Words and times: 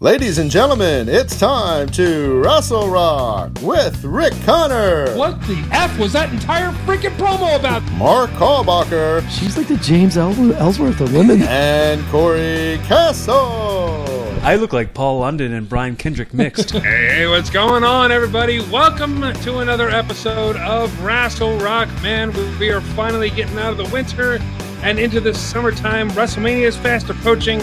Ladies 0.00 0.38
and 0.38 0.48
gentlemen, 0.48 1.08
it's 1.08 1.36
time 1.40 1.88
to 1.88 2.40
Wrestle 2.40 2.88
Rock 2.88 3.50
with 3.60 4.04
Rick 4.04 4.32
Connor. 4.44 5.12
What 5.16 5.40
the 5.48 5.58
F 5.72 5.98
was 5.98 6.12
that 6.12 6.32
entire 6.32 6.70
freaking 6.86 7.16
promo 7.16 7.58
about? 7.58 7.82
Mark 7.94 8.30
Callbacher. 8.30 9.28
She's 9.28 9.56
like 9.56 9.66
the 9.66 9.76
James 9.78 10.16
El- 10.16 10.52
Ellsworth 10.54 11.00
of 11.00 11.12
women. 11.12 11.42
and 11.42 12.06
Corey 12.10 12.78
Castle. 12.84 14.04
I 14.44 14.54
look 14.54 14.72
like 14.72 14.94
Paul 14.94 15.18
London 15.18 15.52
and 15.52 15.68
Brian 15.68 15.96
Kendrick 15.96 16.32
mixed. 16.32 16.70
hey, 16.78 17.26
what's 17.26 17.50
going 17.50 17.82
on, 17.82 18.12
everybody? 18.12 18.60
Welcome 18.70 19.20
to 19.20 19.58
another 19.58 19.90
episode 19.90 20.54
of 20.58 21.02
Wrestle 21.02 21.58
Rock. 21.58 21.88
Man, 22.04 22.32
we 22.60 22.70
are 22.70 22.80
finally 22.80 23.30
getting 23.30 23.58
out 23.58 23.72
of 23.72 23.78
the 23.78 23.92
winter 23.92 24.38
and 24.82 25.00
into 25.00 25.18
the 25.20 25.34
summertime. 25.34 26.08
WrestleMania 26.10 26.68
is 26.68 26.76
fast 26.76 27.10
approaching. 27.10 27.60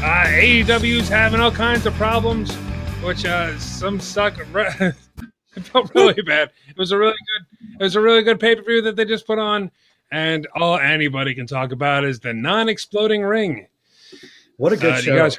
Uh, 0.00 0.24
AEW's 0.26 1.08
having 1.08 1.40
all 1.40 1.50
kinds 1.50 1.84
of 1.84 1.92
problems, 1.94 2.54
which 3.02 3.24
uh, 3.24 3.58
some 3.58 3.98
suck. 3.98 4.38
it 4.54 4.94
felt 5.60 5.92
really 5.92 6.22
bad. 6.26 6.50
It 6.68 6.78
was 6.78 6.92
a 6.92 6.98
really 6.98 7.12
good. 7.12 7.74
It 7.80 7.82
was 7.82 7.96
a 7.96 8.00
really 8.00 8.22
good 8.22 8.38
pay 8.38 8.54
per 8.54 8.62
view 8.62 8.80
that 8.82 8.94
they 8.94 9.04
just 9.04 9.26
put 9.26 9.40
on, 9.40 9.72
and 10.12 10.46
all 10.54 10.78
anybody 10.78 11.34
can 11.34 11.48
talk 11.48 11.72
about 11.72 12.04
is 12.04 12.20
the 12.20 12.32
non-exploding 12.32 13.22
ring. 13.22 13.66
What 14.56 14.72
a 14.72 14.76
good 14.76 14.94
Uh, 14.94 15.00
show! 15.00 15.12
You 15.14 15.18
guys 15.18 15.38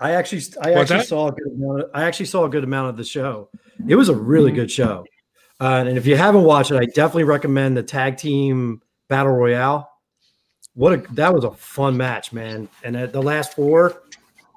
I 0.00 0.12
actually, 0.12 0.42
I 0.60 0.72
What's 0.72 0.90
actually 0.90 0.98
that? 0.98 1.06
saw 1.06 1.28
a 1.28 1.32
good 1.32 1.52
amount. 1.52 1.80
Of, 1.82 1.90
I 1.94 2.04
actually 2.04 2.26
saw 2.26 2.44
a 2.44 2.48
good 2.48 2.64
amount 2.64 2.88
of 2.90 2.96
the 2.96 3.04
show. 3.04 3.50
It 3.86 3.94
was 3.94 4.08
a 4.08 4.14
really 4.14 4.50
good 4.50 4.70
show, 4.70 5.04
uh, 5.60 5.84
and 5.86 5.96
if 5.96 6.06
you 6.06 6.16
haven't 6.16 6.42
watched 6.42 6.72
it, 6.72 6.76
I 6.76 6.86
definitely 6.86 7.24
recommend 7.24 7.76
the 7.76 7.82
tag 7.84 8.16
team 8.16 8.82
battle 9.08 9.32
royale. 9.32 9.88
What 10.78 10.92
a 10.92 10.96
that 11.14 11.34
was 11.34 11.42
a 11.42 11.50
fun 11.50 11.96
match, 11.96 12.32
man! 12.32 12.68
And 12.84 12.96
at 12.96 13.12
the 13.12 13.20
last 13.20 13.54
four 13.54 14.00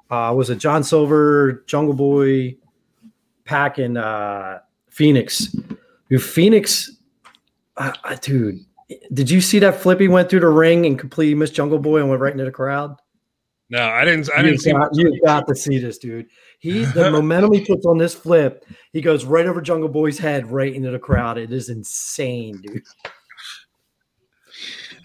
uh, 0.08 0.32
was 0.36 0.50
it 0.50 0.58
John 0.58 0.84
Silver, 0.84 1.64
Jungle 1.66 1.94
Boy, 1.94 2.54
PAC, 3.44 3.78
and 3.78 3.98
uh, 3.98 4.60
Fénix. 4.88 5.52
Who 6.10 6.18
Fénix, 6.18 6.90
uh, 7.76 7.92
dude? 8.20 8.60
Did 9.12 9.30
you 9.30 9.40
see 9.40 9.58
that 9.58 9.80
flip 9.80 9.98
he 9.98 10.06
went 10.06 10.30
through 10.30 10.40
the 10.40 10.48
ring 10.48 10.86
and 10.86 10.96
completely 10.96 11.34
missed 11.34 11.54
Jungle 11.54 11.80
Boy 11.80 11.98
and 11.98 12.08
went 12.08 12.20
right 12.20 12.32
into 12.32 12.44
the 12.44 12.52
crowd? 12.52 12.94
No, 13.68 13.88
I 13.88 14.04
didn't. 14.04 14.30
I 14.32 14.42
didn't 14.42 14.52
you 14.52 14.58
see. 14.58 14.72
got, 14.72 14.90
you 14.92 15.20
got 15.24 15.48
to 15.48 15.56
see 15.56 15.78
this, 15.78 15.98
dude. 15.98 16.28
He 16.60 16.84
the 16.84 17.10
momentum 17.10 17.52
he 17.52 17.64
puts 17.64 17.84
on 17.84 17.98
this 17.98 18.14
flip, 18.14 18.64
he 18.92 19.00
goes 19.00 19.24
right 19.24 19.46
over 19.46 19.60
Jungle 19.60 19.88
Boy's 19.88 20.18
head, 20.18 20.52
right 20.52 20.72
into 20.72 20.92
the 20.92 21.00
crowd. 21.00 21.36
It 21.36 21.52
is 21.52 21.68
insane, 21.68 22.60
dude. 22.60 22.84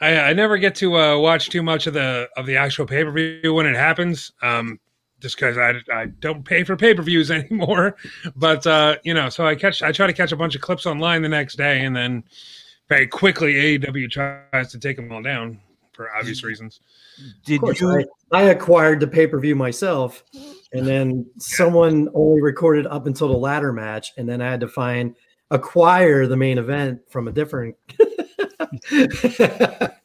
I, 0.02 0.20
I 0.20 0.34
never 0.34 0.58
get 0.58 0.76
to 0.76 0.98
uh, 0.98 1.18
watch 1.18 1.50
too 1.50 1.64
much 1.64 1.88
of 1.88 1.94
the 1.94 2.30
of 2.38 2.46
the 2.46 2.58
actual 2.58 2.86
pay 2.86 3.04
per 3.04 3.12
view 3.12 3.54
when 3.54 3.66
it 3.66 3.76
happens, 3.76 4.32
um, 4.42 4.80
just 5.20 5.36
because 5.36 5.58
I, 5.58 5.74
I 5.92 6.06
don't 6.06 6.44
pay 6.44 6.64
for 6.64 6.76
pay 6.76 6.94
per 6.94 7.02
views 7.02 7.32
anymore. 7.32 7.96
But 8.36 8.66
uh, 8.68 8.98
you 9.04 9.14
know, 9.14 9.30
so 9.30 9.46
I 9.46 9.56
catch 9.56 9.82
I 9.82 9.92
try 9.92 10.08
to 10.08 10.14
catch 10.14 10.32
a 10.32 10.38
bunch 10.38 10.56
of 10.56 10.62
clips 10.62 10.86
online 10.86 11.22
the 11.22 11.30
next 11.30 11.56
day, 11.56 11.84
and 11.84 11.96
then 11.96 12.24
very 12.90 13.08
quickly 13.08 13.80
AEW 13.80 14.10
tries 14.10 14.72
to 14.72 14.80
take 14.80 14.96
them 14.96 15.12
all 15.12 15.22
down 15.22 15.60
for 15.94 16.16
obvious 16.16 16.44
reasons. 16.44 16.80
Did 17.44 17.60
course, 17.60 17.82
you? 17.82 18.06
I, 18.32 18.40
I 18.40 18.42
acquired 18.44 19.00
the 19.00 19.08
pay 19.08 19.28
per 19.28 19.40
view 19.40 19.56
myself, 19.56 20.24
and 20.74 20.86
then 20.86 21.26
someone 21.40 22.10
only 22.14 22.42
recorded 22.42 22.86
up 22.88 23.08
until 23.08 23.30
the 23.30 23.38
ladder 23.38 23.74
match, 23.74 24.14
and 24.18 24.30
then 24.30 24.42
I 24.42 24.50
had 24.50 24.60
to 24.62 24.68
find 24.68 25.16
acquire 25.50 26.28
the 26.28 26.38
main 26.38 26.58
event 26.58 27.02
from 27.10 27.28
a 27.28 27.32
different. 27.32 27.76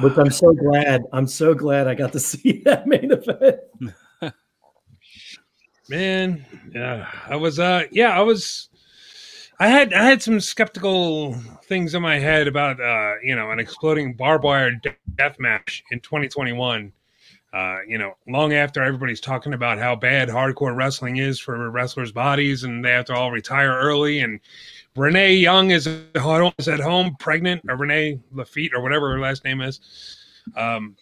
Which 0.00 0.16
I'm 0.16 0.30
so 0.30 0.52
glad. 0.52 1.02
I'm 1.12 1.26
so 1.26 1.52
glad 1.52 1.88
I 1.88 1.94
got 1.94 2.12
to 2.12 2.20
see 2.30 2.62
that 2.64 2.86
main 2.86 3.10
event. 3.10 3.60
man, 5.88 6.44
yeah, 6.72 7.10
I 7.26 7.36
was. 7.36 7.58
Uh, 7.58 7.84
yeah, 7.90 8.16
I 8.16 8.22
was. 8.22 8.68
I 9.58 9.68
had 9.68 9.92
I 9.92 10.04
had 10.04 10.22
some 10.22 10.40
skeptical 10.40 11.34
things 11.64 11.94
in 11.94 12.02
my 12.02 12.18
head 12.18 12.46
about 12.46 12.80
uh, 12.80 13.14
you 13.22 13.34
know 13.34 13.50
an 13.50 13.58
exploding 13.58 14.14
barbed 14.14 14.44
wire 14.44 14.72
death 15.16 15.36
match 15.40 15.82
in 15.90 16.00
2021. 16.00 16.92
Uh, 17.52 17.78
you 17.86 17.98
know, 17.98 18.14
long 18.26 18.52
after 18.52 18.82
everybody's 18.82 19.20
talking 19.20 19.54
about 19.54 19.78
how 19.78 19.94
bad 19.94 20.28
hardcore 20.28 20.74
wrestling 20.74 21.18
is 21.18 21.38
for 21.38 21.70
wrestlers' 21.70 22.10
bodies 22.10 22.64
and 22.64 22.84
they 22.84 22.90
have 22.90 23.04
to 23.04 23.14
all 23.14 23.30
retire 23.30 23.78
early. 23.78 24.20
And 24.20 24.40
Renee 24.96 25.34
Young 25.34 25.70
is, 25.70 25.86
at 25.88 26.80
home 26.80 27.16
pregnant, 27.18 27.62
or 27.68 27.76
Renee 27.76 28.20
Lafitte, 28.32 28.72
or 28.74 28.82
whatever 28.82 29.12
her 29.12 29.20
last 29.20 29.44
name 29.44 29.60
is. 29.60 29.80
Um, 30.56 30.96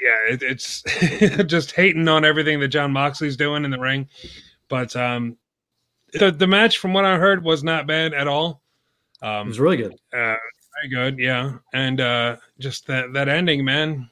yeah, 0.00 0.32
it, 0.34 0.42
it's 0.42 0.82
just 1.46 1.72
hating 1.72 2.08
on 2.08 2.24
everything 2.24 2.60
that 2.60 2.68
Jon 2.68 2.92
Moxley's 2.92 3.36
doing 3.36 3.64
in 3.64 3.70
the 3.70 3.78
ring. 3.78 4.08
But 4.68 4.96
um, 4.96 5.36
the 6.12 6.30
the 6.32 6.46
match, 6.46 6.78
from 6.78 6.92
what 6.92 7.04
I 7.04 7.16
heard, 7.18 7.44
was 7.44 7.62
not 7.62 7.86
bad 7.86 8.14
at 8.14 8.26
all. 8.26 8.62
It 9.22 9.26
Um, 9.26 9.48
was 9.48 9.60
really 9.60 9.76
good. 9.76 9.92
uh, 10.12 10.34
very 10.82 10.88
good, 10.90 11.18
yeah. 11.18 11.58
And 11.72 12.00
uh, 12.00 12.36
just 12.58 12.86
that 12.88 13.12
that 13.12 13.28
ending, 13.28 13.64
man. 13.64 14.08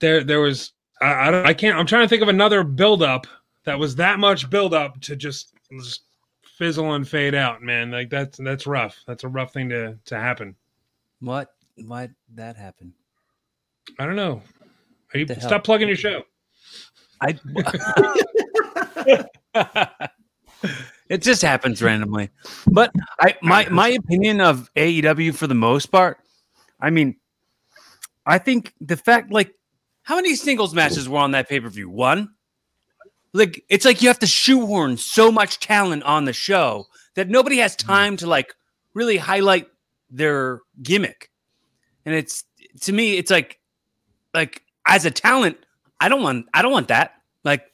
There, 0.00 0.22
there 0.24 0.40
was. 0.40 0.72
I, 1.00 1.28
I, 1.28 1.30
don't, 1.30 1.46
I 1.46 1.54
can't. 1.54 1.78
I'm 1.78 1.86
trying 1.86 2.04
to 2.04 2.08
think 2.08 2.22
of 2.22 2.28
another 2.28 2.64
build 2.64 3.02
up 3.02 3.26
that 3.64 3.78
was 3.78 3.94
that 3.96 4.18
much 4.18 4.48
build 4.50 4.74
up 4.74 5.00
to 5.02 5.16
just, 5.16 5.54
just 5.80 6.02
fizzle 6.58 6.94
and 6.94 7.08
fade 7.08 7.34
out, 7.36 7.62
man. 7.62 7.90
Like 7.92 8.10
that's 8.10 8.38
that's 8.38 8.66
rough. 8.66 8.96
That's 9.06 9.24
a 9.24 9.28
rough 9.28 9.52
thing 9.52 9.68
to 9.70 9.96
to 10.06 10.18
happen. 10.18 10.56
What? 11.20 11.54
Why 11.76 12.10
that 12.34 12.56
happened? 12.56 12.92
I 13.98 14.04
don't 14.04 14.16
know. 14.16 14.42
Are 15.14 15.18
you, 15.18 15.24
The 15.24 15.34
hell? 15.34 15.48
stop 15.48 15.64
plugging 15.64 15.88
your 15.88 15.96
show. 15.96 16.22
I. 17.22 17.38
it 21.08 21.22
just 21.22 21.40
happens 21.42 21.80
randomly, 21.82 22.30
but 22.66 22.92
I 23.20 23.36
my 23.42 23.68
my 23.68 23.88
opinion 23.88 24.40
of 24.40 24.68
AEW 24.74 25.34
for 25.34 25.46
the 25.46 25.54
most 25.54 25.86
part. 25.86 26.18
I 26.80 26.90
mean, 26.90 27.16
I 28.26 28.38
think 28.38 28.74
the 28.80 28.96
fact 28.96 29.32
like 29.32 29.54
how 30.02 30.16
many 30.16 30.34
singles 30.34 30.74
matches 30.74 31.08
were 31.08 31.18
on 31.18 31.30
that 31.32 31.48
pay 31.48 31.60
per 31.60 31.68
view? 31.68 31.88
One. 31.88 32.34
Like 33.32 33.64
it's 33.68 33.84
like 33.84 34.02
you 34.02 34.08
have 34.08 34.18
to 34.20 34.26
shoehorn 34.26 34.96
so 34.96 35.30
much 35.30 35.60
talent 35.60 36.02
on 36.04 36.24
the 36.24 36.32
show 36.32 36.86
that 37.14 37.28
nobody 37.28 37.58
has 37.58 37.76
mm. 37.76 37.86
time 37.86 38.16
to 38.18 38.26
like 38.26 38.54
really 38.94 39.16
highlight 39.16 39.68
their 40.10 40.60
gimmick. 40.82 41.30
And 42.04 42.14
it's 42.14 42.44
to 42.82 42.92
me, 42.92 43.16
it's 43.16 43.30
like 43.30 43.58
like 44.34 44.62
as 44.86 45.04
a 45.04 45.10
talent, 45.10 45.58
I 46.00 46.08
don't 46.08 46.22
want 46.22 46.46
I 46.54 46.62
don't 46.62 46.72
want 46.72 46.88
that. 46.88 47.14
Like 47.44 47.64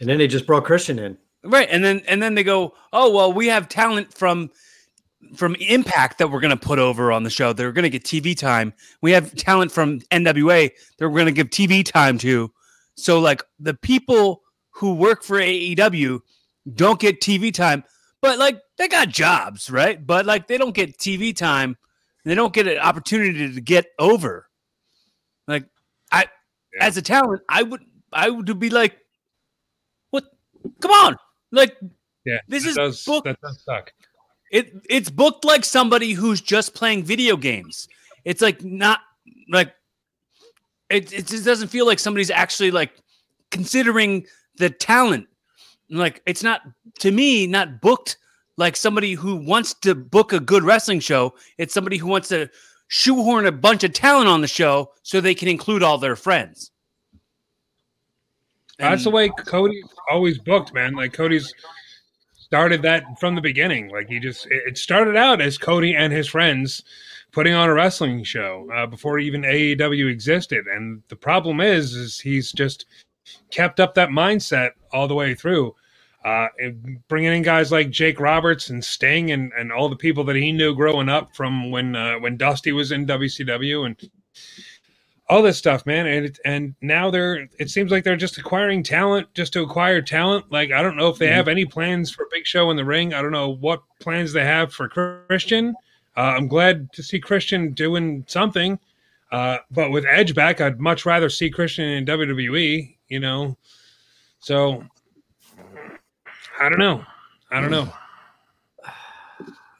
And 0.00 0.08
then 0.08 0.18
they 0.18 0.26
just 0.26 0.46
brought 0.46 0.64
Christian 0.64 0.98
in. 0.98 1.18
right, 1.44 1.68
and 1.70 1.84
then 1.84 2.02
and 2.08 2.22
then 2.22 2.34
they 2.34 2.44
go, 2.44 2.74
oh 2.92 3.12
well, 3.12 3.32
we 3.32 3.46
have 3.48 3.68
talent 3.68 4.12
from 4.14 4.50
from 5.36 5.54
Impact 5.56 6.18
that 6.18 6.30
we're 6.30 6.40
gonna 6.40 6.56
put 6.56 6.78
over 6.78 7.12
on 7.12 7.24
the 7.24 7.30
show. 7.30 7.52
They're 7.52 7.72
gonna 7.72 7.88
get 7.88 8.04
TV 8.04 8.36
time. 8.36 8.72
We 9.02 9.12
have 9.12 9.34
talent 9.34 9.70
from 9.70 10.00
NWA 10.10 10.70
that 10.98 11.08
we're 11.08 11.18
gonna 11.18 11.32
give 11.32 11.50
TV 11.50 11.84
time 11.84 12.18
to. 12.18 12.50
So 12.94 13.20
like 13.20 13.42
the 13.58 13.74
people 13.74 14.42
who 14.72 14.94
work 14.94 15.22
for 15.22 15.38
AEW 15.38 16.20
don't 16.74 17.00
get 17.00 17.20
TV 17.20 17.52
time, 17.52 17.82
but 18.20 18.38
like 18.38 18.60
they 18.78 18.88
got 18.88 19.08
jobs, 19.08 19.70
right? 19.70 20.04
But 20.04 20.26
like 20.26 20.46
they 20.46 20.58
don't 20.58 20.74
get 20.74 20.98
TV 20.98 21.34
time. 21.36 21.76
They 22.24 22.34
don't 22.34 22.52
get 22.52 22.66
an 22.68 22.78
opportunity 22.78 23.52
to 23.52 23.60
get 23.60 23.86
over. 23.98 24.48
Like 25.48 25.64
I, 26.12 26.26
Yeah. 26.74 26.84
as 26.86 26.96
a 26.96 27.02
talent, 27.02 27.42
I 27.48 27.62
would, 27.64 27.82
I 28.12 28.30
would 28.30 28.58
be 28.60 28.70
like, 28.70 28.96
what? 30.10 30.24
Come 30.80 30.90
on, 30.92 31.16
like 31.50 31.76
Yeah, 32.24 32.38
This 32.46 32.64
is 32.64 32.76
does, 32.76 33.04
book- 33.04 33.24
that 33.24 33.40
does 33.40 33.62
suck. 33.64 33.92
it. 34.52 34.72
It's 34.88 35.10
booked 35.10 35.44
like 35.44 35.64
somebody 35.64 36.12
who's 36.12 36.40
just 36.40 36.74
playing 36.74 37.02
video 37.04 37.36
games. 37.36 37.88
It's 38.24 38.40
like 38.40 38.62
not 38.62 39.00
like 39.50 39.74
it. 40.88 41.12
It 41.12 41.26
just 41.26 41.44
doesn't 41.44 41.68
feel 41.68 41.86
like 41.86 41.98
somebody's 41.98 42.30
actually 42.30 42.70
like 42.70 42.92
considering 43.50 44.26
the 44.56 44.70
talent. 44.70 45.26
Like 45.90 46.22
it's 46.26 46.42
not 46.42 46.62
to 47.00 47.10
me 47.10 47.46
not 47.46 47.80
booked 47.80 48.16
like 48.56 48.76
somebody 48.76 49.14
who 49.14 49.36
wants 49.36 49.74
to 49.74 49.94
book 49.94 50.32
a 50.32 50.40
good 50.40 50.62
wrestling 50.62 51.00
show. 51.00 51.34
It's 51.58 51.74
somebody 51.74 51.96
who 51.96 52.06
wants 52.06 52.28
to 52.28 52.48
shoehorn 52.88 53.46
a 53.46 53.52
bunch 53.52 53.84
of 53.84 53.92
talent 53.92 54.28
on 54.28 54.40
the 54.40 54.48
show 54.48 54.92
so 55.02 55.20
they 55.20 55.34
can 55.34 55.48
include 55.48 55.82
all 55.82 55.98
their 55.98 56.16
friends. 56.16 56.70
That's 58.78 59.04
the 59.04 59.10
way 59.10 59.28
Cody 59.28 59.82
always 60.10 60.38
booked, 60.38 60.74
man. 60.74 60.94
Like 60.94 61.12
Cody's 61.12 61.52
started 62.34 62.82
that 62.82 63.04
from 63.20 63.34
the 63.34 63.40
beginning. 63.40 63.88
Like 63.88 64.08
he 64.08 64.18
just 64.18 64.46
it 64.46 64.62
it 64.66 64.78
started 64.78 65.16
out 65.16 65.40
as 65.40 65.58
Cody 65.58 65.94
and 65.94 66.12
his 66.12 66.28
friends 66.28 66.82
putting 67.32 67.54
on 67.54 67.68
a 67.68 67.74
wrestling 67.74 68.22
show 68.22 68.68
uh, 68.74 68.86
before 68.86 69.18
even 69.18 69.42
AEW 69.42 70.10
existed. 70.10 70.66
And 70.66 71.02
the 71.08 71.16
problem 71.16 71.60
is, 71.60 71.94
is 71.94 72.20
he's 72.20 72.52
just 72.52 72.84
kept 73.50 73.80
up 73.80 73.94
that 73.94 74.08
mindset 74.08 74.70
all 74.92 75.08
the 75.08 75.14
way 75.14 75.34
through. 75.34 75.74
Uh, 76.24 76.46
bringing 77.08 77.32
in 77.32 77.42
guys 77.42 77.72
like 77.72 77.90
Jake 77.90 78.20
Roberts 78.20 78.70
and 78.70 78.84
Sting 78.84 79.32
and, 79.32 79.52
and 79.58 79.72
all 79.72 79.88
the 79.88 79.96
people 79.96 80.22
that 80.24 80.36
he 80.36 80.52
knew 80.52 80.74
growing 80.74 81.08
up 81.08 81.34
from 81.34 81.70
when 81.72 81.96
uh, 81.96 82.14
when 82.20 82.36
Dusty 82.36 82.70
was 82.70 82.92
in 82.92 83.06
WCW 83.06 83.86
and 83.86 84.10
all 85.28 85.42
this 85.42 85.58
stuff, 85.58 85.84
man. 85.84 86.06
And 86.06 86.38
and 86.44 86.74
now 86.80 87.10
they're 87.10 87.48
it 87.58 87.70
seems 87.70 87.90
like 87.90 88.04
they're 88.04 88.16
just 88.16 88.38
acquiring 88.38 88.84
talent 88.84 89.34
just 89.34 89.52
to 89.54 89.62
acquire 89.62 90.00
talent. 90.00 90.52
Like 90.52 90.70
I 90.70 90.82
don't 90.82 90.96
know 90.96 91.08
if 91.08 91.18
they 91.18 91.28
have 91.28 91.48
any 91.48 91.64
plans 91.64 92.10
for 92.10 92.28
Big 92.30 92.46
Show 92.46 92.70
in 92.70 92.76
the 92.76 92.84
ring. 92.84 93.14
I 93.14 93.22
don't 93.22 93.32
know 93.32 93.48
what 93.48 93.82
plans 93.98 94.32
they 94.32 94.44
have 94.44 94.72
for 94.72 94.88
Christian. 94.88 95.74
Uh, 96.16 96.34
I'm 96.36 96.46
glad 96.46 96.92
to 96.92 97.02
see 97.02 97.18
Christian 97.18 97.72
doing 97.72 98.24
something. 98.28 98.78
Uh, 99.32 99.58
but 99.70 99.90
with 99.90 100.04
Edge 100.04 100.34
back, 100.34 100.60
I'd 100.60 100.78
much 100.78 101.06
rather 101.06 101.30
see 101.30 101.48
Christian 101.48 101.86
in 101.86 102.04
WWE. 102.04 102.94
You 103.12 103.20
know, 103.20 103.58
so 104.38 104.82
I 106.58 106.70
don't 106.70 106.78
know. 106.78 107.04
I 107.50 107.60
don't 107.60 107.70
know. 107.70 107.92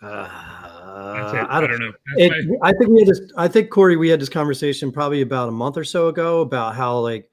That's 0.02 1.32
it. 1.32 1.40
Uh, 1.40 1.46
I 1.48 1.60
don't 1.62 1.78
know. 1.78 1.92
It, 2.16 2.30
my- 2.60 2.68
I 2.68 2.72
think 2.74 2.90
we 2.90 2.98
had 2.98 3.08
this. 3.08 3.20
I 3.38 3.48
think 3.48 3.70
Corey, 3.70 3.96
we 3.96 4.10
had 4.10 4.20
this 4.20 4.28
conversation 4.28 4.92
probably 4.92 5.22
about 5.22 5.48
a 5.48 5.52
month 5.52 5.78
or 5.78 5.84
so 5.84 6.08
ago 6.08 6.42
about 6.42 6.74
how 6.74 6.98
like 6.98 7.30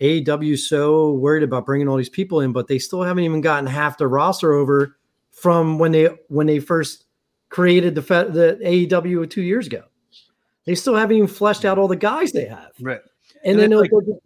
AEW 0.00 0.56
so 0.56 1.14
worried 1.14 1.42
about 1.42 1.66
bringing 1.66 1.88
all 1.88 1.96
these 1.96 2.08
people 2.08 2.42
in, 2.42 2.52
but 2.52 2.68
they 2.68 2.78
still 2.78 3.02
haven't 3.02 3.24
even 3.24 3.40
gotten 3.40 3.66
half 3.66 3.98
the 3.98 4.06
roster 4.06 4.52
over 4.52 4.98
from 5.32 5.80
when 5.80 5.90
they 5.90 6.10
when 6.28 6.46
they 6.46 6.60
first 6.60 7.06
created 7.48 7.96
the 7.96 8.02
fe- 8.02 8.30
the 8.30 8.56
AEW 8.64 9.28
two 9.28 9.42
years 9.42 9.66
ago. 9.66 9.82
They 10.64 10.76
still 10.76 10.94
haven't 10.94 11.16
even 11.16 11.26
fleshed 11.28 11.64
out 11.64 11.76
all 11.76 11.88
the 11.88 11.96
guys 11.96 12.30
they 12.30 12.44
have. 12.44 12.70
Right. 12.80 13.00
And, 13.42 13.58
And 13.60 13.72
then 13.72 13.80
it's 13.80 13.90
they'll- 13.90 14.20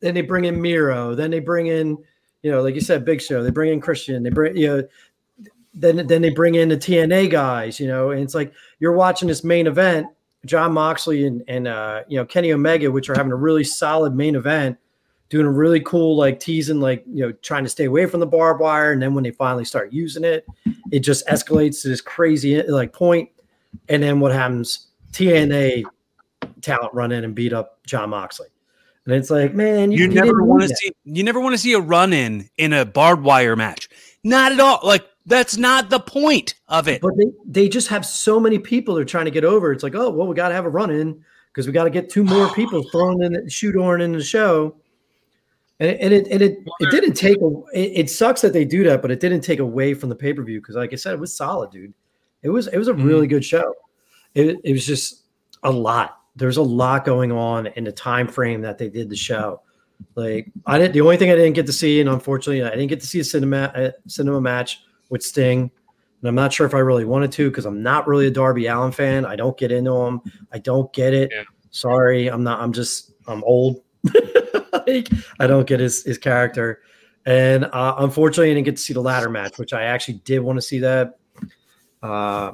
then 0.00 0.14
they 0.14 0.22
bring 0.22 0.44
in 0.44 0.60
Miro. 0.60 1.14
Then 1.14 1.30
they 1.30 1.40
bring 1.40 1.66
in, 1.66 1.98
you 2.42 2.50
know, 2.50 2.62
like 2.62 2.74
you 2.74 2.80
said, 2.80 3.04
Big 3.04 3.20
Show. 3.20 3.42
They 3.42 3.50
bring 3.50 3.72
in 3.72 3.80
Christian. 3.80 4.22
They 4.22 4.30
bring, 4.30 4.56
you 4.56 4.68
know, 4.68 4.88
then 5.74 6.06
then 6.06 6.22
they 6.22 6.30
bring 6.30 6.54
in 6.54 6.68
the 6.68 6.76
TNA 6.76 7.30
guys. 7.30 7.78
You 7.78 7.88
know, 7.88 8.10
and 8.10 8.22
it's 8.22 8.34
like 8.34 8.52
you're 8.78 8.92
watching 8.92 9.28
this 9.28 9.44
main 9.44 9.66
event, 9.66 10.08
Jon 10.44 10.72
Moxley 10.72 11.26
and 11.26 11.42
and 11.48 11.68
uh, 11.68 12.02
you 12.08 12.18
know 12.18 12.24
Kenny 12.24 12.52
Omega, 12.52 12.90
which 12.90 13.08
are 13.08 13.14
having 13.14 13.32
a 13.32 13.36
really 13.36 13.64
solid 13.64 14.14
main 14.14 14.36
event, 14.36 14.78
doing 15.28 15.46
a 15.46 15.50
really 15.50 15.80
cool 15.80 16.16
like 16.16 16.40
teasing, 16.40 16.80
like 16.80 17.04
you 17.06 17.26
know, 17.26 17.32
trying 17.42 17.64
to 17.64 17.70
stay 17.70 17.84
away 17.84 18.06
from 18.06 18.20
the 18.20 18.26
barbed 18.26 18.60
wire. 18.60 18.92
And 18.92 19.02
then 19.02 19.14
when 19.14 19.24
they 19.24 19.32
finally 19.32 19.64
start 19.64 19.92
using 19.92 20.24
it, 20.24 20.46
it 20.92 21.00
just 21.00 21.26
escalates 21.26 21.82
to 21.82 21.88
this 21.88 22.00
crazy 22.00 22.62
like. 22.62 22.94
And 23.88 24.02
then 24.02 24.20
what 24.20 24.32
happens? 24.32 24.86
TNA 25.12 25.84
talent 26.60 26.94
run 26.94 27.12
in 27.12 27.24
and 27.24 27.34
beat 27.34 27.52
up 27.52 27.84
Jon 27.86 28.10
Moxley. 28.10 28.48
And 29.06 29.14
it's 29.14 29.30
like, 29.30 29.54
man, 29.54 29.92
You, 29.92 30.00
you, 30.00 30.08
never 30.08 30.42
want 30.42 30.62
to 30.62 30.68
see 30.68 30.90
you 31.04 31.22
never 31.22 31.40
want 31.40 31.54
to 31.54 31.58
see 31.58 31.72
a 31.72 31.80
run 31.80 32.12
in 32.12 32.50
in 32.58 32.72
a 32.72 32.84
barbed 32.84 33.22
wire 33.22 33.54
match. 33.54 33.88
Not 34.24 34.52
at 34.52 34.58
all. 34.58 34.80
Like 34.82 35.06
that's 35.26 35.56
not 35.56 35.90
the 35.90 36.00
point 36.00 36.54
of 36.68 36.88
it. 36.88 37.00
But 37.00 37.16
they, 37.16 37.26
they 37.44 37.68
just 37.68 37.88
have 37.88 38.04
so 38.04 38.40
many 38.40 38.58
people 38.58 38.94
they're 38.94 39.04
trying 39.04 39.24
to 39.26 39.30
get 39.30 39.44
over. 39.44 39.72
It's 39.72 39.82
like, 39.82 39.94
oh, 39.94 40.10
well, 40.10 40.26
we 40.26 40.34
got 40.34 40.48
to 40.48 40.54
have 40.54 40.64
a 40.64 40.70
run 40.70 40.90
in 40.90 41.24
because 41.52 41.66
we 41.66 41.72
got 41.72 41.84
to 41.84 41.90
get 41.90 42.08
two 42.08 42.24
more 42.24 42.48
people 42.54 42.82
thrown 42.90 43.22
in, 43.22 43.48
shoehorn 43.48 44.00
in 44.00 44.12
the 44.12 44.22
show. 44.22 44.76
And 45.78 45.90
it, 45.90 46.00
and 46.00 46.14
it, 46.14 46.28
and 46.28 46.42
it, 46.42 46.58
it 46.80 46.90
didn't 46.90 47.14
take, 47.14 47.36
a, 47.42 47.48
it, 47.74 47.92
it 48.04 48.10
sucks 48.10 48.40
that 48.40 48.54
they 48.54 48.64
do 48.64 48.82
that, 48.84 49.02
but 49.02 49.10
it 49.10 49.20
didn't 49.20 49.42
take 49.42 49.58
away 49.58 49.92
from 49.92 50.08
the 50.08 50.14
pay 50.14 50.32
per 50.32 50.42
view 50.42 50.60
because, 50.60 50.74
like 50.74 50.92
I 50.92 50.96
said, 50.96 51.12
it 51.12 51.20
was 51.20 51.36
solid, 51.36 51.70
dude. 51.70 51.92
It 52.42 52.48
was, 52.48 52.68
it 52.68 52.78
was 52.78 52.88
a 52.88 52.94
mm-hmm. 52.94 53.06
really 53.06 53.26
good 53.26 53.44
show. 53.44 53.74
It, 54.34 54.58
it 54.64 54.72
was 54.72 54.86
just 54.86 55.24
a 55.62 55.70
lot. 55.70 56.20
There's 56.36 56.58
a 56.58 56.62
lot 56.62 57.04
going 57.04 57.32
on 57.32 57.66
in 57.68 57.84
the 57.84 57.92
time 57.92 58.28
frame 58.28 58.60
that 58.62 58.78
they 58.78 58.88
did 58.88 59.08
the 59.08 59.16
show. 59.16 59.62
Like 60.14 60.50
I 60.66 60.78
didn't. 60.78 60.92
The 60.92 61.00
only 61.00 61.16
thing 61.16 61.30
I 61.30 61.34
didn't 61.34 61.54
get 61.54 61.66
to 61.66 61.72
see, 61.72 62.00
and 62.00 62.08
unfortunately, 62.08 62.62
I 62.62 62.70
didn't 62.70 62.88
get 62.88 63.00
to 63.00 63.06
see 63.06 63.20
a 63.20 63.24
cinema 63.24 63.72
a 63.74 63.92
cinema 64.08 64.40
match 64.40 64.82
with 65.08 65.22
Sting. 65.22 65.70
And 66.20 66.28
I'm 66.28 66.34
not 66.34 66.52
sure 66.52 66.66
if 66.66 66.74
I 66.74 66.78
really 66.78 67.04
wanted 67.04 67.32
to 67.32 67.50
because 67.50 67.66
I'm 67.66 67.82
not 67.82 68.06
really 68.06 68.26
a 68.26 68.30
Darby 68.30 68.66
Allin 68.66 68.92
fan. 68.92 69.24
I 69.24 69.36
don't 69.36 69.56
get 69.56 69.72
into 69.72 69.92
him. 69.92 70.20
I 70.52 70.58
don't 70.58 70.92
get 70.92 71.12
it. 71.12 71.30
Yeah. 71.32 71.44
Sorry, 71.70 72.28
I'm 72.28 72.42
not. 72.42 72.60
I'm 72.60 72.72
just. 72.72 73.12
I'm 73.26 73.42
old. 73.44 73.82
like, 74.72 75.08
I 75.40 75.46
don't 75.46 75.66
get 75.66 75.80
his 75.80 76.04
his 76.04 76.18
character. 76.18 76.80
And 77.26 77.64
uh, 77.64 77.96
unfortunately, 77.98 78.50
I 78.52 78.54
didn't 78.54 78.66
get 78.66 78.76
to 78.76 78.82
see 78.82 78.92
the 78.92 79.00
ladder 79.00 79.28
match, 79.28 79.58
which 79.58 79.72
I 79.72 79.82
actually 79.84 80.20
did 80.24 80.38
want 80.38 80.58
to 80.58 80.62
see 80.62 80.78
that. 80.80 81.18
Uh, 82.02 82.52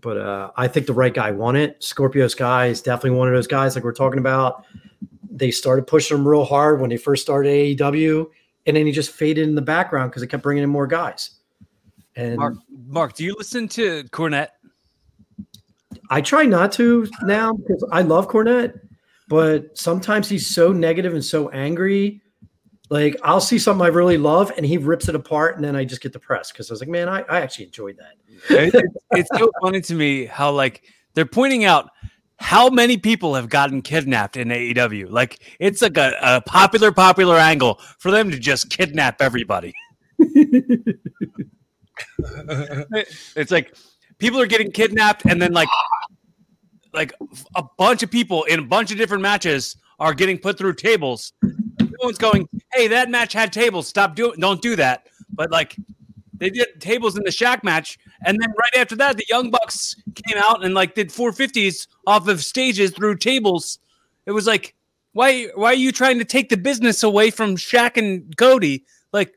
but 0.00 0.18
uh, 0.18 0.50
I 0.56 0.68
think 0.68 0.86
the 0.86 0.92
right 0.92 1.14
guy 1.14 1.30
won 1.30 1.56
it. 1.56 1.82
Scorpio 1.82 2.28
Sky 2.28 2.66
is 2.66 2.82
definitely 2.82 3.18
one 3.18 3.28
of 3.28 3.34
those 3.34 3.46
guys, 3.46 3.74
like 3.74 3.84
we're 3.84 3.92
talking 3.92 4.18
about. 4.18 4.64
They 5.30 5.50
started 5.50 5.86
pushing 5.86 6.18
him 6.18 6.26
real 6.26 6.44
hard 6.44 6.80
when 6.80 6.90
they 6.90 6.96
first 6.96 7.22
started 7.22 7.50
AEW, 7.50 8.26
and 8.66 8.76
then 8.76 8.86
he 8.86 8.92
just 8.92 9.10
faded 9.10 9.48
in 9.48 9.54
the 9.54 9.62
background 9.62 10.10
because 10.10 10.22
they 10.22 10.26
kept 10.26 10.42
bringing 10.42 10.64
in 10.64 10.70
more 10.70 10.86
guys. 10.86 11.30
And 12.16 12.36
Mark, 12.36 12.54
Mark, 12.86 13.14
do 13.14 13.24
you 13.24 13.34
listen 13.36 13.68
to 13.68 14.04
Cornette? 14.04 14.48
I 16.10 16.20
try 16.20 16.44
not 16.44 16.72
to 16.72 17.08
now 17.22 17.52
because 17.54 17.84
I 17.90 18.02
love 18.02 18.28
Cornette, 18.28 18.78
but 19.28 19.76
sometimes 19.76 20.28
he's 20.28 20.54
so 20.54 20.72
negative 20.72 21.14
and 21.14 21.24
so 21.24 21.48
angry. 21.50 22.20
Like 22.94 23.16
I'll 23.24 23.40
see 23.40 23.58
something 23.58 23.84
I 23.84 23.88
really 23.88 24.18
love 24.18 24.52
and 24.56 24.64
he 24.64 24.78
rips 24.78 25.08
it 25.08 25.16
apart, 25.16 25.56
and 25.56 25.64
then 25.64 25.74
I 25.74 25.84
just 25.84 26.00
get 26.00 26.12
depressed 26.12 26.52
because 26.52 26.70
I 26.70 26.74
was 26.74 26.80
like, 26.80 26.88
man, 26.88 27.08
I, 27.08 27.22
I 27.22 27.40
actually 27.40 27.64
enjoyed 27.64 27.98
that. 27.98 28.12
It- 28.50 28.84
it's, 29.10 29.28
so 29.36 29.50
funny 29.60 29.80
to 29.80 29.94
me 29.96 30.26
how 30.26 30.52
like 30.52 30.84
they're 31.14 31.26
pointing 31.26 31.64
out 31.64 31.90
how 32.38 32.68
many 32.68 32.96
people 32.96 33.34
have 33.34 33.48
gotten 33.48 33.82
kidnapped 33.82 34.36
in 34.36 34.46
AEW. 34.46 35.10
Like 35.10 35.40
it's 35.58 35.82
like 35.82 35.96
a, 35.96 36.12
a 36.22 36.40
popular, 36.42 36.92
popular 36.92 37.34
angle 37.36 37.80
for 37.98 38.12
them 38.12 38.30
to 38.30 38.38
just 38.38 38.70
kidnap 38.70 39.20
everybody. 39.20 39.74
It's 43.36 43.50
like 43.50 43.76
people 44.18 44.40
are 44.40 44.46
getting 44.46 44.70
kidnapped, 44.70 45.24
and 45.26 45.42
then 45.42 45.52
like 45.52 45.68
like 46.92 47.12
a 47.56 47.64
bunch 47.76 48.04
of 48.04 48.10
people 48.10 48.44
in 48.44 48.60
a 48.60 48.64
bunch 48.64 48.92
of 48.92 48.98
different 48.98 49.22
matches 49.22 49.76
are 49.98 50.14
getting 50.14 50.38
put 50.38 50.58
through 50.58 50.74
tables. 50.74 51.32
Everyone's 52.00 52.18
going, 52.18 52.48
"Hey, 52.72 52.88
that 52.88 53.10
match 53.10 53.32
had 53.32 53.52
tables. 53.52 53.86
Stop 53.86 54.14
doing. 54.14 54.38
Don't 54.38 54.62
do 54.62 54.76
that." 54.76 55.06
But 55.32 55.50
like 55.50 55.76
they 56.34 56.50
did 56.50 56.80
tables 56.80 57.16
in 57.16 57.24
the 57.24 57.30
Shaq 57.30 57.62
match, 57.64 57.98
and 58.24 58.38
then 58.40 58.50
right 58.50 58.80
after 58.80 58.96
that, 58.96 59.16
the 59.16 59.24
Young 59.28 59.50
Bucks 59.50 59.96
came 60.14 60.38
out 60.38 60.64
and 60.64 60.74
like 60.74 60.94
did 60.94 61.10
450s 61.10 61.86
off 62.06 62.28
of 62.28 62.42
stages 62.42 62.90
through 62.90 63.16
tables. 63.16 63.78
It 64.26 64.32
was 64.32 64.46
like, 64.46 64.74
why? 65.12 65.48
Why 65.54 65.68
are 65.68 65.74
you 65.74 65.92
trying 65.92 66.18
to 66.18 66.24
take 66.24 66.48
the 66.48 66.56
business 66.56 67.02
away 67.02 67.30
from 67.30 67.56
Shaq 67.56 67.96
and 67.96 68.36
Cody? 68.36 68.84
Like, 69.12 69.34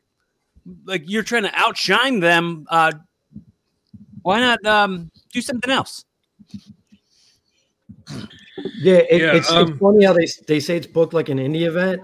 like 0.84 1.04
you're 1.06 1.22
trying 1.22 1.44
to 1.44 1.52
outshine 1.54 2.20
them. 2.20 2.66
Uh, 2.68 2.92
why 4.22 4.40
not 4.40 4.64
um, 4.66 5.10
do 5.32 5.40
something 5.40 5.70
else? 5.70 6.04
Yeah, 8.80 8.96
it, 8.96 9.20
Yeah, 9.20 9.34
it's, 9.34 9.50
um, 9.50 9.68
it's 9.70 9.78
funny 9.78 10.04
how 10.04 10.12
they 10.12 10.26
they 10.46 10.60
say 10.60 10.76
it's 10.76 10.86
booked 10.86 11.14
like 11.14 11.28
an 11.28 11.38
indie 11.38 11.66
event, 11.66 12.02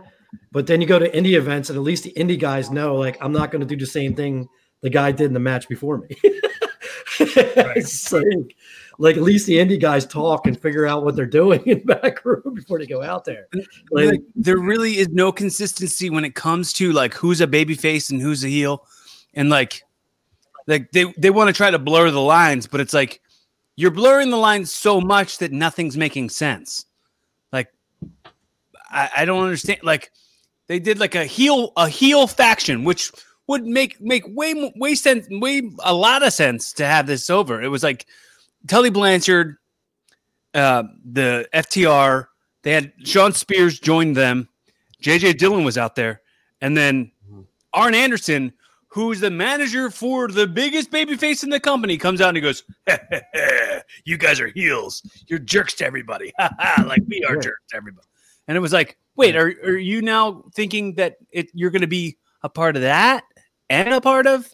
but 0.52 0.66
then 0.66 0.80
you 0.80 0.86
go 0.86 0.98
to 0.98 1.10
indie 1.10 1.36
events 1.36 1.70
and 1.70 1.76
at 1.76 1.82
least 1.82 2.04
the 2.04 2.12
indie 2.16 2.38
guys 2.38 2.70
know 2.70 2.96
like 2.96 3.16
I'm 3.20 3.32
not 3.32 3.50
going 3.50 3.60
to 3.60 3.66
do 3.66 3.76
the 3.76 3.86
same 3.86 4.14
thing 4.14 4.48
the 4.82 4.90
guy 4.90 5.12
did 5.12 5.26
in 5.26 5.34
the 5.34 5.40
match 5.40 5.68
before 5.68 5.98
me. 5.98 6.08
Like, 7.20 8.56
like 8.98 9.16
at 9.16 9.22
least 9.22 9.46
the 9.46 9.56
indie 9.56 9.80
guys 9.80 10.06
talk 10.06 10.46
and 10.46 10.60
figure 10.60 10.86
out 10.86 11.04
what 11.04 11.16
they're 11.16 11.26
doing 11.26 11.62
in 11.66 11.82
the 11.84 11.94
back 11.94 12.24
room 12.24 12.54
before 12.54 12.78
they 12.78 12.86
go 12.86 13.02
out 13.02 13.24
there. 13.24 13.46
Like, 13.90 14.06
Like, 14.06 14.20
there 14.34 14.58
really 14.58 14.98
is 14.98 15.08
no 15.08 15.32
consistency 15.32 16.10
when 16.10 16.24
it 16.24 16.34
comes 16.34 16.72
to 16.74 16.92
like 16.92 17.14
who's 17.14 17.40
a 17.40 17.46
baby 17.46 17.74
face 17.74 18.10
and 18.10 18.20
who's 18.20 18.44
a 18.44 18.48
heel, 18.48 18.86
and 19.32 19.48
like, 19.48 19.82
like 20.66 20.90
they 20.92 21.12
they 21.16 21.30
want 21.30 21.48
to 21.48 21.52
try 21.52 21.70
to 21.70 21.78
blur 21.78 22.10
the 22.10 22.20
lines, 22.20 22.66
but 22.66 22.80
it's 22.80 22.94
like 22.94 23.20
you're 23.76 23.90
blurring 23.90 24.30
the 24.30 24.36
lines 24.36 24.72
so 24.72 25.00
much 25.00 25.38
that 25.38 25.52
nothing's 25.52 25.96
making 25.96 26.30
sense. 26.30 26.86
Like, 27.52 27.68
I, 28.90 29.10
I 29.18 29.24
don't 29.24 29.42
understand. 29.42 29.80
Like, 29.82 30.12
they 30.68 30.78
did 30.78 30.98
like 30.98 31.14
a 31.14 31.24
heel 31.24 31.72
a 31.76 31.88
heel 31.88 32.26
faction, 32.26 32.84
which 32.84 33.12
would 33.46 33.64
make 33.64 34.00
make 34.00 34.24
way 34.28 34.72
way 34.76 34.94
sense, 34.94 35.26
way 35.30 35.70
a 35.84 35.94
lot 35.94 36.22
of 36.22 36.32
sense 36.32 36.72
to 36.74 36.86
have 36.86 37.06
this 37.06 37.28
over. 37.30 37.62
It 37.62 37.68
was 37.68 37.82
like 37.82 38.06
Tully 38.66 38.90
Blanchard, 38.90 39.56
uh, 40.54 40.84
the 41.04 41.48
FTR. 41.52 42.26
They 42.62 42.72
had 42.72 42.92
Shawn 43.04 43.32
Spears 43.32 43.78
join 43.78 44.14
them. 44.14 44.48
JJ 45.02 45.36
Dillon 45.36 45.64
was 45.64 45.76
out 45.76 45.96
there, 45.96 46.22
and 46.62 46.76
then 46.76 47.10
Arn 47.74 47.94
Anderson, 47.94 48.54
who's 48.88 49.20
the 49.20 49.30
manager 49.30 49.90
for 49.90 50.28
the 50.28 50.46
biggest 50.46 50.90
babyface 50.90 51.44
in 51.44 51.50
the 51.50 51.60
company, 51.60 51.98
comes 51.98 52.22
out 52.22 52.28
and 52.28 52.38
he 52.38 52.40
goes, 52.40 52.62
"You 54.06 54.16
guys 54.16 54.40
are 54.40 54.48
heels. 54.48 55.02
You're 55.26 55.40
jerks 55.40 55.74
to 55.74 55.86
everybody. 55.86 56.32
like 56.86 57.02
we 57.06 57.22
are 57.24 57.36
jerks 57.36 57.64
to 57.68 57.76
everybody." 57.76 58.06
And 58.48 58.56
it 58.56 58.60
was 58.60 58.72
like, 58.72 58.96
wait, 59.16 59.36
are 59.36 59.54
are 59.64 59.76
you 59.76 60.02
now 60.02 60.44
thinking 60.54 60.94
that 60.94 61.16
it 61.30 61.50
you're 61.54 61.70
going 61.70 61.80
to 61.82 61.86
be 61.86 62.16
a 62.42 62.48
part 62.48 62.76
of 62.76 62.82
that 62.82 63.24
and 63.70 63.92
a 63.94 64.00
part 64.00 64.26
of 64.26 64.52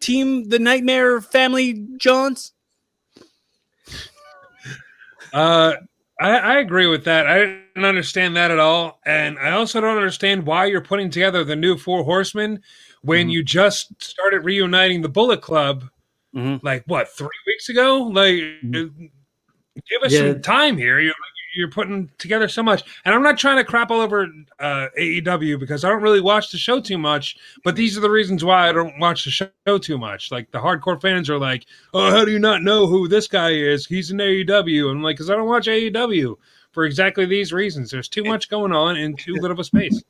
Team 0.00 0.48
the 0.48 0.58
Nightmare 0.58 1.20
Family 1.20 1.86
Johns? 1.98 2.52
Uh, 5.32 5.74
I, 6.20 6.30
I 6.36 6.58
agree 6.58 6.86
with 6.88 7.04
that. 7.04 7.26
I 7.26 7.38
didn't 7.38 7.86
understand 7.86 8.36
that 8.36 8.50
at 8.50 8.58
all, 8.58 9.00
and 9.06 9.38
I 9.38 9.52
also 9.52 9.80
don't 9.80 9.96
understand 9.96 10.44
why 10.44 10.66
you're 10.66 10.82
putting 10.82 11.08
together 11.08 11.42
the 11.42 11.56
new 11.56 11.78
Four 11.78 12.04
Horsemen 12.04 12.60
when 13.00 13.28
Mhm. 13.28 13.32
you 13.32 13.42
just 13.42 13.94
started 14.02 14.40
reuniting 14.44 15.00
the 15.00 15.08
Bullet 15.08 15.40
Club. 15.40 15.84
Mhm. 16.36 16.62
Like 16.62 16.84
what 16.86 17.08
three 17.16 17.28
weeks 17.46 17.70
ago? 17.70 18.02
Like, 18.12 18.42
give 18.62 20.02
us 20.02 20.12
Yeah. 20.12 20.32
some 20.32 20.42
time 20.42 20.76
here. 20.76 21.00
You 21.00 21.14
you're 21.54 21.70
putting 21.70 22.10
together 22.18 22.48
so 22.48 22.62
much. 22.62 22.82
And 23.04 23.14
I'm 23.14 23.22
not 23.22 23.38
trying 23.38 23.56
to 23.58 23.64
crap 23.64 23.90
all 23.90 24.00
over 24.00 24.28
uh, 24.58 24.86
AEW 24.98 25.58
because 25.58 25.84
I 25.84 25.88
don't 25.88 26.02
really 26.02 26.20
watch 26.20 26.50
the 26.50 26.58
show 26.58 26.80
too 26.80 26.98
much. 26.98 27.36
But 27.64 27.76
these 27.76 27.96
are 27.96 28.00
the 28.00 28.10
reasons 28.10 28.44
why 28.44 28.68
I 28.68 28.72
don't 28.72 28.98
watch 28.98 29.24
the 29.24 29.30
show 29.30 29.78
too 29.78 29.98
much. 29.98 30.30
Like 30.30 30.50
the 30.50 30.58
hardcore 30.58 31.00
fans 31.00 31.28
are 31.30 31.38
like, 31.38 31.66
"Oh, 31.94 32.10
how 32.10 32.24
do 32.24 32.32
you 32.32 32.38
not 32.38 32.62
know 32.62 32.86
who 32.86 33.08
this 33.08 33.28
guy 33.28 33.50
is? 33.50 33.86
He's 33.86 34.10
in 34.10 34.18
AEW." 34.18 34.88
And 34.88 34.98
I'm 34.98 35.02
like, 35.02 35.18
"Cause 35.18 35.30
I 35.30 35.36
don't 35.36 35.48
watch 35.48 35.66
AEW 35.66 36.36
for 36.72 36.84
exactly 36.84 37.26
these 37.26 37.52
reasons. 37.52 37.90
There's 37.90 38.08
too 38.08 38.24
much 38.24 38.48
going 38.48 38.72
on 38.72 38.96
in 38.96 39.16
too 39.16 39.34
little 39.34 39.52
of 39.52 39.58
a 39.58 39.64
space." 39.64 40.02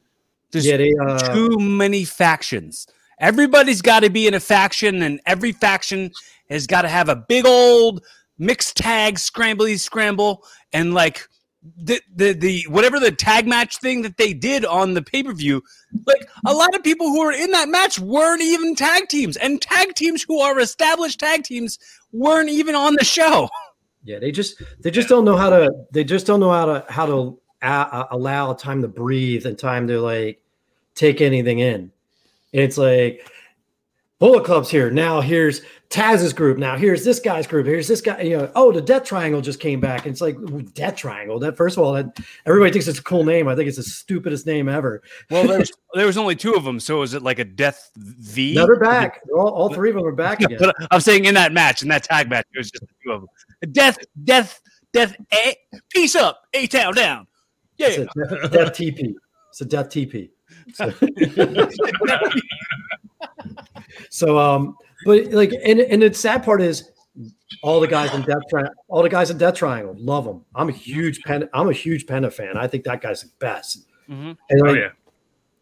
There's 0.52 0.66
Yeah, 0.66 0.76
they, 0.76 0.94
uh, 1.00 1.34
too 1.34 1.58
many 1.58 2.04
factions. 2.04 2.86
Everybody's 3.18 3.82
got 3.82 4.00
to 4.00 4.10
be 4.10 4.26
in 4.26 4.34
a 4.34 4.40
faction, 4.40 5.02
and 5.02 5.20
every 5.26 5.52
faction 5.52 6.10
has 6.50 6.66
got 6.66 6.82
to 6.82 6.88
have 6.88 7.08
a 7.08 7.16
big 7.16 7.46
old 7.46 8.04
mixed 8.38 8.76
tag 8.76 9.14
scrambly 9.14 9.78
scramble, 9.78 10.44
and 10.72 10.92
like 10.92 11.26
the 11.62 12.00
the 12.14 12.32
the 12.32 12.66
whatever 12.68 12.98
the 12.98 13.12
tag 13.12 13.46
match 13.46 13.78
thing 13.78 14.02
that 14.02 14.16
they 14.16 14.32
did 14.32 14.64
on 14.64 14.94
the 14.94 15.02
pay 15.02 15.22
per 15.22 15.32
view. 15.32 15.62
Like 16.06 16.28
a 16.46 16.52
lot 16.52 16.74
of 16.74 16.82
people 16.82 17.06
who 17.08 17.20
were 17.20 17.32
in 17.32 17.50
that 17.52 17.68
match 17.68 17.98
weren't 17.98 18.42
even 18.42 18.74
tag 18.74 19.08
teams, 19.08 19.36
and 19.36 19.60
tag 19.60 19.94
teams 19.94 20.22
who 20.22 20.40
are 20.40 20.58
established 20.58 21.20
tag 21.20 21.44
teams 21.44 21.78
weren't 22.12 22.50
even 22.50 22.74
on 22.74 22.94
the 22.96 23.04
show. 23.04 23.48
Yeah, 24.04 24.18
they 24.18 24.32
just 24.32 24.60
they 24.80 24.90
just 24.90 25.08
don't 25.08 25.24
know 25.24 25.36
how 25.36 25.50
to 25.50 25.70
they 25.92 26.04
just 26.04 26.26
don't 26.26 26.40
know 26.40 26.50
how 26.50 26.64
to 26.64 26.84
how 26.88 27.06
to 27.06 27.38
uh, 27.62 28.04
allow 28.10 28.52
time 28.54 28.82
to 28.82 28.88
breathe 28.88 29.46
and 29.46 29.56
time 29.56 29.86
to 29.86 30.00
like 30.00 30.40
take 30.94 31.20
anything 31.20 31.60
in. 31.60 31.92
And 32.52 32.62
it's 32.62 32.76
like 32.76 33.30
Bullet 34.22 34.44
Club's 34.44 34.70
here 34.70 34.88
now. 34.88 35.20
Here's 35.20 35.62
Taz's 35.88 36.32
group. 36.32 36.56
Now 36.56 36.76
here's 36.76 37.04
this 37.04 37.18
guy's 37.18 37.44
group. 37.44 37.66
Here's 37.66 37.88
this 37.88 38.00
guy. 38.00 38.20
You 38.20 38.38
know, 38.38 38.52
oh, 38.54 38.70
the 38.70 38.80
Death 38.80 39.02
Triangle 39.02 39.40
just 39.40 39.58
came 39.58 39.80
back. 39.80 40.06
And 40.06 40.12
it's 40.12 40.20
like 40.20 40.36
Death 40.74 40.94
Triangle. 40.94 41.40
That 41.40 41.56
first 41.56 41.76
of 41.76 41.82
all, 41.82 41.92
that 41.94 42.20
everybody 42.46 42.70
thinks 42.70 42.86
it's 42.86 43.00
a 43.00 43.02
cool 43.02 43.24
name. 43.24 43.48
I 43.48 43.56
think 43.56 43.66
it's 43.66 43.78
the 43.78 43.82
stupidest 43.82 44.46
name 44.46 44.68
ever. 44.68 45.02
Well, 45.28 45.48
there's, 45.48 45.72
there 45.94 46.06
was 46.06 46.16
only 46.16 46.36
two 46.36 46.54
of 46.54 46.62
them, 46.62 46.78
so 46.78 47.02
is 47.02 47.14
it 47.14 47.22
like 47.22 47.40
a 47.40 47.44
death 47.44 47.90
V? 47.96 48.54
Now 48.54 48.66
they're 48.66 48.78
back. 48.78 49.22
All, 49.34 49.48
all 49.48 49.74
three 49.74 49.90
of 49.90 49.96
them 49.96 50.06
are 50.06 50.12
back 50.12 50.40
again. 50.44 50.56
But 50.56 50.76
I'm 50.92 51.00
saying 51.00 51.24
in 51.24 51.34
that 51.34 51.52
match, 51.52 51.82
in 51.82 51.88
that 51.88 52.04
tag 52.04 52.30
match, 52.30 52.46
it 52.54 52.58
was 52.58 52.70
just 52.70 52.84
two 53.04 53.10
of 53.10 53.22
them. 53.22 53.72
Death, 53.72 53.98
death, 54.22 54.60
death. 54.92 55.16
A, 55.34 55.56
peace 55.90 56.14
up, 56.14 56.46
A 56.54 56.68
town 56.68 56.94
down. 56.94 57.26
Yeah. 57.76 57.88
It's 57.88 57.98
a 57.98 58.04
death, 58.04 58.52
death 58.52 58.72
TP. 58.74 59.14
It's 59.50 59.60
a 59.62 59.64
death 59.64 59.88
TP. 59.88 60.30
So, 60.74 60.92
so 64.10 64.38
um, 64.38 64.76
but 65.04 65.26
like, 65.32 65.52
and 65.64 65.80
and 65.80 66.02
the 66.02 66.12
sad 66.14 66.42
part 66.42 66.62
is 66.62 66.90
all 67.62 67.80
the 67.80 67.86
guys 67.88 68.14
in 68.14 68.22
Death 68.22 68.42
Triangle, 68.48 68.72
all 68.88 69.02
the 69.02 69.08
guys 69.08 69.30
in 69.30 69.38
Death 69.38 69.54
Triangle, 69.54 69.94
love 69.98 70.26
him. 70.26 70.42
I'm 70.54 70.68
a 70.68 70.72
huge 70.72 71.20
pen. 71.22 71.48
I'm 71.52 71.68
a 71.68 71.72
huge 71.72 72.06
Penta 72.06 72.32
fan. 72.32 72.56
I 72.56 72.66
think 72.66 72.84
that 72.84 73.00
guy's 73.02 73.22
the 73.22 73.30
best. 73.38 73.86
Mhm. 74.08 74.36
And 74.50 74.68
Oh 74.68 74.72
yeah. 74.72 74.88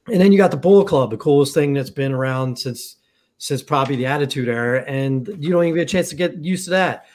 and 0.09 0.21
then 0.21 0.33
you 0.33 0.39
got 0.39 0.51
the 0.51 0.57
Bull 0.57 0.85
Club, 0.85 1.11
the 1.11 1.17
coolest 1.17 1.55
thing 1.55 1.73
that's 1.73 1.91
been 1.91 2.13
around 2.13 2.59
since 2.59 2.97
since 3.39 3.63
probably 3.63 3.97
the 3.97 4.07
Attitude 4.07 4.49
Era, 4.49 4.85
and 4.87 5.27
you 5.39 5.51
don't 5.51 5.65
even 5.65 5.75
get 5.75 5.83
a 5.83 5.87
chance 5.87 6.11
to 6.11 6.17
get 6.17 6.37
used 6.45 6.65
to 6.65 6.71
that. 6.71 7.07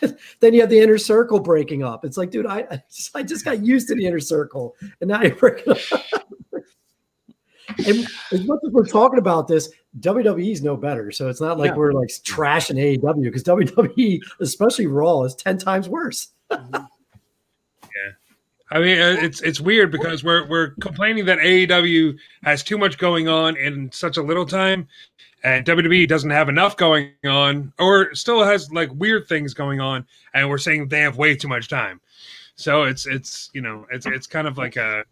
then 0.40 0.52
you 0.52 0.60
have 0.60 0.70
the 0.70 0.80
inner 0.80 0.98
circle 0.98 1.38
breaking 1.38 1.84
up. 1.84 2.04
It's 2.04 2.16
like, 2.16 2.30
dude, 2.30 2.46
I 2.46 2.66
I 2.70 2.82
just, 2.90 3.16
I 3.16 3.22
just 3.22 3.44
got 3.44 3.64
used 3.64 3.86
to 3.88 3.94
the 3.94 4.04
inner 4.04 4.18
circle, 4.20 4.74
and 5.00 5.08
now 5.08 5.22
you're 5.22 5.36
breaking 5.36 5.72
up. 5.72 5.78
and 7.78 8.06
as 8.32 8.44
much 8.46 8.60
as 8.66 8.72
we're 8.72 8.86
talking 8.86 9.18
about 9.18 9.48
this, 9.48 9.70
WWE's 10.00 10.62
no 10.62 10.76
better. 10.76 11.10
So 11.10 11.28
it's 11.28 11.40
not 11.40 11.58
like 11.58 11.70
Yeah. 11.72 11.76
we're 11.76 11.92
like 11.92 12.08
trashing 12.08 12.76
AEW 12.78 13.22
because 13.24 13.44
WWE, 13.44 14.20
especially 14.40 14.86
Raw, 14.86 15.22
is 15.22 15.34
ten 15.34 15.58
times 15.58 15.88
worse. 15.88 16.28
Yeah. 17.94 18.12
I 18.70 18.80
mean, 18.80 18.98
uh, 18.98 19.16
it's 19.20 19.42
it's 19.42 19.60
weird 19.60 19.90
because 19.92 20.24
we're 20.24 20.46
we're 20.48 20.70
complaining 20.80 21.26
that 21.26 21.38
AEW 21.38 22.16
has 22.42 22.62
too 22.62 22.78
much 22.78 22.96
going 22.96 23.28
on 23.28 23.54
in 23.56 23.92
such 23.92 24.16
a 24.16 24.22
little 24.22 24.46
time, 24.46 24.88
and 25.44 25.66
WWE 25.66 26.08
doesn't 26.08 26.30
have 26.30 26.48
enough 26.48 26.78
going 26.78 27.10
on, 27.26 27.72
or 27.78 28.14
still 28.14 28.42
has 28.42 28.72
like 28.72 28.90
weird 28.94 29.28
things 29.28 29.52
going 29.52 29.80
on, 29.80 30.06
and 30.32 30.48
we're 30.48 30.56
saying 30.56 30.88
they 30.88 31.00
have 31.00 31.18
way 31.18 31.36
too 31.36 31.48
much 31.48 31.68
time. 31.68 32.00
So 32.56 32.84
it's 32.84 33.04
it's 33.06 33.50
you 33.52 33.60
know 33.60 33.84
it's 33.90 34.06
it's 34.06 34.26
kind 34.26 34.46
of 34.48 34.56
like 34.56 34.76
a 34.76 35.04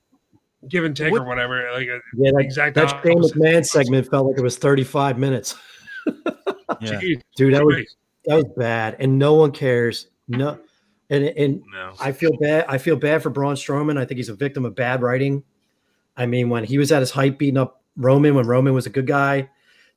give 0.69 0.85
and 0.85 0.97
take 0.97 1.13
or 1.13 1.25
whatever. 1.25 1.71
Like 1.73 1.89
a, 1.89 2.01
Yeah, 2.17 2.31
that, 2.33 2.41
Exact 2.41 2.75
that 2.77 2.91
Shane. 3.03 3.19
McMahon 3.19 3.65
segment 3.67 4.09
felt 4.11 4.27
like 4.29 4.39
it 4.39 4.43
was 4.43 4.57
35 4.59 5.19
minutes. 5.19 5.55
Yeah. 6.81 6.99
Dude, 7.37 7.53
that 7.55 7.65
was 7.65 7.97
that 8.25 8.37
was 8.37 8.45
bad, 8.57 8.97
and 9.01 9.19
no 9.19 9.35
one 9.35 9.51
cares. 9.53 10.07
No, 10.29 10.59
and 11.11 11.25
and 11.25 11.63
no. 11.73 11.93
I 12.01 12.13
feel 12.13 12.31
bad. 12.41 12.65
I 12.69 12.79
feel 12.79 12.97
bad 12.97 13.23
for 13.23 13.29
Braun 13.29 13.55
Strowman. 13.57 13.99
I 13.99 14.05
think 14.07 14.17
he's 14.19 14.29
a 14.31 14.35
victim 14.35 14.65
of 14.65 14.75
bad 14.77 15.03
writing. 15.03 15.43
I 16.17 16.27
mean, 16.27 16.49
when 16.49 16.65
he 16.65 16.79
was 16.79 16.91
at 16.93 17.01
his 17.01 17.11
height, 17.11 17.39
beating 17.39 17.59
up 17.59 17.83
Roman, 17.97 18.35
when 18.35 18.47
Roman 18.47 18.73
was 18.73 18.87
a 18.87 18.91
good 18.91 19.07
guy, 19.07 19.51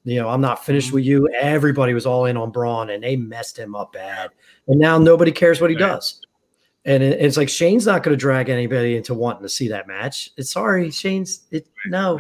you 0.04 0.20
know, 0.20 0.28
I'm 0.30 0.42
not 0.42 0.66
finished 0.66 0.88
Mm-hmm. 0.88 0.96
with 0.96 1.06
you. 1.06 1.30
Everybody 1.40 1.94
was 1.94 2.06
all 2.08 2.26
in 2.26 2.36
on 2.38 2.52
Braun, 2.52 2.90
and 2.90 3.04
they 3.04 3.16
messed 3.16 3.58
him 3.58 3.76
up 3.76 3.94
bad. 3.94 4.32
And 4.68 4.80
now 4.80 4.98
nobody 4.98 5.32
cares 5.32 5.62
what 5.62 5.70
he 5.70 5.76
Right. 5.78 5.88
does. 5.92 6.22
And 6.86 7.02
it- 7.02 7.20
it's 7.22 7.38
like 7.38 7.48
Shane's 7.50 7.86
not 7.86 8.04
going 8.04 8.14
to 8.14 8.20
drag 8.20 8.50
anybody 8.50 8.98
into 8.98 9.14
wanting 9.14 9.44
to 9.44 9.50
see 9.50 9.68
that 9.70 9.88
match. 9.88 10.32
It's 10.38 10.52
sorry, 10.52 10.92
Shane's. 10.92 11.42
It 11.52 11.68
no. 11.88 12.20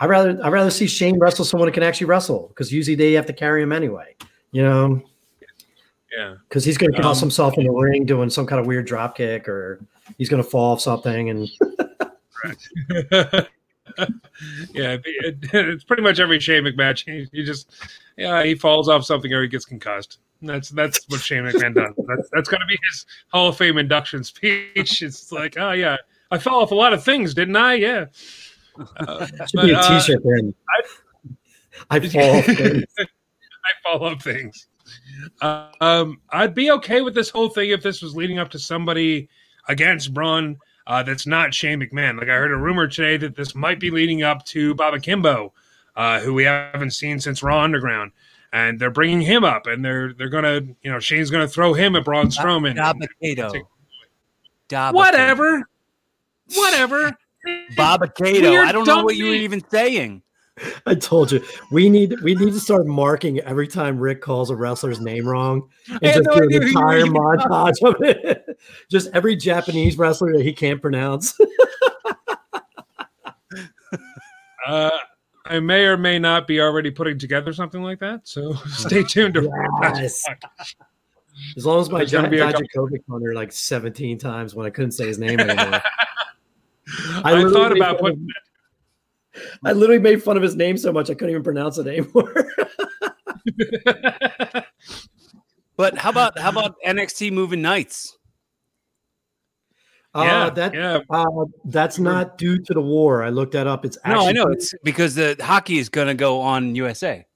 I 0.00 0.06
rather 0.06 0.38
I 0.44 0.48
rather 0.48 0.70
see 0.70 0.86
Shane 0.86 1.18
wrestle 1.18 1.44
someone 1.44 1.68
who 1.68 1.72
can 1.72 1.82
actually 1.82 2.06
wrestle 2.06 2.46
because 2.48 2.72
usually 2.72 2.94
they 2.94 3.12
have 3.14 3.26
to 3.26 3.32
carry 3.32 3.62
him 3.62 3.72
anyway. 3.72 4.14
You 4.52 4.62
know, 4.62 5.02
Yeah. 6.16 6.36
because 6.48 6.64
he's 6.64 6.78
going 6.78 6.92
to 6.92 7.02
toss 7.02 7.18
Um, 7.18 7.26
himself 7.26 7.58
in 7.58 7.64
the 7.64 7.72
ring 7.72 8.04
doing 8.06 8.30
some 8.30 8.46
kind 8.46 8.60
of 8.60 8.66
weird 8.66 8.86
drop 8.86 9.16
kick 9.16 9.48
or 9.48 9.80
he's 10.16 10.28
going 10.28 10.42
to 10.42 10.48
fall 10.48 10.72
off 10.72 10.80
something 10.80 11.28
and 11.30 11.48
yeah, 14.72 14.92
it, 14.94 15.02
it- 15.04 15.38
it's 15.52 15.84
pretty 15.84 16.02
much 16.02 16.20
every 16.20 16.40
Shane 16.40 16.64
McMatch. 16.64 17.28
He 17.32 17.44
just, 17.44 17.70
yeah, 18.18 18.42
he 18.42 18.54
falls 18.54 18.88
off 18.88 19.04
something 19.04 19.32
or 19.32 19.42
he 19.42 19.48
gets 19.48 19.64
concussed. 19.64 20.18
That's 20.42 20.68
that's 20.68 21.08
what 21.08 21.20
Shane 21.20 21.44
McMahon 21.44 21.74
does. 21.74 21.94
That's 22.06 22.28
that's 22.32 22.48
going 22.48 22.60
to 22.60 22.66
be 22.66 22.78
his 22.90 23.06
Hall 23.32 23.48
of 23.48 23.56
Fame 23.56 23.78
induction 23.78 24.22
speech. 24.22 25.02
It's 25.02 25.32
like, 25.32 25.56
oh 25.58 25.72
yeah, 25.72 25.96
I 26.30 26.38
fell 26.38 26.56
off 26.56 26.70
a 26.70 26.76
lot 26.76 26.92
of 26.92 27.02
things, 27.02 27.34
didn't 27.34 27.56
I? 27.56 27.74
Yeah. 27.74 28.06
Uh, 29.00 29.26
should 29.26 29.48
but, 29.54 29.64
be 29.64 29.72
a 29.72 29.78
uh, 29.78 30.00
t-shirt 30.00 30.22
then. 30.22 30.54
I 31.90 32.00
fall 32.08 32.36
off 32.36 32.44
things. 32.44 32.84
I 32.98 33.70
fall 33.82 34.04
off 34.04 34.22
things. 34.22 34.68
Uh, 35.40 35.70
um, 35.80 36.20
I'd 36.30 36.54
be 36.54 36.70
okay 36.72 37.00
with 37.00 37.14
this 37.14 37.30
whole 37.30 37.48
thing 37.48 37.70
if 37.70 37.82
this 37.82 38.00
was 38.00 38.14
leading 38.14 38.38
up 38.38 38.50
to 38.50 38.58
somebody 38.58 39.28
against 39.68 40.14
Braun 40.14 40.58
uh, 40.86 41.02
that's 41.02 41.26
not 41.26 41.52
Shane 41.52 41.80
McMahon. 41.80 42.18
Like 42.18 42.28
I 42.28 42.34
heard 42.34 42.52
a 42.52 42.56
rumor 42.56 42.88
today 42.88 43.16
that 43.18 43.36
this 43.36 43.54
might 43.54 43.80
be 43.80 43.90
leading 43.90 44.22
up 44.22 44.44
to 44.46 44.74
Baba 44.74 44.98
Kimbo, 45.00 45.52
uh, 45.98 46.20
who 46.20 46.32
we 46.32 46.44
haven't 46.44 46.92
seen 46.92 47.20
since 47.20 47.42
Raw 47.42 47.60
Underground, 47.62 48.12
and 48.52 48.80
they're 48.80 48.90
bringing 48.90 49.20
him 49.20 49.44
up, 49.44 49.66
and 49.66 49.84
they're 49.84 50.14
they're 50.14 50.30
gonna, 50.30 50.60
you 50.82 50.90
know, 50.90 51.00
Shane's 51.00 51.30
gonna 51.30 51.48
throw 51.48 51.74
him 51.74 51.96
at 51.96 52.04
Braun 52.04 52.28
Strowman. 52.28 52.76
Dabba-Kato. 52.76 53.68
Dabba-Kato. 54.68 54.96
Whatever, 54.96 55.68
whatever. 56.54 57.16
Baba-Kato. 57.76 58.52
I 58.62 58.72
don't 58.72 58.86
know 58.86 59.04
what 59.04 59.16
you 59.16 59.26
were 59.26 59.34
even 59.34 59.62
saying. 59.68 60.22
I 60.86 60.94
told 60.94 61.30
you 61.30 61.42
we 61.70 61.88
need 61.88 62.14
we 62.22 62.34
need 62.34 62.52
to 62.52 62.60
start 62.60 62.86
marking 62.86 63.38
every 63.40 63.68
time 63.68 63.98
Rick 63.98 64.20
calls 64.20 64.50
a 64.50 64.56
wrestler's 64.56 65.00
name 65.00 65.26
wrong 65.26 65.68
and 65.88 66.02
just 66.02 66.24
no 66.24 66.34
do 66.34 66.42
an 66.42 66.50
who 66.50 66.54
you 66.54 66.60
were 66.60 66.66
entire 66.66 67.04
montage 67.04 67.82
of 67.82 67.94
it. 68.02 68.44
just 68.90 69.08
every 69.14 69.36
Japanese 69.36 69.96
wrestler 69.96 70.32
that 70.36 70.42
he 70.42 70.52
can't 70.52 70.80
pronounce. 70.80 71.36
Uh, 74.66 74.90
I 75.48 75.60
may 75.60 75.84
or 75.84 75.96
may 75.96 76.18
not 76.18 76.46
be 76.46 76.60
already 76.60 76.90
putting 76.90 77.18
together 77.18 77.52
something 77.52 77.82
like 77.82 78.00
that. 78.00 78.28
So 78.28 78.52
stay 78.68 79.02
tuned 79.02 79.34
to. 79.34 79.48
Yes. 79.82 80.24
As 81.56 81.64
long 81.64 81.80
as 81.80 81.90
my 81.90 81.98
There's 81.98 82.12
gonna 82.12 82.28
Jack 82.28 82.30
be 82.30 82.40
a 82.40 82.52
Dijakovic 82.52 83.02
on 83.10 83.20
there 83.20 83.34
like 83.34 83.52
17 83.52 84.18
times 84.18 84.54
when 84.54 84.66
I 84.66 84.70
couldn't 84.70 84.92
say 84.92 85.06
his 85.06 85.18
name 85.18 85.40
anymore. 85.40 85.80
I, 87.24 87.34
literally 87.34 87.52
thought 87.52 87.72
made 87.72 87.78
about 87.78 88.00
fun 88.00 88.12
putting. 88.12 88.28
I 89.64 89.72
literally 89.72 90.00
made 90.00 90.22
fun 90.22 90.36
of 90.36 90.42
his 90.42 90.56
name 90.56 90.76
so 90.76 90.92
much 90.92 91.10
I 91.10 91.14
couldn't 91.14 91.30
even 91.30 91.44
pronounce 91.44 91.78
it 91.78 91.86
anymore. 91.86 92.34
But 95.78 95.96
how 95.96 96.10
about 96.10 96.36
how 96.36 96.50
about 96.50 96.74
NXT 96.84 97.32
moving 97.32 97.62
nights? 97.62 98.17
Yeah, 100.14 100.44
uh, 100.46 100.50
that 100.50 100.74
yeah. 100.74 101.00
uh, 101.10 101.44
that's 101.66 101.98
not 101.98 102.38
due 102.38 102.58
to 102.58 102.74
the 102.74 102.80
war. 102.80 103.22
I 103.22 103.28
looked 103.28 103.52
that 103.52 103.66
up. 103.66 103.84
It's 103.84 103.98
No, 104.06 104.12
I 104.12 104.16
actually 104.16 104.32
know 104.34 104.46
it's 104.48 104.74
because 104.82 105.14
the 105.14 105.36
hockey 105.40 105.78
is 105.78 105.88
going 105.88 106.08
to 106.08 106.14
go 106.14 106.40
on 106.40 106.74
USA. 106.74 107.26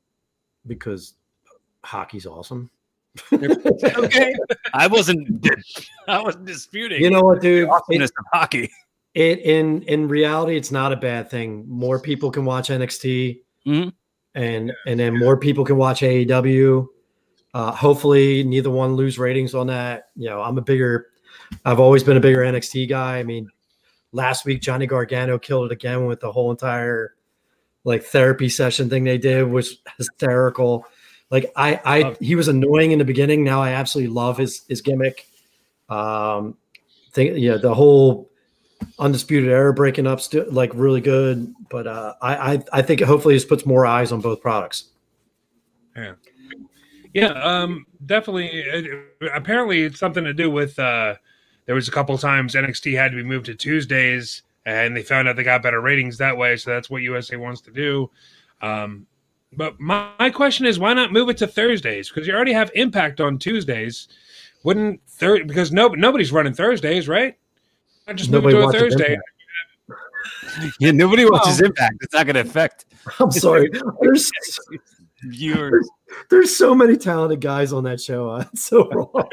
because 0.66 1.14
hockey's 1.84 2.26
awesome. 2.26 2.70
Okay, 3.32 4.34
I 4.74 4.86
wasn't. 4.86 5.46
I 6.08 6.22
wasn't 6.22 6.46
disputing. 6.46 7.02
You 7.02 7.10
know 7.10 7.20
what, 7.20 7.40
dude? 7.42 7.68
the 7.68 7.72
awesomeness 7.72 8.10
of 8.18 8.24
hockey. 8.32 8.70
It, 9.14 9.40
in 9.40 9.82
in 9.82 10.08
reality, 10.08 10.56
it's 10.56 10.72
not 10.72 10.92
a 10.92 10.96
bad 10.96 11.28
thing. 11.30 11.64
More 11.68 12.00
people 12.00 12.30
can 12.30 12.46
watch 12.46 12.68
NXT, 12.70 13.40
Mhm. 13.66 13.92
and 14.34 14.72
and 14.86 14.98
then 14.98 15.18
more 15.18 15.36
people 15.36 15.62
can 15.66 15.76
watch 15.76 16.00
AEW. 16.00 16.88
Uh, 17.52 17.70
hopefully, 17.72 18.42
neither 18.44 18.70
one 18.70 18.94
lose 18.94 19.18
ratings 19.18 19.54
on 19.54 19.66
that. 19.66 20.08
You 20.16 20.30
know, 20.30 20.40
I'm 20.40 20.56
a 20.56 20.62
bigger 20.62 21.08
I've 21.64 21.80
always 21.80 22.02
been 22.02 22.16
a 22.16 22.20
bigger 22.20 22.40
NXT 22.40 22.88
guy. 22.88 23.18
I 23.18 23.22
mean, 23.22 23.48
last 24.12 24.44
week 24.44 24.60
Johnny 24.60 24.86
Gargano 24.86 25.38
killed 25.38 25.66
it 25.66 25.72
again 25.72 26.06
with 26.06 26.20
the 26.20 26.30
whole 26.30 26.50
entire 26.50 27.14
like 27.84 28.04
therapy 28.04 28.48
session 28.48 28.88
thing 28.88 29.04
they 29.04 29.18
did 29.18 29.44
was 29.44 29.78
hysterical. 29.96 30.86
Like 31.30 31.50
I, 31.56 31.80
I, 31.84 32.16
he 32.20 32.34
was 32.34 32.48
annoying 32.48 32.92
in 32.92 32.98
the 32.98 33.04
beginning. 33.04 33.42
Now 33.42 33.62
I 33.62 33.70
absolutely 33.70 34.14
love 34.14 34.38
his 34.38 34.62
his 34.68 34.82
gimmick. 34.82 35.26
Um, 35.88 36.56
think 37.12 37.38
yeah, 37.38 37.56
the 37.56 37.74
whole 37.74 38.30
undisputed 38.98 39.50
era 39.50 39.72
breaking 39.72 40.06
up, 40.06 40.20
stu- 40.20 40.44
like 40.50 40.70
really 40.74 41.00
good. 41.00 41.54
But 41.70 41.86
uh, 41.86 42.14
I, 42.20 42.54
I, 42.54 42.64
I 42.72 42.82
think 42.82 43.00
hopefully 43.00 43.34
this 43.34 43.44
puts 43.44 43.64
more 43.66 43.86
eyes 43.86 44.12
on 44.12 44.20
both 44.20 44.40
products. 44.40 44.90
Yeah. 45.96 46.14
Yeah, 47.14 47.32
um, 47.42 47.84
definitely. 48.06 48.48
It, 48.48 49.04
apparently, 49.34 49.82
it's 49.82 49.98
something 49.98 50.24
to 50.24 50.32
do 50.32 50.50
with. 50.50 50.78
Uh, 50.78 51.16
there 51.72 51.76
was 51.76 51.88
a 51.88 51.90
couple 51.90 52.18
times 52.18 52.52
NXT 52.54 52.94
had 52.98 53.12
to 53.12 53.16
be 53.16 53.22
moved 53.22 53.46
to 53.46 53.54
Tuesdays, 53.54 54.42
and 54.66 54.94
they 54.94 55.02
found 55.02 55.26
out 55.26 55.36
they 55.36 55.42
got 55.42 55.62
better 55.62 55.80
ratings 55.80 56.18
that 56.18 56.36
way. 56.36 56.54
So 56.58 56.70
that's 56.70 56.90
what 56.90 57.00
USA 57.00 57.36
wants 57.36 57.62
to 57.62 57.70
do. 57.70 58.10
Um, 58.60 59.06
but 59.54 59.80
my, 59.80 60.10
my 60.18 60.28
question 60.28 60.66
is, 60.66 60.78
why 60.78 60.92
not 60.92 61.12
move 61.14 61.30
it 61.30 61.38
to 61.38 61.46
Thursdays? 61.46 62.10
Because 62.10 62.26
you 62.28 62.34
already 62.34 62.52
have 62.52 62.70
Impact 62.74 63.22
on 63.22 63.38
Tuesdays. 63.38 64.08
Wouldn't 64.64 65.00
third 65.08 65.48
because 65.48 65.72
no 65.72 65.88
nobody's 65.88 66.30
running 66.30 66.52
Thursdays, 66.52 67.08
right? 67.08 67.38
I 68.06 68.12
just 68.12 68.30
move 68.30 68.44
it 68.44 68.50
to 68.50 68.68
a 68.68 68.70
Thursday. 68.70 69.14
Impact. 69.14 69.28
Yeah, 70.78 70.90
nobody 70.90 71.24
watches 71.24 71.58
Well- 71.58 71.70
Impact. 71.70 71.96
It's 72.02 72.12
not 72.12 72.26
going 72.26 72.34
to 72.34 72.42
affect 72.42 72.84
I'm 73.18 73.30
sorry. 73.30 73.70
There's 74.02 74.30
viewers. 75.22 75.88
there's 76.28 76.54
so 76.54 76.74
many 76.74 76.98
talented 76.98 77.40
guys 77.40 77.72
on 77.72 77.84
that 77.84 77.98
show. 77.98 78.28
Uh, 78.28 78.44
It's 78.52 78.66
so 78.66 78.86
wrong. 78.90 79.30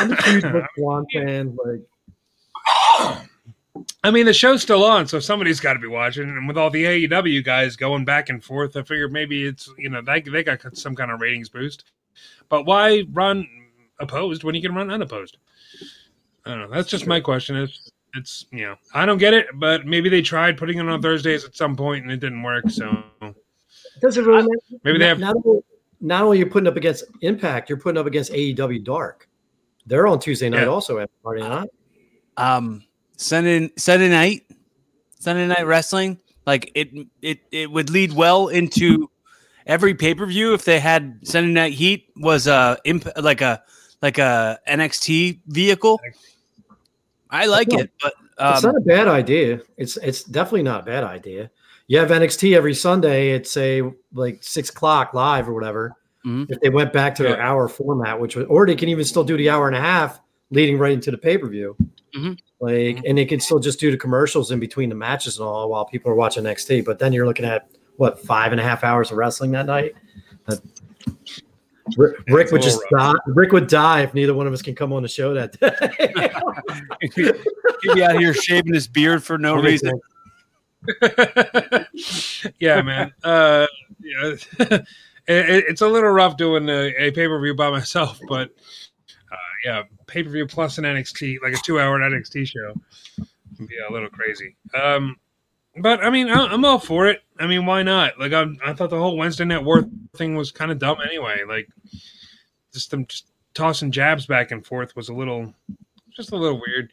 I'm 0.00 0.12
a 0.12 0.22
huge 0.22 0.44
Rich 0.52 0.64
Swann 0.76 1.06
fan. 1.12 1.56
Like 1.64 1.80
I 4.02 4.10
mean, 4.10 4.26
the 4.26 4.32
show's 4.32 4.62
still 4.62 4.84
on, 4.84 5.06
so 5.06 5.18
somebody's 5.20 5.60
got 5.60 5.74
to 5.74 5.78
be 5.78 5.86
watching. 5.86 6.28
And 6.28 6.46
with 6.48 6.56
all 6.56 6.70
the 6.70 6.84
AEW 6.84 7.44
guys 7.44 7.76
going 7.76 8.04
back 8.04 8.28
and 8.28 8.42
forth, 8.42 8.76
I 8.76 8.82
figured 8.82 9.12
maybe 9.12 9.44
it's 9.44 9.68
you 9.78 9.90
know 9.90 10.00
they 10.00 10.20
they 10.20 10.42
got 10.42 10.60
some 10.76 10.94
kind 10.94 11.10
of 11.10 11.20
ratings 11.20 11.48
boost. 11.48 11.84
But 12.48 12.64
why 12.64 13.04
run 13.12 13.46
opposed 14.00 14.44
when 14.44 14.54
you 14.54 14.62
can 14.62 14.74
run 14.74 14.90
unopposed? 14.90 15.38
I 16.44 16.50
don't 16.50 16.60
know. 16.60 16.70
That's 16.70 16.88
just 16.88 17.06
my 17.06 17.20
question. 17.20 17.56
It's 17.56 17.90
it's 18.14 18.46
you 18.50 18.66
know 18.66 18.76
I 18.94 19.06
don't 19.06 19.18
get 19.18 19.34
it, 19.34 19.46
but 19.54 19.86
maybe 19.86 20.08
they 20.08 20.22
tried 20.22 20.56
putting 20.56 20.78
it 20.78 20.88
on 20.88 21.02
Thursdays 21.02 21.44
at 21.44 21.56
some 21.56 21.76
point 21.76 22.04
and 22.04 22.12
it 22.12 22.20
didn't 22.20 22.42
work. 22.42 22.70
So 22.70 23.04
does 24.00 24.16
it 24.16 24.24
really 24.24 24.42
matter? 24.42 24.80
maybe 24.84 24.98
they 24.98 25.08
have 25.08 25.18
not, 25.18 25.36
only, 25.44 25.60
not 26.00 26.22
only 26.22 26.38
you're 26.38 26.50
putting 26.50 26.68
up 26.68 26.76
against 26.76 27.04
Impact, 27.22 27.68
you're 27.68 27.78
putting 27.78 27.98
up 27.98 28.06
against 28.06 28.32
AEW 28.32 28.84
Dark. 28.84 29.28
They're 29.86 30.06
on 30.06 30.18
Tuesday 30.18 30.48
night 30.48 30.62
Yeah. 30.62 30.66
also. 30.66 30.98
Are 31.24 31.38
they 31.38 31.46
not? 31.48 31.68
um 32.36 32.82
Sunday 33.16 33.70
Sunday 33.78 34.08
night 34.10 34.42
Sunday 35.18 35.46
night 35.46 35.66
wrestling 35.66 36.20
like 36.46 36.70
it 36.74 36.90
it 37.22 37.38
it 37.50 37.70
would 37.70 37.88
lead 37.88 38.12
well 38.12 38.48
into 38.48 39.08
every 39.66 39.94
pay-per-view 39.94 40.52
if 40.52 40.64
they 40.66 40.78
had 40.78 41.18
Sunday 41.24 41.50
night 41.52 41.72
heat 41.72 42.08
was 42.16 42.46
a 42.46 42.76
imp, 42.84 43.06
like 43.16 43.40
a 43.40 43.62
like 44.02 44.18
a 44.18 44.58
NXT 44.68 45.40
vehicle 45.46 45.98
I 47.30 47.46
like 47.46 47.72
Yeah. 47.72 47.80
it 47.80 47.90
but 48.02 48.12
it's 48.38 48.64
um, 48.64 48.72
not 48.74 48.82
a 48.82 48.84
bad 48.84 49.08
idea. 49.08 49.62
It's 49.78 49.96
it's 49.96 50.22
definitely 50.22 50.62
not 50.64 50.82
a 50.82 50.84
bad 50.84 51.04
idea. 51.04 51.50
You 51.88 51.98
have 52.00 52.10
NXT 52.10 52.54
every 52.54 52.74
Sunday 52.74 53.30
It's 53.30 53.56
a 53.56 53.82
like 54.12 54.42
six 54.42 54.68
o'clock 54.68 55.14
live 55.14 55.48
or 55.48 55.54
whatever. 55.54 55.94
Mhm. 56.26 56.46
If 56.50 56.60
they 56.60 56.70
went 56.70 56.92
back 56.92 57.14
to 57.16 57.22
their 57.22 57.40
hour 57.40 57.68
format, 57.68 58.18
which 58.20 58.34
was, 58.36 58.46
or 58.48 58.66
they 58.66 58.74
can 58.74 58.88
even 58.88 59.04
still 59.04 59.22
do 59.24 59.36
the 59.36 59.48
hour 59.48 59.68
and 59.68 59.76
a 59.76 59.80
half 59.80 60.20
leading 60.50 60.76
right 60.78 60.92
into 60.92 61.10
the 61.10 61.18
pay 61.18 61.38
per 61.38 61.46
view. 61.48 61.76
Mhm. 62.16 62.38
Like, 62.60 63.00
and 63.06 63.16
they 63.18 63.24
can 63.24 63.38
still 63.40 63.58
just 63.58 63.78
do 63.78 63.90
the 63.90 63.96
commercials 63.96 64.50
in 64.50 64.58
between 64.58 64.88
the 64.88 64.94
matches 64.94 65.38
and 65.38 65.46
all 65.46 65.68
while 65.70 65.84
people 65.84 66.10
are 66.10 66.14
watching 66.14 66.42
NXT. 66.44 66.80
But 66.84 66.98
then 66.98 67.12
you're 67.12 67.26
looking 67.26 67.44
at 67.44 67.68
what 67.96 68.18
five 68.18 68.52
and 68.52 68.60
a 68.60 68.64
half 68.64 68.82
hours 68.82 69.10
of 69.10 69.18
wrestling 69.18 69.52
that 69.52 69.66
night. 69.66 69.94
That- 70.46 70.60
Rick, 71.96 72.16
Rick 72.28 72.50
would 72.50 72.62
just 72.62 72.80
little 72.90 73.12
die. 73.12 73.18
Rick 73.28 73.52
would 73.52 73.68
die 73.68 74.00
if 74.02 74.12
neither 74.12 74.34
one 74.34 74.48
of 74.48 74.52
us 74.52 74.60
can 74.60 74.74
come 74.74 74.92
on 74.92 75.02
the 75.02 75.08
show 75.08 75.32
that 75.34 75.52
day. 75.60 75.72
he'd 77.82 77.94
be 77.94 78.02
out 78.02 78.18
here 78.18 78.34
shaving 78.34 78.74
his 78.74 78.88
beard 78.88 79.22
for 79.22 79.38
no 79.38 79.54
reason 79.54 79.92
yeah, 82.58 82.82
man. 82.82 83.12
Uh, 83.22 83.66
yeah, 84.00 84.34
it, 85.26 85.64
it's 85.68 85.80
a 85.80 85.88
little 85.88 86.10
rough 86.10 86.36
doing 86.36 86.68
a, 86.68 86.94
a 86.96 87.10
pay 87.10 87.26
per 87.26 87.40
view 87.40 87.54
by 87.54 87.70
myself, 87.78 88.18
but 88.28 88.50
uh, 89.32 89.36
yeah, 89.64 89.82
pay 90.06 90.22
per 90.22 90.30
view 90.30 90.46
plus 90.46 90.78
an 90.78 90.84
NXT, 90.84 91.38
like 91.42 91.54
a 91.54 91.62
two 91.62 91.80
hour 91.80 91.98
NXT 91.98 92.46
show, 92.46 92.74
would 93.58 93.68
be 93.68 93.76
a 93.88 93.92
little 93.92 94.08
crazy. 94.08 94.56
Um, 94.74 95.16
but 95.78 96.02
I 96.02 96.10
mean, 96.10 96.28
I, 96.28 96.46
I'm 96.46 96.64
all 96.64 96.78
for 96.78 97.06
it. 97.06 97.22
I 97.38 97.46
mean, 97.46 97.66
why 97.66 97.82
not? 97.82 98.18
Like, 98.18 98.32
I, 98.32 98.46
I 98.64 98.72
thought 98.72 98.90
the 98.90 98.98
whole 98.98 99.16
Wednesday 99.16 99.44
Night 99.44 99.62
War 99.62 99.84
thing 100.16 100.36
was 100.36 100.50
kind 100.50 100.70
of 100.70 100.78
dumb 100.78 100.98
anyway. 101.04 101.40
Like, 101.46 101.68
just 102.72 102.90
them 102.90 103.06
just 103.06 103.26
tossing 103.54 103.90
jabs 103.90 104.26
back 104.26 104.50
and 104.50 104.64
forth 104.64 104.96
was 104.96 105.08
a 105.08 105.14
little, 105.14 105.52
just 106.14 106.32
a 106.32 106.36
little 106.36 106.60
weird. 106.66 106.90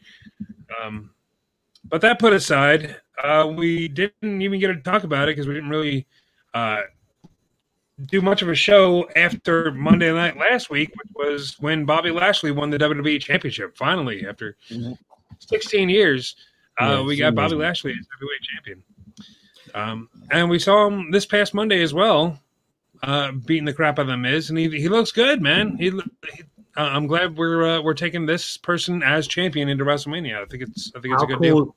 Um, 0.82 1.10
but 1.88 2.00
that 2.02 2.18
put 2.18 2.32
aside, 2.32 2.96
uh, 3.22 3.50
we 3.54 3.88
didn't 3.88 4.42
even 4.42 4.60
get 4.60 4.68
to 4.68 4.76
talk 4.76 5.04
about 5.04 5.28
it 5.28 5.32
because 5.32 5.46
we 5.46 5.54
didn't 5.54 5.70
really 5.70 6.06
uh, 6.52 6.80
do 8.06 8.20
much 8.20 8.42
of 8.42 8.48
a 8.48 8.54
show 8.54 9.08
after 9.16 9.70
Monday 9.72 10.12
night 10.12 10.36
last 10.36 10.70
week, 10.70 10.90
which 10.96 11.12
was 11.14 11.56
when 11.60 11.84
Bobby 11.84 12.10
Lashley 12.10 12.50
won 12.50 12.70
the 12.70 12.78
WWE 12.78 13.20
Championship. 13.20 13.76
Finally, 13.76 14.26
after 14.26 14.56
16 15.38 15.88
years, 15.88 16.36
uh, 16.80 16.86
Yeah, 16.86 17.02
we 17.02 17.16
got 17.16 17.34
Bobby 17.34 17.54
amazing. 17.54 17.58
Lashley 17.60 17.90
as 17.92 18.06
heavyweight 18.12 18.42
champion. 18.54 18.82
Um, 19.74 20.08
and 20.30 20.50
we 20.50 20.58
saw 20.58 20.86
him 20.86 21.10
this 21.10 21.26
past 21.26 21.54
Monday 21.54 21.82
as 21.82 21.94
well, 21.94 22.38
uh, 23.02 23.32
beating 23.32 23.64
the 23.64 23.72
crap 23.72 23.98
out 23.98 24.02
of 24.02 24.08
the 24.08 24.16
Miz, 24.16 24.50
and 24.50 24.58
he, 24.58 24.68
he 24.68 24.88
looks 24.88 25.12
good, 25.12 25.40
man. 25.42 25.76
He, 25.76 25.90
he 25.90 26.42
uh, 26.76 26.80
I'm 26.82 27.06
glad 27.06 27.36
we're 27.36 27.64
uh, 27.64 27.82
we're 27.82 27.94
taking 27.94 28.26
this 28.26 28.56
person 28.56 29.02
as 29.02 29.28
champion 29.28 29.68
into 29.68 29.84
WrestleMania. 29.84 30.42
I 30.42 30.44
think 30.46 30.62
it's 30.64 30.90
I 30.96 31.00
think 31.00 31.14
it's 31.14 31.22
how 31.22 31.26
a 31.26 31.28
good 31.28 31.38
cool, 31.38 31.64
deal. 31.64 31.76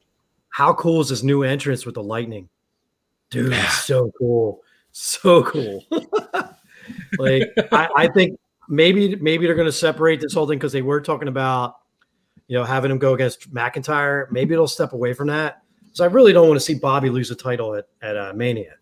How 0.50 0.74
cool 0.74 1.02
is 1.02 1.10
this 1.10 1.22
new 1.22 1.44
entrance 1.44 1.86
with 1.86 1.96
the 1.96 2.04
lightning? 2.04 2.50
Dude, 3.30 3.54
it's 3.54 3.86
so 3.86 4.12
cool. 4.18 4.62
So 5.00 5.44
cool. 5.44 5.86
like 7.20 7.44
I, 7.72 7.88
I 7.96 8.08
think 8.08 8.40
maybe 8.68 9.16
maybe 9.18 9.46
they're 9.46 9.54
gonna 9.54 9.72
separate 9.72 10.20
this 10.20 10.34
whole 10.34 10.48
thing 10.48 10.58
because 10.58 10.72
they 10.72 10.82
were 10.82 11.00
talking 11.02 11.28
about 11.28 11.76
you 12.48 12.58
know 12.58 12.64
having 12.64 12.90
him 12.90 12.98
go 12.98 13.14
against 13.14 13.54
McIntyre. 13.54 14.26
Maybe 14.32 14.56
it'll 14.56 14.68
step 14.68 14.94
away 14.94 15.14
from 15.14 15.28
that. 15.28 15.62
So 15.92 16.04
I 16.04 16.08
really 16.08 16.34
don't 16.34 16.48
want 16.48 16.60
to 16.60 16.66
see 16.66 16.74
Bobby 16.74 17.12
lose 17.12 17.30
the 17.30 17.36
title 17.36 17.76
at, 17.76 17.86
at 18.02 18.18
uh, 18.18 18.34
Mania. 18.36 18.74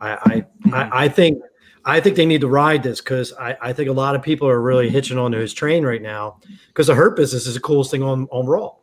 I 0.00 0.10
I, 0.10 0.46
I 0.72 1.04
I 1.04 1.08
think 1.08 1.42
I 1.84 2.00
think 2.00 2.16
they 2.16 2.26
need 2.26 2.40
to 2.40 2.48
ride 2.48 2.82
this 2.82 3.02
because 3.02 3.34
I, 3.34 3.54
I 3.60 3.72
think 3.74 3.90
a 3.90 3.92
lot 3.92 4.14
of 4.14 4.22
people 4.22 4.48
are 4.48 4.62
really 4.62 4.88
hitching 4.88 5.18
onto 5.18 5.36
his 5.36 5.52
train 5.52 5.84
right 5.84 6.00
now 6.00 6.40
because 6.68 6.86
the 6.86 6.94
hurt 6.94 7.16
business 7.16 7.46
is 7.46 7.52
the 7.52 7.60
coolest 7.60 7.90
thing 7.90 8.02
on, 8.02 8.26
on 8.30 8.46
Raw. 8.46 8.76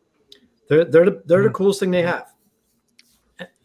They're 0.68 0.84
they're 0.84 1.06
the, 1.06 1.22
they're 1.26 1.42
the 1.42 1.50
coolest 1.50 1.80
thing 1.80 1.90
they 1.90 2.02
have, 2.02 2.32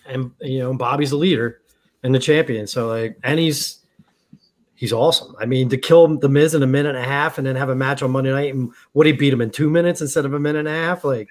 and 0.07 0.31
you 0.41 0.59
know 0.59 0.73
Bobby's 0.73 1.11
the 1.11 1.17
leader 1.17 1.59
and 2.03 2.13
the 2.13 2.19
champion. 2.19 2.67
So 2.67 2.87
like, 2.87 3.17
and 3.23 3.39
he's 3.39 3.79
he's 4.75 4.93
awesome. 4.93 5.35
I 5.39 5.45
mean, 5.45 5.69
to 5.69 5.77
kill 5.77 6.17
the 6.17 6.29
Miz 6.29 6.53
in 6.53 6.63
a 6.63 6.67
minute 6.67 6.95
and 6.95 7.05
a 7.05 7.07
half 7.07 7.37
and 7.37 7.47
then 7.47 7.55
have 7.55 7.69
a 7.69 7.75
match 7.75 8.01
on 8.03 8.11
Monday 8.11 8.31
night 8.31 8.53
and 8.53 8.71
would 8.93 9.07
he 9.07 9.13
beat 9.13 9.33
him 9.33 9.41
in 9.41 9.49
two 9.49 9.69
minutes 9.69 10.01
instead 10.01 10.25
of 10.25 10.33
a 10.33 10.39
minute 10.39 10.59
and 10.59 10.67
a 10.67 10.71
half? 10.71 11.03
Like, 11.03 11.29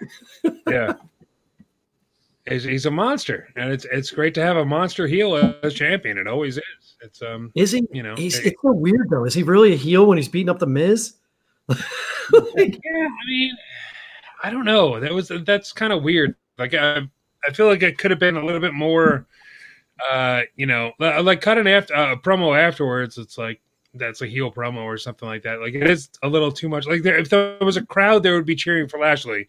yeah. 0.68 0.94
He's, 2.48 2.64
he's 2.64 2.86
a 2.86 2.90
monster, 2.90 3.48
and 3.56 3.70
it's 3.70 3.84
it's 3.92 4.10
great 4.10 4.32
to 4.34 4.40
have 4.42 4.56
a 4.56 4.64
monster 4.64 5.06
heel 5.06 5.36
as 5.62 5.74
champion. 5.74 6.16
It 6.16 6.26
always 6.26 6.56
is. 6.56 6.64
It's 7.02 7.20
um, 7.20 7.52
is 7.54 7.72
he? 7.72 7.86
you 7.92 8.02
know, 8.02 8.14
He's, 8.16 8.38
it- 8.38 8.46
it's 8.46 8.62
so 8.62 8.72
weird 8.72 9.08
though. 9.10 9.24
Is 9.24 9.34
he 9.34 9.42
really 9.42 9.74
a 9.74 9.76
heel 9.76 10.06
when 10.06 10.16
he's 10.16 10.28
beating 10.28 10.48
up 10.48 10.58
the 10.58 10.66
Miz? 10.66 11.14
Like, 12.30 12.78
yeah. 12.84 13.06
I 13.06 13.26
mean, 13.26 13.56
I 14.44 14.50
don't 14.50 14.66
know. 14.66 15.00
That 15.00 15.12
was 15.14 15.32
that's 15.46 15.72
kind 15.72 15.92
of 15.94 16.02
weird. 16.02 16.34
Like 16.58 16.74
I, 16.74 17.00
I 17.46 17.52
feel 17.54 17.66
like 17.68 17.82
it 17.82 17.96
could 17.96 18.10
have 18.10 18.20
been 18.20 18.36
a 18.36 18.44
little 18.44 18.60
bit 18.60 18.74
more. 18.74 19.26
Uh, 20.10 20.42
you 20.56 20.66
know, 20.66 20.92
like 20.98 21.40
cut 21.40 21.58
an 21.58 21.66
after 21.66 21.94
uh, 21.94 22.16
promo 22.16 22.56
afterwards. 22.58 23.18
It's 23.18 23.38
like 23.38 23.60
that's 23.94 24.22
a 24.22 24.26
heel 24.26 24.52
promo 24.52 24.82
or 24.82 24.96
something 24.96 25.28
like 25.28 25.42
that. 25.42 25.60
Like 25.60 25.74
it 25.74 25.88
is 25.88 26.08
a 26.22 26.28
little 26.28 26.52
too 26.52 26.68
much. 26.68 26.86
Like 26.86 27.02
there, 27.02 27.18
if 27.18 27.30
there 27.30 27.58
was 27.60 27.76
a 27.76 27.84
crowd, 27.84 28.22
there 28.22 28.34
would 28.34 28.46
be 28.46 28.56
cheering 28.56 28.88
for 28.88 28.98
Lashley. 28.98 29.48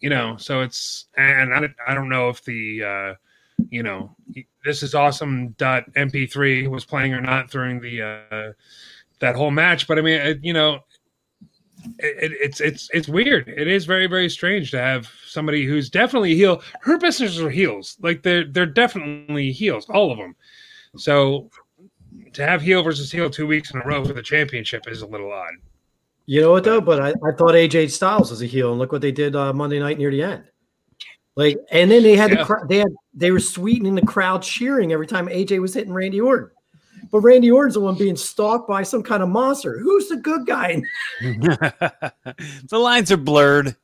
You 0.00 0.10
know, 0.10 0.36
so 0.36 0.60
it's 0.60 1.06
and 1.16 1.52
I, 1.54 1.68
I 1.86 1.94
don't 1.94 2.08
know 2.08 2.28
if 2.28 2.44
the 2.44 2.82
uh, 2.84 3.14
you 3.70 3.82
know 3.82 4.14
this 4.64 4.82
is 4.82 4.94
awesome 4.94 5.50
dot 5.58 5.92
mp3 5.94 6.68
was 6.68 6.84
playing 6.84 7.14
or 7.14 7.20
not 7.20 7.50
during 7.50 7.80
the 7.80 8.02
uh, 8.02 8.52
that 9.20 9.34
whole 9.34 9.50
match, 9.50 9.88
but 9.88 9.98
I 9.98 10.02
mean, 10.02 10.20
it, 10.20 10.38
you 10.42 10.52
know, 10.52 10.80
it, 11.98 12.32
it, 12.32 12.38
it's 12.40 12.60
it's 12.60 12.88
it's 12.92 13.08
weird. 13.08 13.48
It 13.48 13.68
is 13.68 13.84
very 13.84 14.06
very 14.06 14.28
strange 14.28 14.70
to 14.72 14.78
have 14.78 15.10
somebody 15.26 15.64
who's 15.64 15.88
definitely 15.90 16.32
a 16.32 16.36
heel. 16.36 16.62
Her 16.80 16.98
business 16.98 17.38
are 17.38 17.50
heels, 17.50 17.96
like 18.00 18.22
they're 18.22 18.44
they're 18.44 18.66
definitely 18.66 19.52
heels, 19.52 19.88
all 19.88 20.10
of 20.10 20.18
them. 20.18 20.34
So 20.96 21.50
to 22.32 22.46
have 22.46 22.62
heel 22.62 22.82
versus 22.82 23.10
heel 23.12 23.30
two 23.30 23.46
weeks 23.46 23.72
in 23.72 23.80
a 23.80 23.84
row 23.84 24.04
for 24.04 24.12
the 24.12 24.22
championship 24.22 24.88
is 24.88 25.02
a 25.02 25.06
little 25.06 25.32
odd. 25.32 25.54
You 26.26 26.42
know 26.42 26.50
what 26.52 26.64
though? 26.64 26.80
But 26.80 27.00
I, 27.00 27.08
I 27.10 27.32
thought 27.36 27.54
AJ 27.54 27.90
Styles 27.90 28.30
was 28.30 28.42
a 28.42 28.46
heel, 28.46 28.70
and 28.70 28.78
look 28.78 28.92
what 28.92 29.00
they 29.00 29.12
did 29.12 29.34
uh, 29.34 29.52
Monday 29.52 29.78
night 29.78 29.98
near 29.98 30.10
the 30.10 30.22
end. 30.22 30.44
Like, 31.36 31.56
and 31.70 31.90
then 31.90 32.02
they 32.02 32.16
had 32.16 32.30
Yeah. 32.30 32.38
the 32.38 32.44
crowd. 32.44 32.68
They 32.68 32.78
had 32.78 32.92
they 33.14 33.30
were 33.30 33.40
sweetening 33.40 33.94
the 33.94 34.02
crowd, 34.04 34.42
cheering 34.42 34.92
every 34.92 35.06
time 35.06 35.28
AJ 35.28 35.60
was 35.60 35.72
hitting 35.74 35.92
Randy 35.92 36.20
Orton. 36.20 36.50
But 37.10 37.20
Randy 37.20 37.50
Orton's 37.50 37.74
the 37.74 37.80
one 37.80 37.96
being 37.96 38.16
stalked 38.16 38.68
by 38.68 38.82
some 38.82 39.02
kind 39.02 39.22
of 39.22 39.28
monster. 39.28 39.78
Who's 39.78 40.08
the 40.08 40.16
good 40.16 40.46
guy? 40.46 40.82
the 41.20 42.78
lines 42.78 43.10
are 43.10 43.16
blurred. 43.16 43.76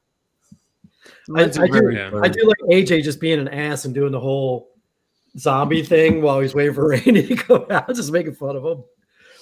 The 1.29 1.35
I, 1.35 1.43
lines 1.43 1.59
I 1.59 1.63
are 1.63 1.67
do, 1.67 1.73
very 1.73 1.97
Yeah. 1.97 2.11
I 2.23 2.29
do 2.29 2.47
like 2.47 2.59
AJ 2.71 3.03
just 3.03 3.21
being 3.21 3.39
an 3.39 3.49
ass 3.49 3.85
and 3.85 3.95
doing 3.95 4.13
the 4.13 4.21
whole 4.21 4.71
zombie 5.39 5.83
thing 5.83 6.23
while 6.23 6.41
he's 6.41 6.55
waiting 6.55 6.75
for 6.75 6.89
Randy 6.91 7.27
to 7.27 7.35
go 7.35 7.67
out, 7.71 7.89
just 7.89 8.13
making 8.13 8.35
fun 8.35 8.57
of 8.57 8.65
him. 8.65 8.85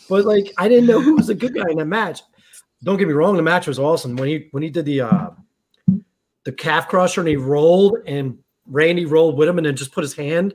But 0.08 0.24
like, 0.24 0.52
I 0.58 0.68
didn't 0.68 0.86
know 0.86 1.00
who 1.00 1.16
was 1.16 1.28
the 1.28 1.34
good 1.34 1.54
guy 1.54 1.70
in 1.70 1.78
that 1.78 1.86
match. 1.86 2.20
Don't 2.84 2.98
get 2.98 3.08
me 3.08 3.14
wrong, 3.14 3.36
the 3.36 3.42
match 3.42 3.66
was 3.66 3.78
awesome 3.78 4.16
when 4.16 4.28
he 4.28 4.48
when 4.50 4.62
he 4.62 4.70
did 4.70 4.84
the 4.84 5.02
uh 5.02 5.30
the 6.44 6.52
calf 6.52 6.88
crusher 6.88 7.20
and 7.20 7.28
he 7.28 7.36
rolled 7.36 7.98
and 8.06 8.38
Randy 8.66 9.06
rolled 9.06 9.36
with 9.36 9.48
him 9.48 9.58
and 9.58 9.66
then 9.66 9.76
just 9.76 9.92
put 9.92 10.02
his 10.02 10.14
hand 10.14 10.54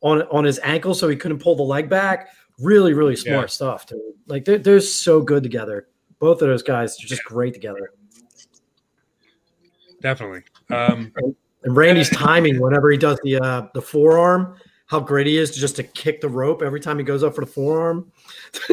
on 0.00 0.22
on 0.22 0.44
his 0.44 0.58
ankle 0.62 0.94
so 0.94 1.08
he 1.08 1.16
couldn't 1.16 1.40
pull 1.40 1.54
the 1.56 1.62
leg 1.62 1.90
back. 1.90 2.28
Really, 2.60 2.94
really 2.94 3.16
smart 3.16 3.42
Yeah. 3.44 3.46
stuff, 3.46 3.86
dude. 3.86 4.00
Like 4.26 4.44
they're, 4.44 4.58
they're 4.58 4.80
so 4.80 5.20
good 5.20 5.42
together. 5.42 5.88
Both 6.18 6.40
of 6.42 6.48
those 6.48 6.62
guys 6.62 6.96
are 7.02 7.06
just 7.06 7.24
great 7.24 7.52
together. 7.54 7.90
Definitely. 10.00 10.42
Um, 10.70 11.12
And 11.64 11.76
Randy's 11.76 12.10
timing 12.10 12.60
whenever 12.60 12.90
he 12.90 12.96
does 12.98 13.18
the 13.24 13.36
uh 13.38 13.68
the 13.74 13.82
forearm, 13.82 14.56
how 14.86 15.00
great 15.00 15.26
he 15.26 15.36
is 15.36 15.50
to 15.52 15.60
just 15.60 15.76
to 15.76 15.82
kick 15.82 16.20
the 16.20 16.28
rope 16.28 16.62
every 16.62 16.80
time 16.80 16.96
he 16.98 17.04
goes 17.04 17.22
up 17.22 17.34
for 17.34 17.40
the 17.44 17.50
forearm. 17.50 18.10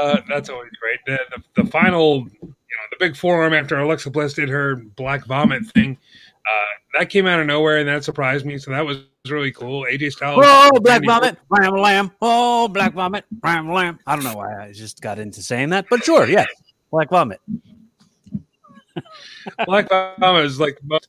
Uh, 0.00 0.20
that's 0.28 0.48
always 0.48 0.70
great. 0.80 0.98
The, 1.06 1.18
the, 1.54 1.62
the 1.62 1.70
final, 1.70 2.18
you 2.42 2.48
know, 2.48 2.86
the 2.90 2.96
big 2.98 3.16
forearm 3.16 3.54
after 3.54 3.78
Alexa 3.78 4.10
Bliss 4.10 4.34
did 4.34 4.48
her 4.48 4.76
black 4.76 5.24
vomit 5.26 5.64
thing, 5.74 5.96
uh, 6.46 6.98
that 6.98 7.10
came 7.10 7.26
out 7.26 7.40
of 7.40 7.46
nowhere 7.46 7.78
and 7.78 7.88
that 7.88 8.04
surprised 8.04 8.46
me. 8.46 8.58
So 8.58 8.70
that 8.70 8.84
was 8.84 8.98
really 9.28 9.52
cool. 9.52 9.84
AJ 9.84 10.12
Styles. 10.12 10.42
Oh, 10.44 10.80
black 10.80 11.04
vomit, 11.04 11.36
ram 11.48 11.74
lamb. 11.74 12.12
Oh, 12.22 12.68
black 12.68 12.94
vomit, 12.94 13.24
ram 13.42 13.72
lamb. 13.72 13.98
I 14.06 14.14
don't 14.14 14.24
know 14.24 14.36
why 14.36 14.66
I 14.66 14.72
just 14.72 15.00
got 15.00 15.18
into 15.18 15.42
saying 15.42 15.70
that, 15.70 15.86
but 15.90 16.04
sure, 16.04 16.28
yes, 16.28 16.46
black 16.90 17.10
vomit. 17.10 17.40
Black 19.66 19.88
Vomit 19.88 20.44
is 20.44 20.58
like 20.58 20.78
most 20.82 21.08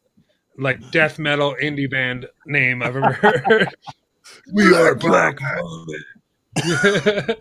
like 0.57 0.91
death 0.91 1.19
metal 1.19 1.55
indie 1.61 1.89
band 1.89 2.27
name 2.45 2.81
I've 2.81 2.95
ever 2.95 3.13
heard. 3.13 3.69
we 4.53 4.75
are 4.75 4.95
Black 4.95 5.39
Vomit. 5.39 6.01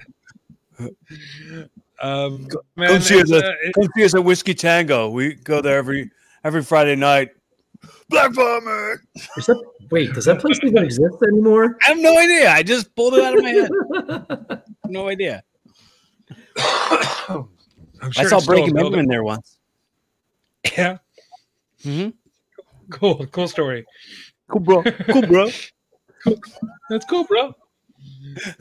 um, 2.01 2.49
man, 2.77 2.89
Come 2.89 3.01
see 3.01 3.21
us 3.21 3.31
it's, 3.31 3.33
uh, 3.33 3.53
it- 3.63 3.75
Come 3.75 3.89
see 3.97 4.05
us 4.05 4.15
at 4.15 4.25
Whiskey 4.25 4.55
Tango. 4.55 5.09
We 5.11 5.35
go 5.35 5.61
there 5.61 5.79
every 5.79 6.11
every 6.45 6.63
Friday 6.63 6.97
night. 6.97 7.31
Black 8.09 8.33
vomit. 8.33 9.01
Is 9.37 9.47
that, 9.47 9.63
wait, 9.91 10.13
does 10.15 10.25
that 10.27 10.41
place 10.41 10.59
even 10.63 10.85
exist 10.85 11.17
anymore? 11.27 11.77
I 11.87 11.91
have 11.91 11.99
no 11.99 12.19
idea. 12.19 12.51
I 12.51 12.63
just 12.63 12.95
pulled 12.95 13.15
it 13.15 13.25
out 13.25 13.37
of 13.37 13.43
my 13.43 13.51
head. 13.51 14.63
No 14.89 15.09
idea. 15.09 15.43
I'm 16.59 17.49
I 18.17 18.25
saw 18.25 18.41
Breaking 18.41 18.71
a 18.71 18.75
building. 18.75 18.75
Benjamin 18.75 19.07
there 19.09 19.25
once. 19.25 19.59
Yeah, 20.77 20.99
Mm-hmm. 21.85 22.11
cool, 22.91 23.27
cool 23.27 23.49
story. 23.49 23.85
Cool, 24.49 24.61
bro. 24.61 24.83
Cool, 24.83 25.23
bro. 25.27 25.51
That's 26.91 27.05
cool, 27.07 27.25
bro. 27.25 27.53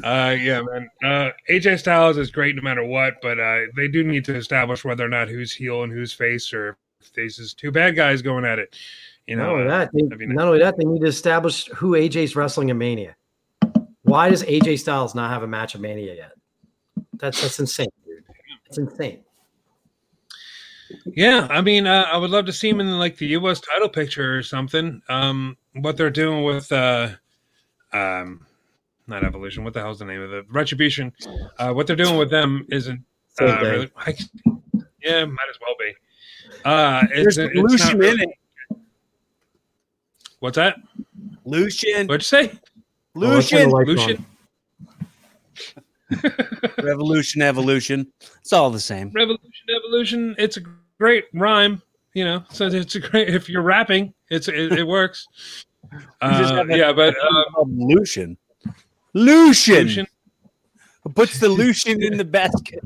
Uh, 0.04 0.36
yeah, 0.40 0.62
man. 0.62 0.90
Uh, 1.04 1.30
AJ 1.50 1.80
Styles 1.80 2.18
is 2.18 2.32
great 2.32 2.56
no 2.56 2.62
matter 2.62 2.84
what, 2.84 3.16
but 3.22 3.40
uh, 3.40 3.62
they 3.76 3.88
do 3.88 4.04
need 4.04 4.26
to 4.26 4.36
establish 4.36 4.84
whether 4.84 5.06
or 5.06 5.10
not 5.10 5.28
who's 5.28 5.52
heel 5.54 5.84
and 5.84 5.92
who's 5.94 6.14
face, 6.14 6.54
or 6.54 6.78
if 7.02 7.14
there's 7.14 7.38
just 7.38 7.60
two 7.60 7.72
bad 7.72 7.96
guys 7.96 8.22
going 8.22 8.46
at 8.46 8.60
it. 8.60 8.76
You 9.28 9.38
not 9.38 9.50
only 9.50 9.68
that, 9.68 9.90
they, 9.94 10.04
that'd 10.04 10.20
be 10.20 10.28
nice. 10.28 10.36
not 10.36 10.48
only 10.48 10.60
that, 10.60 10.78
they 10.78 10.84
need 10.86 11.02
to 11.02 11.08
establish 11.08 11.66
who 11.68 11.92
AJ's 11.92 12.36
wrestling 12.36 12.70
in 12.70 12.78
Mania. 12.78 13.16
Why 14.04 14.30
does 14.30 14.44
AJ 14.44 14.80
Styles 14.80 15.16
not 15.16 15.32
have 15.32 15.42
a 15.42 15.48
match 15.48 15.74
at 15.74 15.82
Mania 15.82 16.14
yet? 16.14 16.32
That's 17.14 17.42
that's 17.42 17.60
insane, 17.60 17.88
dude. 18.06 18.24
It's 18.68 18.78
insane. 18.78 19.24
Yeah, 21.06 21.48
I 21.50 21.62
mean, 21.62 21.88
uh, 21.88 22.06
I 22.12 22.18
would 22.18 22.30
love 22.30 22.46
to 22.46 22.54
see 22.54 22.70
him 22.70 22.80
in 22.80 23.00
like 23.00 23.18
the 23.18 23.26
U.S. 23.28 23.60
title 23.60 23.90
picture 23.90 24.38
or 24.38 24.44
something. 24.44 25.02
Um, 25.10 25.58
what 25.74 25.98
they're 25.98 26.12
doing 26.12 26.44
with, 26.44 26.72
uh, 26.72 27.10
um, 27.94 28.46
not 29.08 29.24
Evolution. 29.24 29.64
What 29.64 29.74
the 29.74 29.82
hell's 29.82 30.00
the 30.00 30.06
name 30.06 30.22
of 30.22 30.34
it? 30.34 30.46
Retribution. 30.52 31.12
Uh, 31.58 31.74
what 31.74 31.88
they're 31.88 31.96
doing 31.96 32.18
with 32.18 32.30
them 32.30 32.68
isn't 32.70 33.04
uh, 33.42 33.46
really. 33.62 33.92
I, 33.98 34.16
yeah, 35.02 35.26
might 35.26 35.48
as 35.50 35.58
well 35.60 35.76
be. 35.80 35.94
Uh, 36.64 37.02
it's, 37.12 37.38
There's 37.38 37.52
it's 37.54 37.84
not 37.86 37.96
really- 37.96 38.24
in 38.24 38.30
it. 38.30 38.36
What's 40.40 40.56
that? 40.56 40.78
Lucian. 41.46 42.08
What'd 42.08 42.22
you 42.22 42.26
say? 42.26 42.52
Oh, 43.16 43.20
let's 43.20 43.50
turn 43.50 43.70
the 43.70 43.76
Lucian. 43.76 43.88
lights 43.88 44.02
on. 44.02 44.06
Lucian. 44.08 44.26
Revolution, 46.84 47.42
evolution. 47.42 48.08
It's 48.42 48.54
all 48.54 48.70
the 48.70 48.80
same. 48.80 49.12
Revolution, 49.14 49.66
evolution. 49.76 50.36
It's 50.38 50.58
a 50.58 50.62
great 51.00 51.26
rhyme. 51.34 51.82
You 52.14 52.26
know, 52.26 52.44
so 52.50 52.68
it's 52.68 52.96
a 52.96 53.00
great. 53.00 53.30
If 53.30 53.50
you're 53.50 53.62
rapping, 53.62 54.14
it's 54.30 54.48
it, 54.48 54.72
it 54.72 54.88
works. 54.88 55.28
Uh, 56.22 56.64
yeah, 56.70 56.94
but 56.94 57.14
a 57.14 57.44
uh, 57.58 57.64
Lucian. 57.68 58.38
Lucian. 59.14 59.76
Lucian. 59.76 60.08
Puts 61.14 61.40
the 61.40 61.50
Lucian 61.50 62.02
in 62.02 62.18
the 62.18 62.26
basket. 62.26 62.84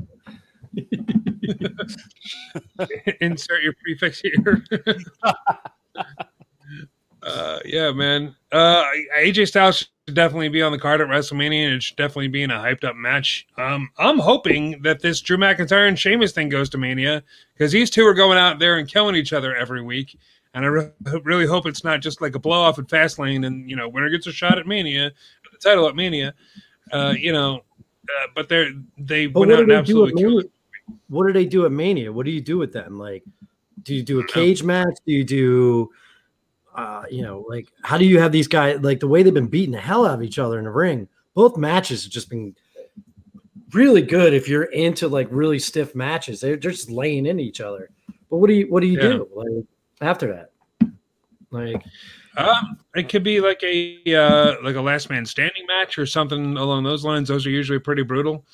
insert 3.20 3.62
your 3.62 3.72
prefix 3.82 4.20
here. 4.20 4.64
uh, 7.22 7.58
yeah, 7.64 7.92
man. 7.92 8.34
Uh, 8.52 8.84
AJ 9.18 9.48
Styles 9.48 9.78
should 9.78 10.14
definitely 10.14 10.48
be 10.48 10.62
on 10.62 10.72
the 10.72 10.78
card 10.78 11.00
at 11.00 11.08
WrestleMania, 11.08 11.66
and 11.66 11.74
it 11.74 11.82
should 11.82 11.96
definitely 11.96 12.28
be 12.28 12.42
in 12.42 12.50
a 12.50 12.58
hyped 12.58 12.84
up 12.84 12.96
match. 12.96 13.46
Um, 13.56 13.90
I'm 13.98 14.18
hoping 14.18 14.82
that 14.82 15.00
this 15.00 15.20
Drew 15.20 15.36
McIntyre 15.36 15.88
and 15.88 15.98
Sheamus 15.98 16.32
thing 16.32 16.48
goes 16.48 16.68
to 16.70 16.78
Mania 16.78 17.22
because 17.54 17.72
these 17.72 17.90
two 17.90 18.06
are 18.06 18.14
going 18.14 18.38
out 18.38 18.58
there 18.58 18.78
and 18.78 18.88
killing 18.88 19.14
each 19.14 19.32
other 19.32 19.54
every 19.54 19.82
week. 19.82 20.18
And 20.52 20.64
I 20.64 20.68
re- 20.68 20.90
really 21.22 21.46
hope 21.46 21.66
it's 21.66 21.84
not 21.84 22.00
just 22.00 22.20
like 22.20 22.34
a 22.34 22.40
blow 22.40 22.60
off 22.60 22.78
at 22.78 22.86
Fastlane, 22.86 23.46
and 23.46 23.68
you 23.68 23.76
know, 23.76 23.88
winner 23.88 24.10
gets 24.10 24.26
a 24.26 24.32
shot 24.32 24.58
at 24.58 24.66
Mania, 24.66 25.12
the 25.52 25.58
title 25.58 25.88
at 25.88 25.94
Mania. 25.94 26.34
Uh, 26.92 27.14
you 27.16 27.32
know, 27.32 27.60
uh, 28.18 28.26
but 28.34 28.48
they're 28.48 28.70
they 28.98 29.26
But 29.26 29.40
went 29.40 29.52
out 29.52 29.60
and 29.60 29.70
they 29.70 29.74
do 29.74 29.76
at 29.76 29.80
absolutely 29.80 30.22
killed? 30.22 30.44
What 31.08 31.26
do 31.26 31.32
they 31.32 31.44
do 31.44 31.66
at 31.66 31.72
Mania? 31.72 32.12
What 32.12 32.26
do 32.26 32.32
you 32.32 32.40
do 32.40 32.58
with 32.58 32.72
them? 32.72 32.98
Like, 32.98 33.22
do 33.82 33.94
you 33.94 34.02
do 34.02 34.18
a 34.18 34.22
know. 34.22 34.28
cage 34.28 34.62
match? 34.62 34.98
Do 35.06 35.12
you 35.12 35.24
do, 35.24 35.90
uh, 36.74 37.04
you 37.10 37.22
know, 37.22 37.44
like 37.48 37.68
how 37.82 37.98
do 37.98 38.04
you 38.04 38.20
have 38.20 38.32
these 38.32 38.48
guys 38.48 38.80
like 38.80 39.00
the 39.00 39.08
way 39.08 39.22
they've 39.22 39.34
been 39.34 39.46
beating 39.48 39.72
the 39.72 39.80
hell 39.80 40.06
out 40.06 40.14
of 40.14 40.22
each 40.22 40.38
other 40.38 40.58
in 40.58 40.64
the 40.64 40.70
ring? 40.70 41.08
Both 41.34 41.56
matches 41.56 42.04
have 42.04 42.12
just 42.12 42.28
been 42.30 42.54
really 43.72 44.02
good. 44.02 44.34
If 44.34 44.48
you're 44.48 44.64
into 44.64 45.08
like 45.08 45.28
really 45.30 45.58
stiff 45.58 45.94
matches, 45.94 46.40
they're 46.40 46.56
just 46.56 46.90
laying 46.90 47.26
into 47.26 47.42
each 47.42 47.60
other. 47.60 47.90
But 48.28 48.38
what 48.38 48.48
do 48.48 48.54
you 48.54 48.66
what 48.70 48.80
do 48.80 48.86
you 48.86 49.00
Yeah. 49.00 49.08
do 49.08 49.28
like 49.34 49.64
after 50.00 50.26
that? 50.32 50.50
Like, 51.50 51.82
Um, 52.36 52.78
it 52.94 53.08
could 53.08 53.24
be 53.24 53.40
like 53.40 53.60
a 53.64 54.00
uh, 54.14 54.54
like 54.62 54.76
a 54.76 54.80
last 54.80 55.10
man 55.10 55.26
standing 55.26 55.66
match 55.66 55.98
or 55.98 56.06
something 56.06 56.56
along 56.56 56.84
those 56.84 57.04
lines. 57.04 57.28
Those 57.28 57.44
are 57.46 57.50
usually 57.50 57.80
pretty 57.80 58.02
brutal. 58.02 58.44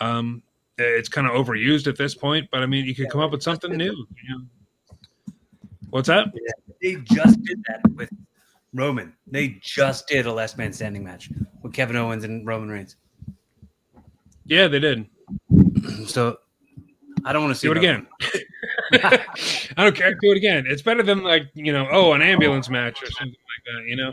Um, 0.00 0.42
it's 0.78 1.10
kind 1.10 1.26
of 1.26 1.34
overused 1.34 1.86
at 1.86 1.98
this 1.98 2.14
point, 2.14 2.48
but 2.50 2.62
I 2.62 2.66
mean, 2.66 2.86
you 2.86 2.94
could 2.94 3.10
come 3.10 3.20
up 3.20 3.32
with 3.32 3.42
something 3.42 3.76
new. 3.76 3.92
You 3.92 4.28
know? 4.30 5.34
What's 5.90 6.08
that? 6.08 6.28
They 6.82 6.96
just 6.96 7.42
did 7.42 7.62
that 7.68 7.80
with 7.94 8.10
Roman. 8.72 9.14
They 9.26 9.58
just 9.60 10.08
did 10.08 10.26
a 10.26 10.32
last 10.32 10.58
man 10.58 10.72
standing 10.72 11.04
match 11.04 11.30
with 11.62 11.72
Kevin 11.72 11.96
Owens 11.96 12.24
and 12.24 12.46
Roman 12.46 12.68
Reigns. 12.68 12.96
Yeah, 14.44 14.68
they 14.68 14.78
did. 14.78 15.06
So 16.06 16.38
I 17.24 17.32
don't 17.32 17.42
want 17.42 17.54
to 17.54 17.60
see 17.60 17.68
Do 17.68 17.72
it 17.72 17.78
again. 17.78 18.06
I 18.92 19.84
don't 19.84 19.94
care. 19.94 20.14
Do 20.14 20.32
it 20.32 20.36
again. 20.36 20.64
It's 20.66 20.82
better 20.82 21.02
than 21.02 21.22
like 21.22 21.48
you 21.54 21.72
know, 21.72 21.88
oh, 21.90 22.12
an 22.12 22.22
ambulance 22.22 22.68
match 22.68 23.02
or 23.02 23.06
something 23.06 23.28
like 23.28 23.64
that. 23.66 23.88
You 23.88 23.96
know, 23.96 24.12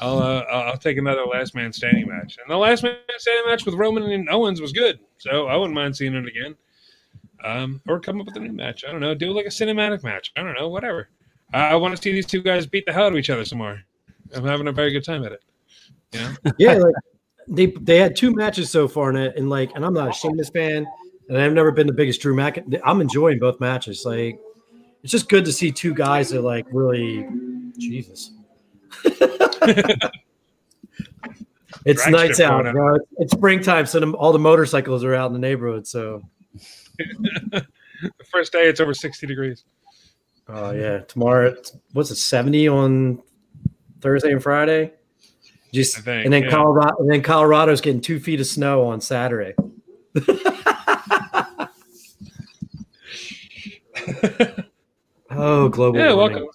I'll 0.00 0.18
uh, 0.18 0.40
I'll 0.50 0.62
I'll 0.70 0.78
take 0.78 0.98
another 0.98 1.24
last 1.24 1.54
man 1.54 1.72
standing 1.72 2.08
match. 2.08 2.36
And 2.38 2.50
the 2.50 2.56
last 2.56 2.82
man 2.82 2.96
standing 3.16 3.46
match 3.46 3.64
with 3.64 3.74
Roman 3.74 4.04
and 4.04 4.28
Owens 4.28 4.60
was 4.60 4.72
good, 4.72 5.00
so 5.18 5.46
I 5.48 5.56
wouldn't 5.56 5.74
mind 5.74 5.96
seeing 5.96 6.14
it 6.14 6.26
again. 6.26 6.54
Um, 7.44 7.80
or 7.86 8.00
come 8.00 8.20
up 8.20 8.26
with 8.26 8.36
a 8.36 8.40
new 8.40 8.52
match. 8.52 8.84
I 8.86 8.90
don't 8.92 9.00
know. 9.00 9.14
Do 9.14 9.32
like 9.32 9.46
a 9.46 9.50
cinematic 9.50 10.02
match. 10.02 10.32
I 10.36 10.42
don't 10.42 10.54
know. 10.54 10.68
Whatever. 10.68 11.08
I, 11.52 11.68
I 11.68 11.74
want 11.76 11.96
to 11.96 12.02
see 12.02 12.12
these 12.12 12.26
two 12.26 12.42
guys 12.42 12.66
beat 12.66 12.84
the 12.86 12.92
hell 12.92 13.06
out 13.06 13.12
of 13.12 13.18
each 13.18 13.30
other 13.30 13.44
some 13.44 13.58
more. 13.58 13.80
I'm 14.34 14.44
having 14.44 14.68
a 14.68 14.72
very 14.72 14.92
good 14.92 15.04
time 15.04 15.24
at 15.24 15.32
it. 15.32 15.42
You 16.12 16.20
know. 16.20 16.34
yeah, 16.58 16.74
like 16.74 16.94
they 17.48 17.66
they 17.66 17.98
had 17.98 18.16
two 18.16 18.34
matches 18.34 18.70
so 18.70 18.88
far 18.88 19.10
in 19.10 19.16
it, 19.16 19.36
and 19.36 19.48
like, 19.48 19.70
and 19.74 19.84
I'm 19.84 19.94
not 19.94 20.08
a 20.08 20.12
Sheamus 20.12 20.50
fan, 20.50 20.86
and 21.28 21.38
I've 21.38 21.52
never 21.52 21.72
been 21.72 21.86
the 21.86 21.92
biggest 21.92 22.20
Drew 22.20 22.34
Mac. 22.34 22.58
I'm 22.84 23.00
enjoying 23.00 23.38
both 23.38 23.60
matches. 23.60 24.04
Like, 24.04 24.38
it's 25.02 25.12
just 25.12 25.28
good 25.28 25.44
to 25.46 25.52
see 25.52 25.72
two 25.72 25.94
guys 25.94 26.30
that 26.30 26.42
like 26.42 26.66
really, 26.70 27.26
Jesus. 27.78 28.32
it's 29.04 29.18
drag 32.02 32.12
nights 32.12 32.40
out, 32.40 32.70
bro. 32.72 32.98
It's 33.18 33.32
springtime, 33.32 33.86
so 33.86 34.12
all 34.12 34.32
the 34.32 34.38
motorcycles 34.38 35.04
are 35.04 35.14
out 35.14 35.28
in 35.28 35.32
the 35.32 35.38
neighborhood. 35.38 35.86
So, 35.86 36.22
The 38.00 38.24
first 38.24 38.52
day 38.52 38.68
it's 38.68 38.80
over 38.80 38.94
60 38.94 39.26
degrees. 39.26 39.64
Oh 40.48 40.70
yeah, 40.72 40.98
tomorrow. 41.00 41.54
What's 41.92 42.10
it? 42.10 42.16
Seventy 42.16 42.68
on 42.68 43.22
Thursday 44.00 44.32
and 44.32 44.42
Friday. 44.42 44.92
Just 45.72 45.98
I 45.98 46.00
think, 46.00 46.24
and 46.24 46.32
then 46.32 46.44
yeah. 46.44 46.50
Colorado, 46.50 46.96
and 46.98 47.10
then 47.10 47.22
Colorado's 47.22 47.80
getting 47.80 48.00
two 48.00 48.18
feet 48.20 48.40
of 48.40 48.46
snow 48.46 48.86
on 48.86 49.00
Saturday. 49.00 49.54
Oh, 55.30 55.68
global. 55.68 56.00
yeah, 56.00 56.14
warming. 56.14 56.42
welcome. 56.42 56.48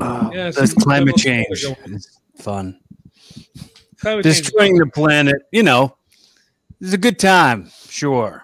Oh, 0.00 0.30
Yeah, 0.32 0.50
that's 0.50 0.72
climate 0.72 1.16
change. 1.16 1.46
It's 1.50 2.20
fun. 2.36 2.80
Climate 4.00 4.24
change 4.24 4.36
Destroying 4.36 4.78
the 4.78 4.86
planet, 4.86 5.36
you 5.52 5.62
know, 5.62 5.96
it's 6.80 6.92
a 6.92 6.98
good 6.98 7.18
time, 7.18 7.70
sure. 7.88 8.43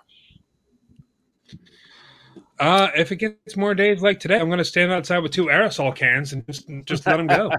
Uh, 2.61 2.91
if 2.95 3.11
it 3.11 3.17
gets 3.17 3.57
more 3.57 3.75
days 3.75 4.03
like 4.03 4.21
today, 4.21 4.39
I'm 4.39 4.49
going 4.49 4.59
to 4.59 4.65
stand 4.65 4.93
outside 4.93 5.19
with 5.21 5.33
two 5.33 5.47
aerosol 5.47 5.97
cans 5.97 6.35
and 6.35 6.47
just 6.47 6.69
just 6.85 7.07
let 7.07 7.17
them 7.17 7.27
go. 7.27 7.51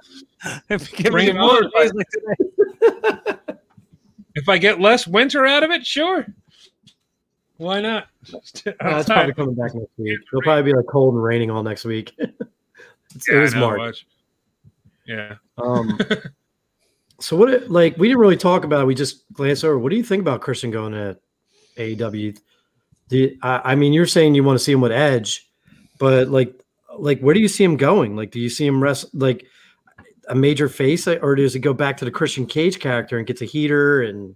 If 0.69 0.91
you 0.91 0.97
give 1.05 1.11
Bring 1.11 1.27
me 1.27 1.33
more 1.33 1.61
days 1.63 1.91
like 1.93 2.07
today. 2.09 3.33
if 4.35 4.47
I 4.47 4.57
get 4.59 4.79
less 4.79 5.07
winter 5.07 5.45
out 5.45 5.63
of 5.63 5.71
it, 5.71 5.85
sure. 5.85 6.25
Why 7.57 7.81
not? 7.81 8.07
Just 8.23 8.63
Uh, 8.67 8.71
it's 8.79 9.07
probably 9.09 9.33
coming 9.33 9.55
back 9.55 9.73
next 9.75 9.89
week. 9.97 10.19
It'll 10.31 10.41
probably 10.43 10.71
be 10.71 10.75
like 10.77 10.85
cold 10.87 11.15
and 11.15 11.23
raining 11.23 11.49
all 11.51 11.63
next 11.63 11.83
week. 11.85 12.13
it's, 12.17 13.27
Yeah, 13.29 13.43
it 13.43 13.55
I 13.55 13.59
March. 13.59 13.79
watch. 13.79 14.07
Yeah. 15.07 15.35
Um, 15.57 15.99
so 17.19 17.35
what? 17.35 17.49
it- 17.49 17.71
Like 17.71 17.97
we 17.97 18.07
didn't 18.07 18.19
really 18.21 18.37
talk 18.37 18.63
about. 18.65 18.81
it, 18.81 18.85
We 18.85 18.95
just 18.95 19.31
glanced 19.33 19.63
over. 19.65 19.77
What 19.79 19.89
do 19.89 19.95
you 19.95 20.03
think 20.03 20.21
about 20.21 20.41
Christian 20.41 20.69
going 20.71 20.93
to 20.93 21.17
AEW? 21.77 22.39
You- 23.11 23.37
I, 23.41 23.71
I 23.71 23.75
mean, 23.75 23.93
you're 23.93 24.07
saying 24.07 24.35
you 24.35 24.43
want 24.43 24.57
to 24.57 24.63
see 24.63 24.71
him 24.71 24.81
with 24.81 24.91
Edge, 24.91 25.49
but 25.99 26.29
like, 26.29 26.53
like 26.97 27.19
where 27.19 27.33
do 27.33 27.39
you 27.39 27.47
see 27.47 27.63
him 27.63 27.77
going? 27.77 28.15
Like, 28.15 28.31
do 28.31 28.39
you 28.39 28.49
see 28.49 28.65
him 28.65 28.81
rest 28.81 29.13
like 29.13 29.45
a 30.27 30.35
major 30.35 30.69
face, 30.69 31.07
or 31.07 31.35
does 31.35 31.53
he 31.53 31.59
go 31.59 31.73
back 31.73 31.97
to 31.97 32.05
the 32.05 32.11
Christian 32.11 32.45
Cage 32.45 32.79
character 32.79 33.17
and 33.17 33.27
gets 33.27 33.41
a 33.41 33.45
heater? 33.45 34.01
And 34.01 34.35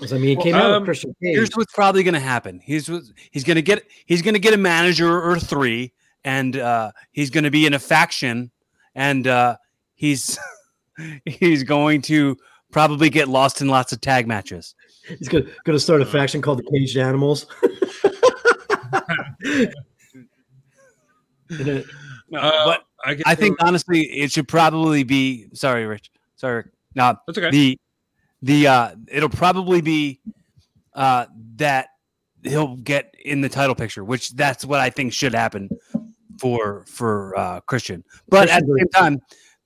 I 0.00 0.18
mean, 0.18 0.38
it 0.38 0.42
came 0.42 0.54
out 0.54 0.70
um, 0.70 0.82
with 0.82 0.86
Christian 0.86 1.14
Cage. 1.22 1.34
Here's 1.36 1.50
what's 1.54 1.72
probably 1.72 2.02
going 2.02 2.14
to 2.14 2.20
happen. 2.20 2.60
He's 2.60 2.88
he's 3.30 3.44
going 3.44 3.56
to 3.56 3.62
get 3.62 3.84
he's 4.06 4.22
going 4.22 4.34
to 4.34 4.40
get 4.40 4.54
a 4.54 4.58
manager 4.58 5.20
or 5.20 5.38
three, 5.38 5.92
and 6.24 6.56
uh, 6.56 6.92
he's 7.10 7.30
going 7.30 7.44
to 7.44 7.50
be 7.50 7.66
in 7.66 7.74
a 7.74 7.78
faction, 7.78 8.50
and 8.94 9.26
uh, 9.26 9.56
he's 9.94 10.38
he's 11.24 11.64
going 11.64 12.02
to 12.02 12.36
probably 12.70 13.10
get 13.10 13.28
lost 13.28 13.60
in 13.60 13.68
lots 13.68 13.92
of 13.92 14.00
tag 14.00 14.26
matches. 14.26 14.74
He's 15.08 15.28
gonna, 15.28 15.46
gonna 15.64 15.78
start 15.78 16.02
a 16.02 16.06
faction 16.06 16.42
called 16.42 16.58
the 16.58 16.70
Caged 16.70 16.96
Animals. 16.96 17.46
And 21.50 21.66
it- 21.68 21.86
Uh, 22.30 22.64
but 22.66 22.82
I, 23.06 23.16
I 23.24 23.34
think 23.34 23.56
honestly, 23.62 24.00
it 24.02 24.30
should 24.30 24.48
probably 24.48 25.02
be. 25.02 25.48
Sorry, 25.54 25.86
Rich. 25.86 26.10
Sorry, 26.36 26.56
Rick. 26.56 26.66
no. 26.94 27.16
that's 27.26 27.38
okay. 27.38 27.50
The 27.50 27.78
the 28.42 28.66
uh, 28.66 28.94
it'll 29.10 29.30
probably 29.30 29.80
be 29.80 30.20
uh, 30.92 31.24
that 31.56 31.88
he'll 32.42 32.76
get 32.76 33.14
in 33.24 33.40
the 33.40 33.48
title 33.48 33.74
picture, 33.74 34.04
which 34.04 34.34
that's 34.34 34.64
what 34.66 34.80
I 34.80 34.90
think 34.90 35.14
should 35.14 35.34
happen 35.34 35.70
for 36.38 36.84
for 36.86 37.34
uh, 37.38 37.60
Christian. 37.60 38.04
But 38.28 38.50
at 38.50 38.66
the 38.66 38.76
same 38.78 38.88
time, 38.88 39.18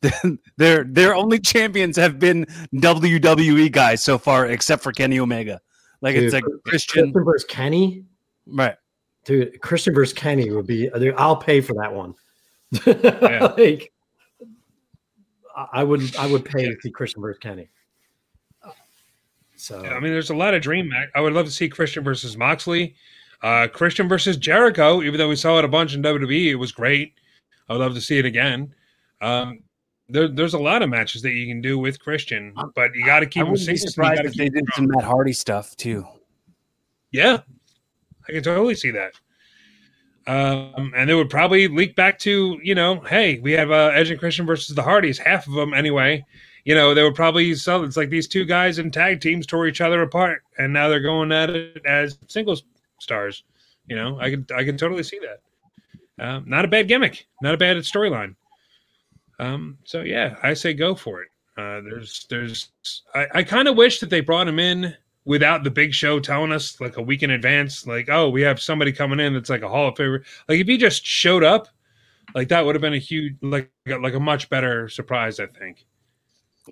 their 0.56 0.84
their 0.84 1.14
only 1.14 1.38
champions 1.38 1.96
have 1.96 2.18
been 2.18 2.44
WWE 2.74 3.70
guys 3.70 4.02
so 4.02 4.18
far, 4.18 4.46
except 4.46 4.82
for 4.82 4.92
Kenny 4.92 5.20
Omega. 5.20 5.60
Like 6.00 6.16
it's 6.16 6.34
like 6.34 6.44
Christian, 6.64 7.12
Christian 7.12 7.24
versus 7.24 7.44
Kenny. 7.44 8.04
right? 8.46 8.76
Dude, 9.24 9.60
Christian 9.60 9.94
versus 9.94 10.12
Kenny 10.12 10.50
would 10.50 10.66
be. 10.66 10.90
dude, 10.90 11.14
I'll 11.16 11.36
pay 11.36 11.60
for 11.60 11.74
that 11.74 11.92
one. 11.92 12.14
like, 12.86 13.92
I 15.56 15.68
I 15.72 15.84
would. 15.84 16.16
I 16.16 16.26
would 16.26 16.44
pay 16.44 16.64
to 16.64 16.76
see 16.80 16.90
Christian 16.90 17.22
versus 17.22 17.38
Kenny. 17.38 17.68
So 19.54 19.84
I 19.84 20.00
mean, 20.00 20.12
there's 20.12 20.30
a 20.30 20.34
lot 20.34 20.54
of 20.54 20.62
dream 20.62 20.88
match. 20.88 21.08
I 21.14 21.20
would 21.20 21.34
love 21.34 21.46
to 21.46 21.52
see 21.52 21.68
Christian 21.68 22.02
versus 22.02 22.36
Moxley, 22.36 22.96
uh, 23.42 23.68
Christian 23.72 24.08
versus 24.08 24.36
Jericho. 24.36 25.02
Even 25.02 25.18
though 25.18 25.28
we 25.28 25.36
saw 25.36 25.58
it 25.60 25.64
a 25.64 25.68
bunch 25.68 25.94
in 25.94 26.02
WWE, 26.02 26.50
it 26.50 26.56
was 26.56 26.72
great. 26.72 27.14
I 27.68 27.74
would 27.74 27.80
love 27.80 27.94
to 27.94 28.00
see 28.00 28.18
it 28.18 28.24
again. 28.24 28.74
Um, 29.20 29.60
there, 30.08 30.28
there's 30.28 30.54
a 30.54 30.58
lot 30.58 30.82
of 30.82 30.90
matches 30.90 31.22
that 31.22 31.30
you 31.30 31.46
can 31.46 31.60
do 31.60 31.78
with 31.78 32.00
Christian, 32.00 32.54
but 32.74 32.94
you 32.94 33.04
got 33.04 33.20
to 33.20 33.26
I 33.26 33.28
keep 33.28 33.46
him 33.46 33.56
serious. 33.56 33.68
and 33.68 33.78
you 33.78 33.90
surprised 33.90 34.24
if 34.24 34.34
they 34.34 34.48
did 34.48 34.64
some 34.74 34.88
Matt 34.88 35.04
Hardy 35.04 35.32
stuff 35.32 35.76
too. 35.76 36.06
Yeah, 37.10 37.40
I 38.28 38.32
can 38.32 38.42
totally 38.42 38.74
see 38.74 38.90
that. 38.90 39.14
Um, 40.26 40.92
and 40.96 41.08
they 41.08 41.14
would 41.14 41.30
probably 41.30 41.66
leak 41.66 41.96
back 41.96 42.18
to, 42.20 42.58
you 42.62 42.74
know, 42.74 43.00
hey, 43.00 43.40
we 43.40 43.52
have 43.52 43.70
uh, 43.70 43.90
Edge 43.92 44.10
and 44.10 44.20
Christian 44.20 44.46
versus 44.46 44.74
the 44.74 44.82
Hardys, 44.82 45.18
half 45.18 45.46
of 45.48 45.54
them 45.54 45.74
anyway. 45.74 46.24
You 46.64 46.76
know, 46.76 46.94
they 46.94 47.02
would 47.02 47.16
probably 47.16 47.54
sell. 47.56 47.82
It's 47.82 47.96
like 47.96 48.08
these 48.08 48.28
two 48.28 48.44
guys 48.44 48.78
in 48.78 48.92
tag 48.92 49.20
teams 49.20 49.46
tore 49.46 49.66
each 49.66 49.80
other 49.80 50.02
apart, 50.02 50.42
and 50.58 50.72
now 50.72 50.88
they're 50.88 51.00
going 51.00 51.32
at 51.32 51.50
it 51.50 51.84
as 51.84 52.18
singles 52.28 52.62
stars. 53.00 53.42
You 53.88 53.96
know, 53.96 54.20
I 54.20 54.30
can 54.30 54.46
I 54.54 54.62
can 54.62 54.76
totally 54.76 55.02
see 55.02 55.18
that. 55.18 56.24
Um, 56.24 56.44
not 56.46 56.64
a 56.64 56.68
bad 56.68 56.86
gimmick, 56.86 57.26
not 57.42 57.54
a 57.54 57.58
bad 57.58 57.76
storyline. 57.78 58.36
Um, 59.42 59.78
so 59.84 60.02
yeah, 60.02 60.36
I 60.42 60.54
say 60.54 60.72
go 60.72 60.94
for 60.94 61.22
it. 61.22 61.28
Uh, 61.56 61.80
there's 61.82 62.26
there's 62.30 62.70
I, 63.14 63.26
I 63.34 63.42
kind 63.42 63.68
of 63.68 63.76
wish 63.76 64.00
that 64.00 64.10
they 64.10 64.20
brought 64.20 64.48
him 64.48 64.58
in 64.58 64.94
without 65.24 65.64
the 65.64 65.70
big 65.70 65.92
show 65.94 66.18
telling 66.20 66.52
us 66.52 66.80
like 66.80 66.96
a 66.96 67.02
week 67.02 67.22
in 67.22 67.30
advance, 67.30 67.86
like, 67.86 68.08
oh, 68.08 68.28
we 68.28 68.42
have 68.42 68.60
somebody 68.60 68.92
coming 68.92 69.20
in 69.20 69.34
that's 69.34 69.50
like 69.50 69.62
a 69.62 69.68
Hall 69.68 69.88
of 69.88 69.94
Famer. 69.94 70.24
Like 70.48 70.60
if 70.60 70.66
he 70.66 70.76
just 70.76 71.04
showed 71.04 71.44
up, 71.44 71.68
like 72.34 72.48
that 72.48 72.64
would 72.64 72.74
have 72.74 72.82
been 72.82 72.94
a 72.94 72.98
huge, 72.98 73.36
like, 73.42 73.70
like 73.86 74.14
a 74.14 74.20
much 74.20 74.48
better 74.48 74.88
surprise, 74.88 75.38
I 75.38 75.46
think. 75.46 75.86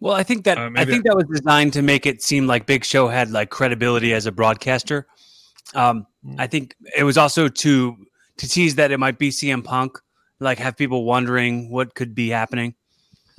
Well, 0.00 0.14
I 0.14 0.22
think 0.22 0.44
that 0.44 0.56
Uh, 0.58 0.70
I 0.76 0.84
think 0.84 1.04
that 1.04 1.16
was 1.16 1.26
designed 1.26 1.72
to 1.74 1.82
make 1.82 2.06
it 2.06 2.22
seem 2.22 2.46
like 2.46 2.66
Big 2.66 2.84
Show 2.84 3.08
had 3.08 3.30
like 3.30 3.50
credibility 3.50 4.14
as 4.14 4.26
a 4.26 4.32
broadcaster. 4.32 5.06
Um, 5.74 6.06
I 6.38 6.46
think 6.46 6.74
it 6.96 7.04
was 7.04 7.18
also 7.18 7.48
to 7.48 7.96
to 8.36 8.48
tease 8.48 8.76
that 8.76 8.90
it 8.90 8.98
might 8.98 9.18
be 9.18 9.30
CM 9.30 9.62
Punk, 9.62 9.98
like 10.40 10.58
have 10.58 10.76
people 10.76 11.04
wondering 11.04 11.70
what 11.70 11.94
could 11.94 12.14
be 12.14 12.28
happening. 12.28 12.74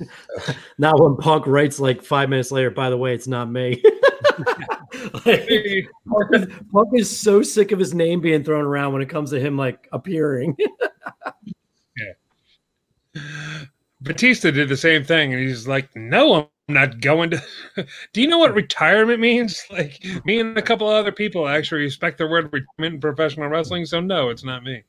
now 0.78 0.92
when 0.96 1.16
Punk 1.16 1.46
writes 1.46 1.78
like 1.78 2.02
five 2.02 2.28
minutes 2.28 2.50
later, 2.50 2.70
by 2.70 2.90
the 2.90 2.96
way, 2.96 3.14
it's 3.14 3.28
not 3.28 3.50
me. 3.50 3.82
Like, 5.24 5.48
Punk, 6.06 6.34
is, 6.34 6.46
Punk 6.72 6.88
is 6.94 7.18
so 7.18 7.42
sick 7.42 7.72
of 7.72 7.78
his 7.78 7.94
name 7.94 8.20
being 8.20 8.44
thrown 8.44 8.64
around 8.64 8.92
when 8.92 9.02
it 9.02 9.08
comes 9.08 9.30
to 9.30 9.40
him 9.40 9.56
like 9.56 9.88
appearing. 9.92 10.56
yeah. 11.96 13.22
Batista 14.00 14.50
did 14.50 14.68
the 14.68 14.76
same 14.76 15.02
thing, 15.04 15.32
and 15.32 15.42
he's 15.42 15.66
like, 15.66 15.94
"No, 15.96 16.50
I'm 16.76 16.90
not 16.90 17.00
going 17.00 17.30
to." 17.30 17.42
Do 18.12 18.20
you 18.22 18.26
know 18.28 18.38
what 18.38 18.54
retirement 18.54 19.20
means? 19.20 19.62
Like 19.70 20.04
me 20.24 20.40
and 20.40 20.56
a 20.58 20.62
couple 20.62 20.88
other 20.88 21.12
people 21.12 21.48
actually 21.48 21.82
respect 21.82 22.18
the 22.18 22.26
word 22.26 22.44
retirement 22.52 22.94
in 22.94 23.00
professional 23.00 23.48
wrestling, 23.48 23.86
so 23.86 24.00
no, 24.00 24.28
it's 24.28 24.44
not 24.44 24.62
me. 24.64 24.82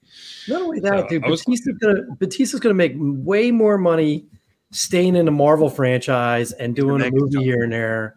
Not 0.48 0.62
only 0.62 0.80
that, 0.82 1.00
So, 1.02 1.08
dude, 1.08 1.24
I 1.24 1.30
was- 1.30 1.44
Batista's 1.46 1.78
gonna 1.80 2.02
Batista's 2.20 2.60
gonna 2.60 2.76
make 2.76 2.94
way 2.98 3.52
more 3.52 3.78
money 3.78 4.26
staying 4.72 5.16
in 5.16 5.26
the 5.26 5.32
Marvel 5.32 5.70
franchise 5.70 6.52
and 6.54 6.76
doing 6.76 7.02
a 7.02 7.06
make 7.06 7.14
movie 7.14 7.44
here 7.44 7.64
and 7.64 7.72
there 7.72 8.16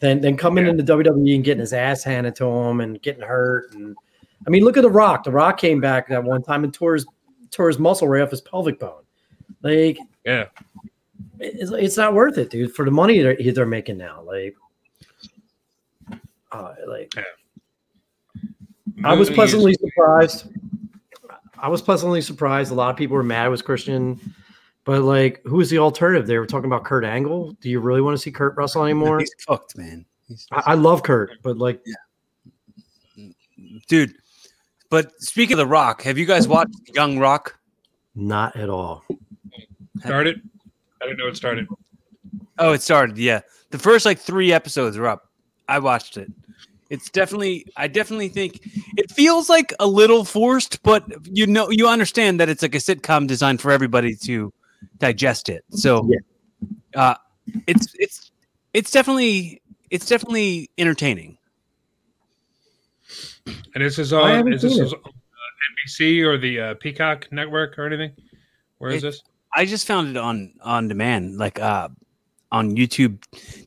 than 0.00 0.20
than 0.20 0.36
coming 0.36 0.64
Yeah. 0.64 0.70
into 0.72 0.82
WWE 0.84 1.34
and 1.36 1.44
getting 1.44 1.60
his 1.60 1.72
ass 1.72 2.02
handed 2.04 2.34
to 2.36 2.44
him 2.46 2.80
and 2.80 3.00
getting 3.02 3.22
hurt. 3.22 3.72
And 3.72 3.96
I 4.46 4.50
mean, 4.50 4.64
look 4.64 4.76
at 4.76 4.82
The 4.82 4.90
Rock. 4.90 5.24
The 5.24 5.30
Rock 5.30 5.58
came 5.58 5.80
back 5.80 6.08
that 6.08 6.22
one 6.22 6.42
time 6.42 6.64
and 6.64 6.74
tore 6.74 6.94
his 6.94 7.06
tore 7.50 7.68
his 7.68 7.78
muscle 7.78 8.08
right 8.08 8.22
off 8.22 8.30
his 8.30 8.40
pelvic 8.42 8.78
bone. 8.78 9.02
Like, 9.62 9.98
Yeah, 10.24 10.46
it's, 11.38 11.70
it's 11.70 11.96
not 11.96 12.14
worth 12.14 12.38
it, 12.38 12.50
dude, 12.50 12.74
for 12.74 12.84
the 12.84 12.90
money 12.90 13.20
they're, 13.20 13.36
they're 13.52 13.66
making 13.66 13.98
now. 13.98 14.22
Like, 14.22 14.54
uh, 16.52 16.74
like 16.86 17.14
I 19.04 19.14
was 19.14 19.30
pleasantly 19.30 19.74
surprised. 19.74 20.48
I 21.58 21.68
was 21.68 21.82
pleasantly 21.82 22.20
surprised. 22.20 22.70
A 22.70 22.74
lot 22.74 22.90
of 22.90 22.96
people 22.96 23.16
were 23.16 23.22
mad 23.22 23.46
it 23.46 23.50
was 23.50 23.62
Christian, 23.62 24.20
but 24.84 25.02
like, 25.02 25.42
who 25.44 25.60
is 25.60 25.70
the 25.70 25.78
alternative? 25.78 26.26
They 26.26 26.38
were 26.38 26.46
talking 26.46 26.66
about 26.66 26.84
Kurt 26.84 27.04
Angle. 27.04 27.52
Do 27.60 27.70
you 27.70 27.80
really 27.80 28.00
want 28.00 28.16
to 28.16 28.22
see 28.22 28.30
Kurt 28.30 28.56
Russell 28.56 28.84
anymore? 28.84 29.20
He's 29.20 29.34
cooked, 29.46 29.76
man. 29.76 30.04
He's- 30.28 30.46
I, 30.52 30.62
I 30.72 30.74
love 30.74 31.02
Kurt, 31.02 31.30
but 31.42 31.58
like, 31.58 31.82
yeah. 33.16 33.28
dude. 33.88 34.14
But 34.88 35.20
speaking 35.20 35.54
of 35.54 35.58
The 35.58 35.66
Rock, 35.66 36.02
have 36.02 36.16
you 36.16 36.26
guys 36.26 36.46
watched 36.46 36.74
Young 36.94 37.18
Rock? 37.18 37.58
not 38.16 38.56
at 38.56 38.70
all. 38.70 39.04
started. 40.04 40.40
I 41.02 41.06
didn't 41.06 41.18
know 41.18 41.28
it 41.28 41.36
started. 41.36 41.66
Oh, 42.58 42.72
it 42.72 42.82
started. 42.82 43.18
Yeah, 43.18 43.40
the 43.70 43.78
first 43.78 44.06
like 44.06 44.18
three 44.18 44.52
episodes 44.52 44.96
are 44.96 45.06
up. 45.06 45.30
I 45.68 45.78
watched 45.78 46.16
it. 46.16 46.30
It's 46.90 47.10
definitely. 47.10 47.66
I 47.76 47.88
definitely 47.88 48.28
think 48.28 48.60
it 48.96 49.10
feels 49.10 49.48
like 49.48 49.74
a 49.80 49.86
little 49.86 50.24
forced, 50.24 50.82
but 50.82 51.04
you 51.24 51.46
know, 51.46 51.68
you 51.70 51.88
understand 51.88 52.40
that 52.40 52.48
it's 52.48 52.62
like 52.62 52.74
a 52.74 52.78
sitcom 52.78 53.26
designed 53.26 53.60
for 53.60 53.70
everybody 53.72 54.14
to 54.22 54.52
digest 54.98 55.48
it. 55.48 55.64
So, 55.70 56.08
uh, 56.94 57.16
it's 57.66 57.88
it's 57.98 58.30
it's 58.72 58.90
definitely 58.90 59.60
it's 59.90 60.06
definitely 60.06 60.70
entertaining. 60.78 61.38
And 63.74 63.84
this 63.84 63.98
is 63.98 64.12
on 64.12 64.52
is 64.52 64.62
this 64.62 64.78
is 64.78 64.92
on, 64.92 65.00
uh, 65.04 65.10
NBC 65.88 66.22
or 66.24 66.38
the 66.38 66.60
uh, 66.60 66.74
Peacock 66.74 67.28
network 67.32 67.78
or 67.78 67.86
anything? 67.86 68.12
Where 68.78 68.90
is 68.92 69.02
It- 69.02 69.06
this? 69.08 69.22
I 69.56 69.64
just 69.64 69.86
found 69.86 70.10
it 70.10 70.18
on 70.18 70.52
on 70.60 70.86
demand, 70.86 71.38
like 71.38 71.58
uh, 71.58 71.88
on 72.52 72.76
YouTube 72.76 73.18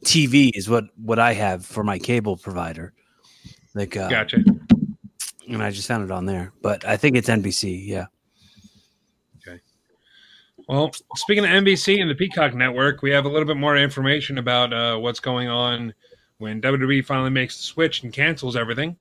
TV 0.06 0.52
is 0.54 0.70
what 0.70 0.86
what 0.96 1.18
I 1.18 1.34
have 1.34 1.66
for 1.66 1.84
my 1.84 1.98
cable 1.98 2.38
provider. 2.38 2.94
Like, 3.74 3.98
uh, 3.98 4.08
Gotcha. 4.08 4.44
and 5.48 5.64
I 5.64 5.72
just 5.72 5.88
found 5.88 6.04
it 6.04 6.12
on 6.12 6.26
there. 6.28 6.54
But 6.62 6.86
I 6.86 6.96
think 6.96 7.18
it's 7.18 7.28
NBC. 7.28 7.88
Yeah. 7.88 8.06
Okay. 9.38 9.60
Well, 10.68 10.92
speaking 11.16 11.44
of 11.44 11.50
NBC 11.50 12.00
and 12.00 12.10
the 12.10 12.16
Peacock 12.16 12.54
Network, 12.54 13.02
we 13.02 13.10
have 13.10 13.26
a 13.26 13.30
little 13.30 13.48
bit 13.48 13.58
more 13.58 13.76
information 13.76 14.38
about 14.38 14.72
uh, 14.72 14.98
what's 14.98 15.20
going 15.20 15.50
on 15.50 15.92
when 16.38 16.62
WWE 16.62 17.04
finally 17.04 17.32
makes 17.32 17.58
the 17.58 17.64
switch 17.64 18.04
and 18.04 18.14
cancels 18.14 18.56
everything. 18.56 18.96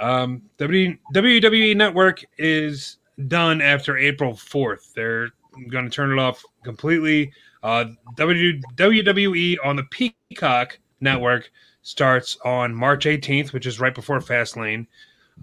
Um, 0.00 0.42
WWE 0.58 1.76
Network 1.76 2.24
is 2.36 2.98
done 3.28 3.62
after 3.62 3.96
April 3.96 4.34
4th. 4.34 4.92
They're 4.92 5.30
going 5.70 5.84
to 5.84 5.90
turn 5.90 6.12
it 6.12 6.18
off 6.20 6.44
completely. 6.62 7.32
Uh, 7.62 7.86
WWE 8.16 9.56
on 9.64 9.76
the 9.76 9.84
Peacock 9.84 10.78
Network 11.00 11.50
starts 11.82 12.36
on 12.44 12.74
March 12.74 13.04
18th, 13.04 13.52
which 13.52 13.66
is 13.66 13.80
right 13.80 13.94
before 13.94 14.20
Fastlane. 14.20 14.86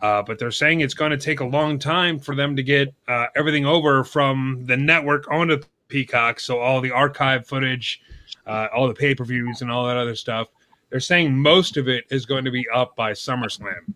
Uh, 0.02 0.22
but 0.22 0.40
they're 0.40 0.52
saying 0.52 0.80
it's 0.80 0.94
going 0.94 1.12
to 1.12 1.18
take 1.18 1.42
a 1.42 1.46
long 1.46 1.78
time 1.78 2.18
for 2.18 2.36
them 2.36 2.56
to 2.56 2.64
get 2.64 2.94
uh, 3.08 3.28
everything 3.36 3.66
over 3.66 4.04
from 4.04 4.64
the 4.66 4.78
network 4.78 5.30
onto 5.30 5.62
Peacock. 5.90 6.40
So 6.40 6.60
all 6.60 6.80
the 6.80 6.92
archive 6.92 7.46
footage, 7.46 8.02
uh, 8.48 8.68
all 8.74 8.88
the 8.88 8.94
pay 8.94 9.14
per 9.14 9.26
views, 9.26 9.62
and 9.62 9.72
all 9.72 9.86
that 9.88 9.98
other 9.98 10.16
stuff. 10.16 10.48
They're 10.90 11.00
saying 11.00 11.36
most 11.36 11.78
of 11.78 11.88
it 11.88 12.06
is 12.10 12.26
going 12.26 12.46
to 12.46 12.52
be 12.52 12.68
up 12.74 12.96
by 12.96 13.12
SummerSlam. 13.12 13.94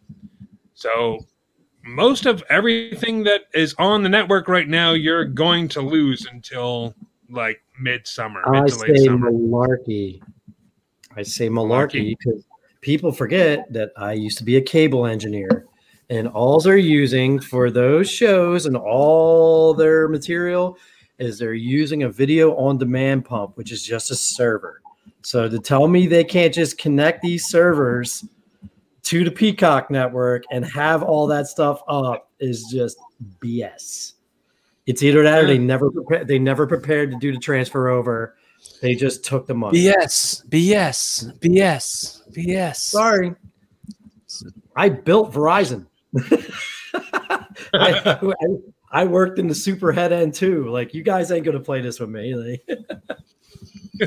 So 0.73 1.25
most 1.85 2.25
of 2.25 2.43
everything 2.49 3.23
that 3.23 3.43
is 3.53 3.75
on 3.77 4.01
the 4.01 4.09
network 4.09 4.47
right 4.47 4.67
now, 4.67 4.93
you're 4.93 5.23
going 5.23 5.67
to 5.69 5.81
lose 5.81 6.25
until 6.31 6.95
like 7.29 7.61
midsummer, 7.79 8.41
I 8.47 8.61
mid 8.61 8.71
to 8.71 8.79
late 8.79 8.97
say 8.97 9.05
summer. 9.05 9.31
malarkey. 9.31 10.21
I 11.15 11.23
say 11.23 11.47
Malarkey. 11.47 11.91
malarkey 11.91 12.15
because 12.17 12.43
people 12.81 13.11
forget 13.11 13.71
that 13.71 13.91
I 13.97 14.13
used 14.13 14.37
to 14.39 14.43
be 14.43 14.57
a 14.57 14.61
cable 14.61 15.05
engineer, 15.05 15.65
and 16.09 16.27
all 16.27 16.59
they're 16.59 16.77
using 16.77 17.39
for 17.39 17.69
those 17.69 18.09
shows 18.09 18.65
and 18.65 18.75
all 18.75 19.73
their 19.73 20.07
material 20.07 20.77
is 21.19 21.37
they're 21.39 21.53
using 21.53 22.03
a 22.03 22.09
video 22.09 22.55
on 22.55 22.77
demand 22.77 23.25
pump, 23.25 23.55
which 23.57 23.71
is 23.71 23.83
just 23.83 24.11
a 24.11 24.15
server. 24.15 24.81
So 25.21 25.47
to 25.47 25.59
tell 25.59 25.87
me 25.87 26.07
they 26.07 26.23
can't 26.23 26.53
just 26.53 26.77
connect 26.77 27.21
these 27.21 27.45
servers 27.45 28.25
to 29.05 29.23
the 29.23 29.31
Peacock 29.31 29.89
network 29.91 30.43
and 30.51 30.65
have 30.65 31.03
all 31.03 31.27
that 31.27 31.47
stuff 31.47 31.81
up 31.87 32.29
is 32.39 32.65
just 32.71 32.97
BS. 33.39 34.13
It's 34.87 35.03
either 35.03 35.23
that 35.23 35.43
or 35.43 35.47
they 35.47 35.57
never 35.57 35.89
prepared, 35.89 36.27
they 36.27 36.39
never 36.39 36.67
prepared 36.67 37.11
to 37.11 37.17
do 37.17 37.31
the 37.31 37.39
transfer 37.39 37.87
over. 37.87 38.35
They 38.81 38.95
just 38.95 39.23
took 39.23 39.47
the 39.47 39.53
money. 39.53 39.79
BS, 39.79 40.47
BS, 40.47 41.39
BS, 41.39 42.33
BS. 42.33 42.75
Sorry. 42.77 43.35
I 44.75 44.89
built 44.89 45.31
Verizon. 45.31 45.85
I, 47.13 47.45
I, 47.73 48.33
I 48.91 49.05
worked 49.05 49.39
in 49.39 49.47
the 49.47 49.55
super 49.55 49.91
head 49.91 50.11
end 50.11 50.33
too. 50.33 50.67
Like 50.69 50.93
you 50.93 51.03
guys 51.03 51.31
ain't 51.31 51.45
gonna 51.45 51.59
play 51.59 51.81
this 51.81 51.99
with 51.99 52.09
me. 52.09 52.61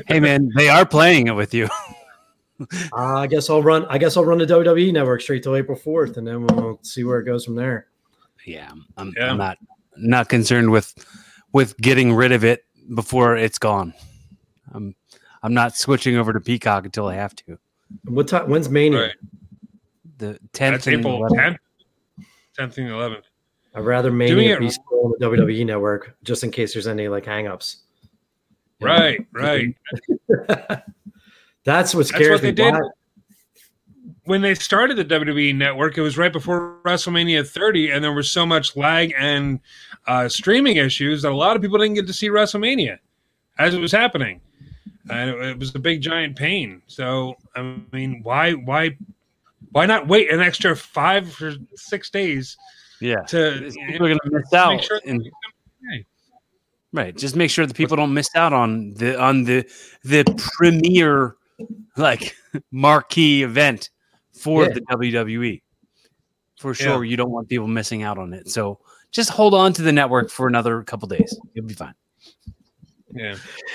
Hey 0.06 0.20
man, 0.20 0.50
they 0.54 0.68
are 0.68 0.84
playing 0.84 1.28
it 1.28 1.34
with 1.34 1.54
you. 1.54 1.66
Uh, 2.61 2.66
I 2.97 3.27
guess 3.27 3.49
I'll 3.51 3.62
run. 3.62 3.85
I 3.87 3.99
guess 3.99 4.16
I'll 4.16 4.25
run 4.25 4.38
the 4.38 4.47
WWE 4.47 4.92
network 4.92 5.21
straight 5.21 5.42
till 5.42 5.57
April 5.57 5.77
fourth, 5.77 6.16
and 6.16 6.27
then 6.27 6.47
we'll 6.47 6.79
see 6.83 7.05
where 7.05 7.18
it 7.18 7.25
goes 7.25 7.44
from 7.44 7.55
there. 7.55 7.87
Yeah, 8.47 8.71
I'm, 8.97 9.12
Yeah. 9.16 9.31
I'm 9.31 9.37
not 9.38 9.59
not 9.97 10.29
concerned 10.29 10.71
with 10.71 10.94
with 11.53 11.77
getting 11.79 12.12
rid 12.14 12.33
of 12.33 12.44
it 12.44 12.64
before 12.94 13.37
it's 13.37 13.59
gone. 13.59 13.92
I'm 14.73 14.94
I'm 15.42 15.55
not 15.55 15.77
switching 15.77 16.16
over 16.16 16.33
to 16.33 16.40
Peacock 16.40 16.85
until 16.85 17.07
I 17.07 17.14
have 17.14 17.35
to. 17.37 17.59
What 18.05 18.29
time? 18.29 18.49
When's 18.51 18.68
Mania? 18.68 19.01
Right. 19.01 19.12
The 20.18 20.38
tenth 20.53 20.85
That's 20.85 20.88
April 20.88 21.21
10th, 21.31 21.59
10th 22.59 22.77
and 22.79 22.88
11th. 22.88 23.23
I'd 23.75 23.85
rather 23.85 24.09
Doing 24.11 24.18
Mania 24.18 24.57
it- 24.57 24.61
be 24.61 24.71
still 24.71 25.05
on 25.05 25.14
the 25.18 25.27
WWE 25.27 25.64
network, 25.64 26.16
just 26.25 26.42
in 26.42 26.51
case 26.51 26.73
there's 26.73 26.88
any 26.88 27.07
like 27.09 27.25
hangups. 27.25 27.77
You 28.81 28.87
know? 28.88 28.92
Right, 28.94 29.27
right. 29.33 29.77
That's 31.64 31.94
what 31.94 32.09
That's 32.09 32.29
what 32.29 32.40
they 32.42 32.49
me. 32.49 32.53
did. 32.55 32.73
Why- 32.75 32.81
when 34.25 34.42
they 34.42 34.55
started 34.55 34.97
the 34.99 35.05
WWE 35.07 35.55
network, 35.55 35.97
it 35.97 36.03
was 36.03 36.18
right 36.18 36.33
before 36.33 36.77
WrestleMania 36.85 37.49
30, 37.49 37.90
and 37.92 38.05
there 38.05 38.12
was 38.12 38.31
so 38.31 38.44
much 38.44 38.77
lag 38.77 39.14
and 39.16 39.59
uh, 40.07 40.29
streaming 40.29 40.77
issues 40.77 41.23
that 41.23 41.33
a 41.33 41.35
lot 41.35 41.57
of 41.57 41.62
people 41.62 41.79
didn't 41.79 41.94
get 41.94 42.07
to 42.07 42.12
see 42.12 42.29
WrestleMania 42.29 42.99
as 43.59 43.73
it 43.73 43.81
was 43.81 43.90
happening, 43.90 44.42
and 45.11 45.31
it, 45.31 45.42
it 45.42 45.59
was 45.59 45.75
a 45.75 45.79
big 45.79 46.03
giant 46.03 46.37
pain. 46.37 46.83
So, 46.88 47.37
I 47.57 47.79
mean, 47.90 48.21
why, 48.23 48.53
why, 48.53 48.99
why 49.73 49.87
not 49.87 50.09
wait 50.09 50.31
an 50.31 50.40
extra 50.40 50.77
five 50.77 51.35
or 51.40 51.55
six 51.75 52.11
days 52.11 52.55
Yeah, 53.01 53.23
to 53.29 53.73
people 53.88 54.07
are 54.09 54.11
gonna 54.11 54.21
miss 54.31 54.53
out. 54.53 54.73
make 54.77 54.83
sure? 54.83 55.01
and- 55.07 55.27
right, 56.92 57.16
just 57.16 57.35
make 57.35 57.51
sure 57.51 57.64
the 57.64 57.73
people 57.73 57.97
don't 57.97 58.12
miss 58.12 58.29
out 58.35 58.53
on 58.53 58.90
the 58.94 59.18
on 59.18 59.44
the 59.44 59.64
the 60.05 60.25
premier 60.59 61.37
like 61.97 62.35
marquee 62.71 63.42
event 63.42 63.90
for 64.33 64.64
Yeah. 64.64 64.75
the 64.75 64.81
WWE. 64.83 65.62
For 66.59 66.75
sure, 66.75 67.05
you 67.05 67.16
don't 67.16 67.31
want 67.31 67.49
people 67.49 67.68
missing 67.68 68.03
out 68.03 68.18
on 68.18 68.33
it. 68.33 68.49
So 68.51 68.81
just 69.12 69.31
hold 69.31 69.55
on 69.55 69.73
to 69.75 69.83
the 69.83 69.92
network 69.92 70.29
for 70.29 70.49
another 70.49 70.83
couple 70.83 71.07
days. 71.09 71.38
You'll 71.55 71.66
be 71.66 71.75
fine. 71.75 71.94
yeah, 73.14 73.37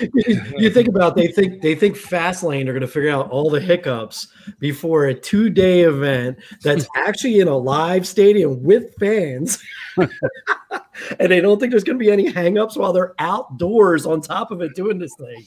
you 0.58 0.68
think 0.70 0.88
about 0.88 1.16
they 1.16 1.28
think 1.28 1.62
they 1.62 1.74
think 1.74 1.96
Fastlane 1.96 2.68
are 2.68 2.72
going 2.72 2.82
to 2.82 2.86
figure 2.86 3.10
out 3.10 3.30
all 3.30 3.48
the 3.50 3.58
hiccups 3.60 4.28
before 4.58 5.06
a 5.06 5.14
two 5.14 5.48
day 5.50 5.80
event 5.80 6.38
that's 6.62 6.86
actually 6.96 7.40
in 7.40 7.48
a 7.48 7.56
live 7.56 8.06
stadium 8.06 8.62
with 8.62 8.94
fans, 9.00 9.58
and 9.96 11.32
they 11.32 11.40
don't 11.40 11.58
think 11.58 11.70
there's 11.72 11.84
going 11.84 11.98
to 11.98 12.04
be 12.04 12.12
any 12.12 12.30
hangups 12.30 12.76
while 12.76 12.92
they're 12.92 13.14
outdoors 13.18 14.04
on 14.06 14.20
top 14.20 14.50
of 14.50 14.60
it 14.60 14.74
doing 14.74 14.98
this 14.98 15.14
thing. 15.18 15.44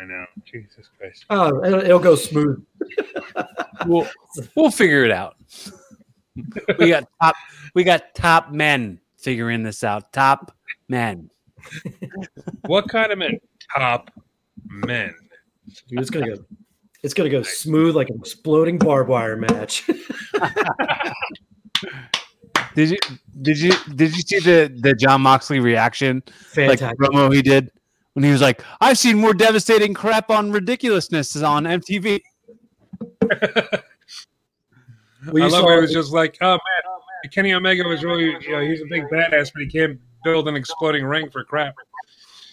I 0.00 0.04
know. 0.04 0.26
Jesus 0.44 0.88
Christ. 0.98 1.24
Oh, 1.30 1.64
it'll, 1.64 1.80
it'll 1.80 1.98
go 1.98 2.14
smooth. 2.14 2.64
We'll 3.86 4.06
we'll 4.54 4.70
figure 4.70 5.04
it 5.04 5.10
out. 5.10 5.36
We 6.78 6.88
got 6.88 7.08
top 7.20 7.34
we 7.74 7.84
got 7.84 8.14
top 8.14 8.50
men 8.50 9.00
figuring 9.16 9.62
this 9.62 9.84
out. 9.84 10.12
Top 10.12 10.54
men. 10.88 11.30
What 12.66 12.88
kind 12.88 13.12
of 13.12 13.18
men? 13.18 13.38
Top 13.74 14.10
men. 14.66 15.14
Dude, 15.88 16.00
it's 16.00 16.10
gonna 16.10 16.36
go. 16.36 16.44
It's 17.02 17.14
gonna 17.14 17.30
go 17.30 17.42
smooth 17.42 17.96
like 17.96 18.08
an 18.10 18.16
exploding 18.18 18.78
barbed 18.78 19.08
wire 19.08 19.36
match. 19.36 19.88
Did 22.74 22.90
you 22.90 22.98
did 23.40 23.58
you 23.58 23.72
did 23.94 24.14
you 24.14 24.20
see 24.22 24.38
the 24.38 24.70
the 24.80 24.92
Jon 24.92 25.22
Moxley 25.22 25.60
reaction 25.60 26.22
like 26.56 26.78
promo 26.80 27.34
he 27.34 27.40
did 27.40 27.70
when 28.16 28.24
he 28.24 28.30
was 28.32 28.40
like, 28.40 28.64
"I've 28.80 28.96
seen 28.96 29.18
more 29.18 29.34
devastating 29.34 29.92
crap 29.92 30.30
on 30.30 30.50
ridiculousness 30.50 31.36
on 31.36 31.64
MTV." 31.64 32.22
Well, 35.32 35.42
I 35.42 35.46
you 35.46 35.52
love 35.52 35.62
saw- 35.62 35.70
it. 35.72 35.78
It 35.78 35.80
was 35.80 35.92
just 35.92 36.12
like, 36.12 36.38
oh 36.40 36.52
man, 36.52 37.30
Kenny 37.32 37.52
Omega 37.52 37.82
was 37.82 38.04
really, 38.04 38.36
you 38.42 38.52
know, 38.52 38.60
he's 38.60 38.80
a 38.80 38.86
big 38.88 39.02
badass, 39.08 39.50
but 39.52 39.62
he 39.62 39.66
can't 39.66 39.98
build 40.22 40.46
an 40.46 40.54
exploding 40.54 41.04
ring 41.04 41.30
for 41.30 41.42
crap. 41.42 41.74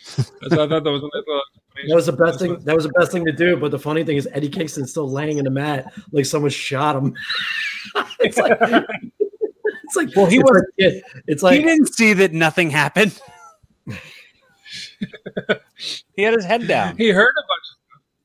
So 0.03 0.23
I 0.43 0.49
thought 0.49 0.69
that 0.69 0.83
was 0.83 1.03
a 1.03 1.05
little 1.05 1.41
That 1.87 1.95
was 1.95 2.07
the 2.07 2.13
best 2.13 2.39
thing. 2.39 2.57
That 2.63 2.75
was 2.75 2.85
the 2.85 2.93
best 2.97 3.11
thing 3.11 3.25
to 3.25 3.31
do. 3.31 3.57
But 3.57 3.69
the 3.69 3.77
funny 3.77 4.03
thing 4.03 4.17
is, 4.17 4.27
Eddie 4.31 4.49
Kingston's 4.49 4.89
still 4.89 5.07
laying 5.07 5.37
in 5.37 5.43
the 5.43 5.51
mat 5.51 5.93
like 6.11 6.25
someone 6.25 6.49
shot 6.49 6.95
him. 6.95 7.13
it's 8.19 8.37
like, 8.37 8.57
it's 8.59 9.95
like, 9.95 10.09
Well, 10.15 10.25
he 10.25 10.39
was. 10.39 10.65
Like, 10.79 11.03
it's 11.27 11.43
like, 11.43 11.59
he 11.59 11.63
didn't 11.63 11.93
see 11.93 12.13
that 12.13 12.33
nothing 12.33 12.71
happened. 12.71 13.19
he 16.15 16.23
had 16.23 16.33
his 16.33 16.45
head 16.45 16.67
down. 16.67 16.97
He 16.97 17.09
heard 17.09 17.31
a 17.31 17.41
bunch. 17.41 17.63
Of, 17.71 17.73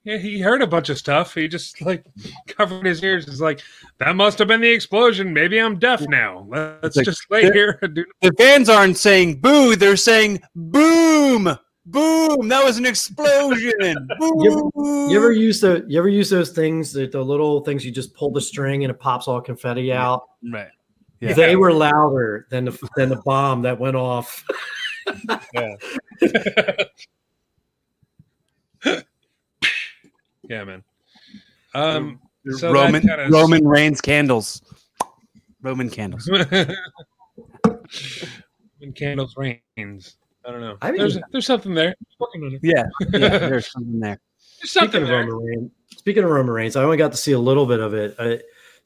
yeah, 0.04 0.16
he 0.16 0.40
heard 0.40 0.62
a 0.62 0.66
bunch 0.66 0.88
of 0.88 0.98
stuff. 0.98 1.34
He 1.34 1.48
just 1.48 1.80
like 1.82 2.04
covered 2.48 2.86
his 2.86 3.02
ears. 3.02 3.26
He's 3.26 3.40
like, 3.40 3.60
that 3.98 4.16
must 4.16 4.38
have 4.38 4.48
been 4.48 4.60
the 4.60 4.70
explosion. 4.70 5.32
Maybe 5.32 5.58
I'm 5.58 5.78
deaf 5.78 6.00
now. 6.08 6.46
Let's 6.48 6.96
like, 6.96 7.04
just 7.04 7.30
lay 7.30 7.42
here 7.42 7.78
and 7.82 7.94
do. 7.94 8.04
The 8.22 8.32
fans 8.38 8.68
aren't 8.68 8.96
saying 8.96 9.40
boo; 9.40 9.76
they're 9.76 9.96
saying 9.96 10.40
boom, 10.54 11.56
boom. 11.84 12.48
That 12.48 12.64
was 12.64 12.78
an 12.78 12.86
explosion. 12.86 14.08
Boom. 14.18 15.10
you 15.10 15.16
ever 15.16 15.32
use 15.32 15.60
the, 15.60 15.84
you 15.88 15.98
ever 15.98 16.08
use 16.08 16.30
those 16.30 16.50
things 16.50 16.92
that 16.92 17.12
the 17.12 17.22
little 17.22 17.60
things 17.60 17.84
you 17.84 17.90
just 17.90 18.14
pull 18.14 18.30
the 18.30 18.40
string 18.40 18.84
and 18.84 18.90
it 18.90 18.98
pops 18.98 19.28
all 19.28 19.40
confetti 19.40 19.92
out. 19.92 20.28
right? 20.52 20.68
Yeah. 21.20 21.32
They 21.32 21.56
were 21.56 21.72
louder 21.72 22.46
than 22.50 22.64
the 22.64 22.88
than 22.96 23.08
the 23.08 23.20
bomb 23.24 23.62
that 23.62 23.78
went 23.78 23.96
off. 23.96 24.44
Yeah, 25.54 25.74
yeah, 30.48 30.64
man. 30.64 30.82
Um, 31.74 32.20
so 32.56 32.72
Roman 32.72 33.02
kinda- 33.02 33.28
Roman 33.30 33.66
Reigns 33.66 34.00
candles. 34.00 34.62
Roman 35.62 35.90
candles. 35.90 36.28
Roman 36.30 36.52
candles 38.94 39.34
rains. 39.36 40.16
I 40.46 40.50
don't 40.52 40.60
know. 40.60 40.76
I 40.80 40.90
mean- 40.90 40.98
there's 41.00 41.18
there's 41.32 41.46
something 41.46 41.74
there. 41.74 41.94
Working 42.18 42.44
on 42.44 42.54
it. 42.54 42.60
Yeah, 42.62 42.84
yeah. 43.12 43.38
There's 43.38 43.70
something 43.70 44.00
there. 44.00 44.18
There's 44.60 44.70
Speaking 44.70 44.90
something 44.90 45.02
of. 45.04 45.08
Roman 45.10 45.34
Reigns, 45.36 45.70
speaking 45.96 46.24
of 46.24 46.30
Roman 46.30 46.52
Reigns, 46.54 46.74
I 46.76 46.82
only 46.82 46.96
got 46.96 47.12
to 47.12 47.18
see 47.18 47.32
a 47.32 47.38
little 47.38 47.66
bit 47.66 47.80
of 47.80 47.94
it. 47.94 48.14
I, 48.18 48.40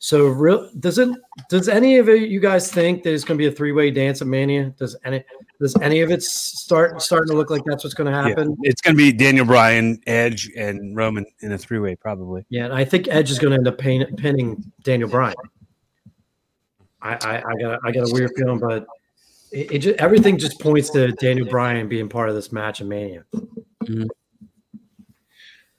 so, 0.04 0.26
real 0.26 0.68
does 0.80 0.98
it? 0.98 1.10
Does 1.48 1.68
any 1.68 1.98
of 1.98 2.08
it, 2.08 2.28
you 2.28 2.40
guys 2.40 2.72
think 2.72 3.04
that 3.04 3.14
it's 3.14 3.22
going 3.22 3.38
to 3.38 3.40
be 3.40 3.46
a 3.46 3.52
three 3.52 3.70
way 3.70 3.88
dance 3.92 4.20
at 4.20 4.26
Mania? 4.26 4.74
Does 4.76 4.96
any? 5.04 5.22
Does 5.60 5.76
any 5.80 6.00
of 6.00 6.10
it 6.10 6.24
start 6.24 7.00
starting 7.00 7.30
to 7.30 7.36
look 7.36 7.50
like 7.50 7.62
that's 7.64 7.84
what's 7.84 7.94
going 7.94 8.10
to 8.10 8.18
Yeah. 8.18 8.30
happen? 8.30 8.56
It's 8.62 8.80
going 8.80 8.96
to 8.96 8.98
be 8.98 9.12
Daniel 9.12 9.46
Bryan, 9.46 10.00
Edge, 10.08 10.50
and 10.56 10.96
Roman 10.96 11.24
in 11.42 11.52
a 11.52 11.58
three 11.58 11.78
way, 11.78 11.94
probably. 11.94 12.44
Yeah, 12.48 12.64
and 12.64 12.74
I 12.74 12.84
think 12.84 13.06
Edge 13.06 13.30
is 13.30 13.38
going 13.38 13.52
to 13.52 13.58
end 13.58 13.68
up 13.68 13.78
paying, 13.78 14.04
pinning 14.16 14.72
Daniel 14.82 15.08
Bryan. 15.08 15.36
I, 17.00 17.12
I, 17.14 17.36
I 17.46 17.54
got 17.60 17.80
I 17.84 17.92
got 17.92 18.10
a 18.10 18.12
weird 18.12 18.32
feeling, 18.36 18.58
but 18.58 18.84
it, 19.52 19.70
it 19.70 19.78
just, 19.78 20.00
everything 20.00 20.36
just 20.36 20.58
points 20.58 20.90
to 20.90 21.12
Daniel 21.12 21.46
Bryan 21.46 21.88
being 21.88 22.08
part 22.08 22.28
of 22.28 22.34
this 22.34 22.50
match 22.50 22.80
in 22.80 22.88
Mania. 22.88 23.24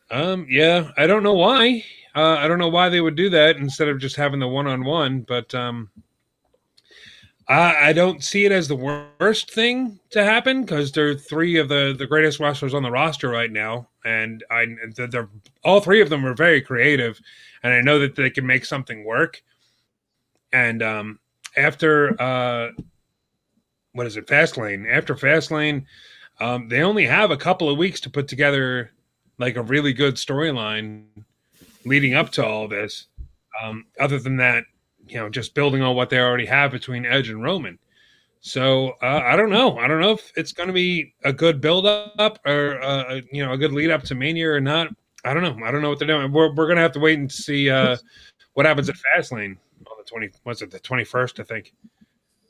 Um, 0.09 0.47
yeah, 0.49 0.91
I 0.95 1.07
don't 1.07 1.23
know 1.23 1.33
why. 1.33 1.83
Uh, 2.15 2.37
I 2.39 2.47
don't 2.47 2.59
know 2.59 2.69
why 2.69 2.89
they 2.89 3.01
would 3.01 3.15
do 3.15 3.29
that 3.31 3.57
instead 3.57 3.87
of 3.87 3.99
just 3.99 4.15
having 4.15 4.39
the 4.39 4.47
one 4.47 4.67
on 4.67 4.83
one, 4.83 5.21
but 5.21 5.53
um, 5.55 5.89
I, 7.47 7.89
I 7.89 7.93
don't 7.93 8.23
see 8.23 8.45
it 8.45 8.51
as 8.51 8.67
the 8.67 8.75
worst 8.75 9.51
thing 9.51 9.99
to 10.11 10.23
happen 10.23 10.61
because 10.61 10.91
they're 10.91 11.15
three 11.15 11.57
of 11.57 11.69
the 11.69 11.95
the 11.97 12.05
greatest 12.05 12.39
wrestlers 12.39 12.73
on 12.73 12.83
the 12.83 12.91
roster 12.91 13.29
right 13.29 13.51
now, 13.51 13.89
and 14.05 14.43
I 14.51 14.67
they're, 14.95 15.29
all 15.63 15.79
three 15.79 16.01
of 16.01 16.09
them 16.09 16.25
are 16.25 16.35
very 16.35 16.61
creative, 16.61 17.19
and 17.63 17.73
I 17.73 17.81
know 17.81 17.99
that 17.99 18.15
they 18.15 18.29
can 18.29 18.45
make 18.45 18.65
something 18.65 19.03
work. 19.03 19.41
And 20.51 20.83
um, 20.83 21.19
after 21.57 22.21
uh, 22.21 22.71
what 23.93 24.07
is 24.07 24.17
it, 24.17 24.27
Fastlane? 24.27 24.87
After 24.91 25.15
Fastlane, 25.15 25.85
um, 26.39 26.67
they 26.67 26.81
only 26.81 27.05
have 27.05 27.31
a 27.31 27.37
couple 27.37 27.69
of 27.69 27.77
weeks 27.77 27.99
to 28.01 28.09
put 28.09 28.27
together 28.27 28.91
like 29.39 29.55
a 29.55 29.63
really 29.63 29.93
good 29.93 30.15
storyline 30.15 31.05
leading 31.85 32.13
up 32.15 32.29
to 32.31 32.45
all 32.45 32.67
this. 32.67 33.07
Um, 33.61 33.85
other 33.99 34.19
than 34.19 34.37
that, 34.37 34.63
you 35.07 35.17
know, 35.17 35.29
just 35.29 35.53
building 35.53 35.81
on 35.81 35.95
what 35.95 36.09
they 36.09 36.19
already 36.19 36.45
have 36.45 36.71
between 36.71 37.05
Edge 37.05 37.29
and 37.29 37.43
Roman. 37.43 37.77
So 38.41 38.93
uh, 39.01 39.21
I 39.23 39.35
don't 39.35 39.49
know. 39.49 39.77
I 39.77 39.87
don't 39.87 40.01
know 40.01 40.11
if 40.11 40.31
it's 40.35 40.51
going 40.51 40.67
to 40.67 40.73
be 40.73 41.13
a 41.23 41.31
good 41.31 41.61
build 41.61 41.85
up 41.85 42.39
or 42.45 42.81
uh, 42.81 43.21
you 43.31 43.45
know 43.45 43.53
a 43.53 43.57
good 43.57 43.71
lead 43.71 43.89
up 43.89 44.03
to 44.03 44.15
Mania 44.15 44.49
or 44.51 44.59
not. 44.59 44.89
I 45.23 45.33
don't 45.33 45.43
know. 45.43 45.65
I 45.65 45.71
don't 45.71 45.81
know 45.81 45.89
what 45.89 45.99
they're 45.99 46.07
doing. 46.07 46.31
We're 46.31 46.53
we're 46.53 46.65
going 46.65 46.75
to 46.75 46.81
have 46.81 46.91
to 46.93 46.99
wait 46.99 47.19
and 47.19 47.31
see 47.31 47.69
uh, 47.69 47.95
what 48.53 48.65
happens 48.65 48.89
at 48.89 48.95
Fastlane 48.95 49.55
on 49.87 49.97
the 49.97 50.03
twenty. 50.05 50.29
What's 50.43 50.61
it? 50.61 50.71
The 50.71 50.79
twenty 50.79 51.05
first, 51.05 51.39
I 51.39 51.43
think. 51.43 51.73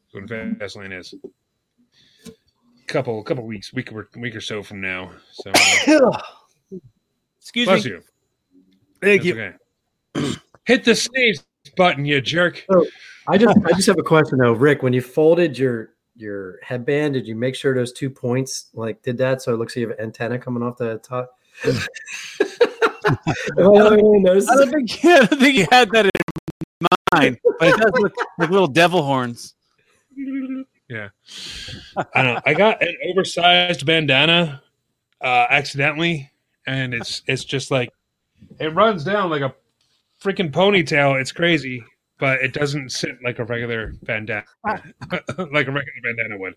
is 0.09 0.13
When 0.13 0.27
Fastlane 0.27 0.97
is. 0.99 1.13
A 2.25 2.31
couple 2.87 3.21
couple 3.23 3.45
weeks, 3.45 3.71
week 3.71 3.91
or 3.93 4.09
week 4.17 4.35
or 4.35 4.41
so 4.41 4.63
from 4.63 4.81
now. 4.81 5.11
So 5.31 5.51
uh, 5.53 6.21
Excuse 7.39 7.67
bless 7.67 7.85
me. 7.85 7.91
you. 7.91 8.03
Thank 9.03 9.23
That's 9.23 9.35
you. 9.35 9.53
okay. 10.15 10.35
Hit 10.65 10.85
the 10.85 10.95
sneeze 10.95 11.43
button, 11.75 12.05
you 12.05 12.21
jerk. 12.21 12.65
I 13.27 13.37
just 13.37 13.57
I 13.65 13.71
just 13.73 13.87
have 13.87 13.99
a 13.99 14.03
question 14.03 14.39
though, 14.39 14.53
Rick. 14.53 14.83
When 14.83 14.93
you 14.93 15.01
folded 15.01 15.57
your 15.57 15.89
your 16.15 16.59
headband, 16.61 17.15
did 17.15 17.27
you 17.27 17.35
make 17.35 17.55
sure 17.55 17.73
those 17.73 17.91
two 17.91 18.09
points 18.09 18.69
like 18.73 19.01
did 19.01 19.17
that 19.17 19.41
so 19.41 19.53
it 19.53 19.57
looks 19.57 19.75
like 19.75 19.81
you 19.81 19.89
have 19.89 19.97
an 19.97 20.05
antenna 20.05 20.39
coming 20.39 20.63
off 20.63 20.77
the 20.77 20.97
top? 20.99 21.37
I 21.63 21.85
the 23.55 23.63
only 23.63 23.81
one 23.81 23.99
who 23.99 24.19
noticed 24.21 24.49
I 24.49 24.55
don't 24.55 24.71
think 24.71 24.99
I 25.05 25.25
don't 25.25 25.39
think 25.39 25.57
you 25.57 25.67
had 25.69 25.89
that 25.91 26.05
in 26.05 26.87
mind, 27.13 27.37
but 27.59 27.67
it 27.69 27.77
does 27.77 27.91
look 27.95 28.13
like 28.39 28.49
little 28.49 28.67
devil 28.67 29.03
horns. 29.03 29.55
Yeah. 30.89 31.09
I 32.13 32.23
don't 32.23 32.35
know. 32.35 32.41
I 32.45 32.53
got 32.53 32.81
an 32.81 32.95
oversized 33.09 33.85
bandana 33.85 34.61
uh 35.21 35.47
accidentally, 35.49 36.31
and 36.67 36.93
it's 36.93 37.21
it's 37.27 37.43
just 37.43 37.71
like 37.71 37.89
it 38.59 38.73
runs 38.73 39.03
down 39.03 39.29
like 39.29 39.41
a 39.41 39.53
freaking 40.21 40.51
ponytail. 40.51 41.19
It's 41.19 41.31
crazy, 41.31 41.83
but 42.19 42.41
it 42.41 42.53
doesn't 42.53 42.91
sit 42.91 43.11
like 43.23 43.39
a 43.39 43.43
regular 43.45 43.93
bandana, 44.03 44.45
like 44.65 44.81
a 45.67 45.71
regular 45.71 45.83
bandana 46.03 46.37
would. 46.37 46.55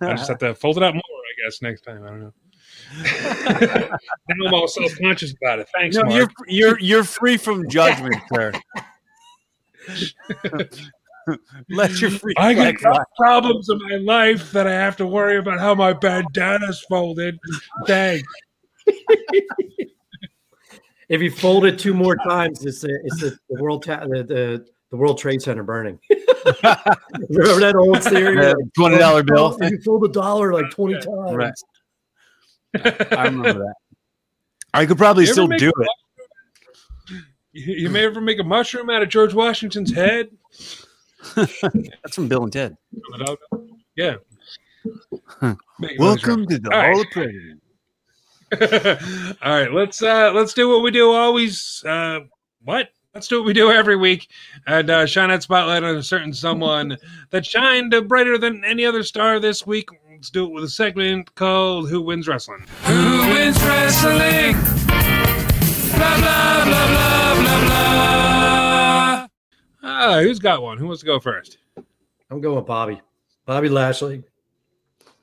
I 0.00 0.14
just 0.14 0.28
have 0.28 0.38
to 0.38 0.54
fold 0.62 0.76
it 0.76 0.82
up 0.82 0.94
more, 0.94 1.02
I 1.02 1.44
guess, 1.44 1.60
next 1.62 1.82
time. 1.82 2.02
I 2.04 2.08
don't 2.08 2.20
know. 2.20 2.32
now 4.28 4.46
I'm 4.46 4.54
all 4.54 4.68
self 4.68 4.92
conscious 5.00 5.34
about 5.42 5.58
it. 5.58 5.68
Thanks, 5.74 5.96
No, 5.96 6.04
Mark. 6.04 6.14
you're 6.14 6.28
you're 6.46 6.78
you're 6.80 7.04
free 7.04 7.36
from 7.36 7.68
judgment, 7.68 8.14
sir. 8.32 8.52
Let 11.70 12.00
your 12.00 12.10
free 12.10 12.34
I 12.36 12.54
flag 12.54 12.74
got 12.76 12.80
fly. 12.82 12.90
enough 12.92 13.06
problems 13.18 13.68
in 13.68 13.78
my 13.88 13.96
life 13.96 14.52
that 14.52 14.66
I 14.68 14.72
have 14.72 14.96
to 14.98 15.06
worry 15.06 15.38
about 15.38 15.58
how 15.58 15.74
my 15.74 15.92
bandana's 15.92 16.80
folded. 16.88 17.36
Thanks. 17.86 18.28
If 21.08 21.22
you 21.22 21.30
fold 21.30 21.64
it 21.66 21.78
two 21.78 21.94
more 21.94 22.16
times, 22.16 22.64
it's 22.64 22.80
the 22.80 22.98
it's 23.04 23.20
the, 23.20 23.38
the 23.48 23.62
world 23.62 23.84
ta- 23.84 24.04
the, 24.06 24.24
the 24.24 24.66
the 24.90 24.96
World 24.96 25.18
Trade 25.18 25.40
Center 25.42 25.62
burning. 25.62 25.98
Remember 26.10 27.60
that 27.60 27.74
old 27.76 28.02
series? 28.02 28.44
Uh, 28.44 28.54
Twenty 28.76 28.98
dollar 28.98 29.22
bill. 29.22 29.56
If 29.60 29.70
you 29.70 29.80
fold 29.82 30.04
a 30.04 30.08
dollar 30.08 30.52
like 30.52 30.70
twenty 30.70 30.94
Yeah. 30.94 31.00
times. 31.00 31.36
Right. 31.36 33.12
I 33.12 33.24
remember 33.24 33.52
that. 33.54 33.74
I 34.74 34.84
could 34.86 34.98
probably 34.98 35.24
You 35.24 35.32
still 35.32 35.48
do 35.48 35.70
it. 35.80 35.88
You 37.52 37.74
you 37.74 37.90
may 37.90 38.04
ever 38.04 38.20
make 38.20 38.38
a 38.38 38.44
mushroom 38.44 38.90
out 38.90 39.02
of 39.02 39.08
George 39.08 39.32
Washington's 39.32 39.92
head. 39.94 40.28
That's 41.34 42.14
from 42.14 42.28
Bill 42.28 42.42
and 42.44 42.52
Ted. 42.52 42.76
Yeah. 43.96 44.16
Huh. 45.26 45.54
Welcome 45.98 46.46
to 46.46 46.58
the 46.58 46.70
All 46.72 46.78
right. 46.78 46.92
Hall 46.92 47.00
of 47.00 47.06
Presidents. 47.10 47.62
Mushroom. 48.60 49.36
All 49.42 49.52
right, 49.52 49.72
let's 49.72 50.02
uh 50.02 50.32
let's 50.34 50.54
do 50.54 50.68
what 50.68 50.82
we 50.82 50.90
do 50.90 51.12
always. 51.12 51.82
Uh, 51.86 52.20
what? 52.64 52.90
Let's 53.14 53.28
do 53.28 53.38
what 53.38 53.46
we 53.46 53.54
do 53.54 53.70
every 53.70 53.96
week 53.96 54.28
and 54.66 54.90
uh, 54.90 55.06
shine 55.06 55.30
that 55.30 55.42
spotlight 55.42 55.82
on 55.82 55.96
a 55.96 56.02
certain 56.02 56.34
someone 56.34 56.98
that 57.30 57.46
shined 57.46 57.94
brighter 58.08 58.36
than 58.36 58.62
any 58.62 58.84
other 58.84 59.02
star 59.02 59.40
this 59.40 59.66
week. 59.66 59.88
Let's 60.10 60.28
do 60.28 60.44
it 60.44 60.52
with 60.52 60.64
a 60.64 60.68
segment 60.68 61.34
called 61.34 61.88
"Who 61.88 62.02
Wins 62.02 62.28
Wrestling." 62.28 62.66
Who 62.84 63.18
wins 63.28 63.62
wrestling? 63.64 64.52
Blah 65.96 66.16
blah 66.18 66.64
blah 66.64 66.86
blah 66.88 67.34
blah 67.34 67.66
blah. 67.66 69.26
Ah, 69.82 70.20
who's 70.20 70.38
got 70.38 70.62
one? 70.62 70.76
Who 70.78 70.86
wants 70.86 71.00
to 71.00 71.06
go 71.06 71.18
first? 71.18 71.58
I'm 72.30 72.40
going 72.40 72.56
with 72.56 72.66
Bobby. 72.66 73.00
Bobby 73.46 73.68
Lashley. 73.68 74.24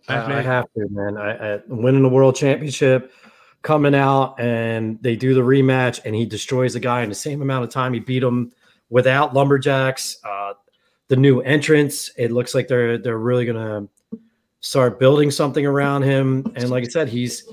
I, 0.07 0.15
That's. 0.15 0.29
I 0.29 0.41
have 0.41 0.65
to, 0.73 0.87
man. 0.89 1.17
I, 1.17 1.55
I 1.55 1.59
winning 1.67 2.01
the 2.01 2.09
world 2.09 2.35
championship, 2.35 3.11
coming 3.63 3.95
out, 3.95 4.39
and 4.39 5.01
they 5.01 5.15
do 5.15 5.33
the 5.33 5.41
rematch, 5.41 6.01
and 6.05 6.13
he 6.13 6.25
destroys 6.25 6.73
the 6.73 6.79
guy 6.79 7.01
in 7.01 7.09
the 7.09 7.15
same 7.15 7.41
amount 7.41 7.63
of 7.63 7.71
time 7.71 7.93
he 7.93 7.99
beat 7.99 8.21
him 8.21 8.51
without 8.89 9.33
lumberjacks. 9.33 10.17
Uh, 10.23 10.53
the 11.07 11.15
new 11.15 11.41
entrance, 11.41 12.11
it 12.17 12.31
looks 12.31 12.53
like 12.53 12.67
they're 12.67 12.97
they're 12.97 13.17
really 13.17 13.45
gonna 13.45 13.87
start 14.59 14.99
building 14.99 15.31
something 15.31 15.65
around 15.65 16.03
him. 16.03 16.45
And 16.55 16.69
like 16.69 16.83
I 16.83 16.87
said, 16.87 17.09
he's 17.09 17.49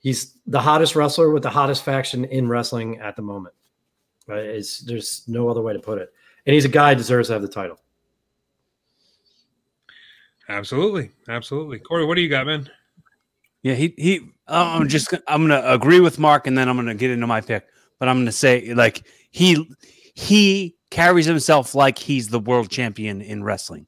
he's 0.00 0.34
the 0.46 0.60
hottest 0.60 0.94
wrestler 0.94 1.30
with 1.30 1.42
the 1.42 1.50
hottest 1.50 1.84
faction 1.84 2.24
in 2.26 2.48
wrestling 2.48 3.00
at 3.00 3.16
the 3.16 3.22
moment. 3.22 3.54
Uh, 4.28 4.34
it's, 4.34 4.78
there's 4.80 5.24
no 5.26 5.48
other 5.48 5.60
way 5.60 5.72
to 5.72 5.78
put 5.78 5.98
it. 5.98 6.12
And 6.46 6.54
he's 6.54 6.64
a 6.64 6.68
guy 6.68 6.90
who 6.90 6.96
deserves 6.96 7.28
to 7.28 7.34
have 7.34 7.42
the 7.42 7.48
title. 7.48 7.78
Absolutely, 10.48 11.10
absolutely. 11.28 11.78
Cory, 11.78 12.04
what 12.04 12.14
do 12.14 12.20
you 12.20 12.28
got, 12.28 12.46
man? 12.46 12.68
Yeah, 13.62 13.74
he 13.74 13.94
he. 13.96 14.20
I'm 14.52 14.88
just 14.88 15.12
I'm 15.26 15.48
gonna 15.48 15.62
agree 15.64 16.00
with 16.00 16.18
Mark, 16.18 16.46
and 16.46 16.56
then 16.56 16.68
I'm 16.68 16.76
gonna 16.76 16.94
get 16.94 17.10
into 17.10 17.26
my 17.26 17.40
pick. 17.40 17.66
But 17.98 18.08
I'm 18.08 18.18
gonna 18.18 18.32
say 18.32 18.74
like 18.74 19.06
he 19.30 19.66
he 20.14 20.76
carries 20.90 21.26
himself 21.26 21.74
like 21.74 21.98
he's 21.98 22.28
the 22.28 22.38
world 22.38 22.70
champion 22.70 23.22
in 23.22 23.42
wrestling, 23.42 23.86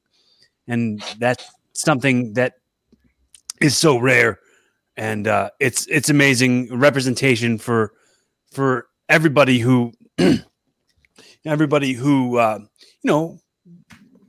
and 0.67 1.01
that's 1.19 1.45
something 1.73 2.33
that 2.33 2.53
is 3.61 3.77
so 3.77 3.97
rare, 3.97 4.39
and 4.97 5.27
uh, 5.27 5.51
it's 5.59 5.85
it's 5.87 6.09
amazing 6.09 6.75
representation 6.77 7.57
for 7.57 7.93
for 8.51 8.87
everybody 9.07 9.59
who 9.59 9.93
everybody 11.45 11.93
who 11.93 12.37
uh, 12.37 12.59
you 13.03 13.11
know 13.11 13.39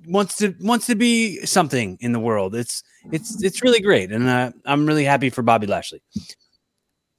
wants 0.06 0.36
to 0.36 0.54
wants 0.60 0.86
to 0.86 0.94
be 0.94 1.44
something 1.44 1.98
in 2.00 2.12
the 2.12 2.20
world. 2.20 2.54
It's 2.54 2.82
it's 3.12 3.42
it's 3.42 3.62
really 3.62 3.80
great, 3.80 4.12
and 4.12 4.28
uh, 4.28 4.52
I'm 4.64 4.86
really 4.86 5.04
happy 5.04 5.30
for 5.30 5.42
Bobby 5.42 5.66
Lashley. 5.66 6.02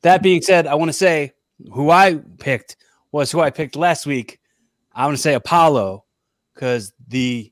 That 0.04 0.24
being 0.24 0.42
said, 0.42 0.68
I 0.68 0.76
want 0.76 0.90
to 0.90 0.94
say 0.94 1.34
who 1.74 1.90
I 1.90 2.20
picked 2.40 2.78
was 3.12 3.32
who 3.32 3.40
I 3.40 3.50
picked 3.50 3.76
last 3.76 4.06
week. 4.06 4.40
I 4.94 5.06
want 5.06 5.18
to 5.18 5.22
say 5.22 5.34
Apollo 5.34 6.06
because 6.54 6.94
the 7.08 7.52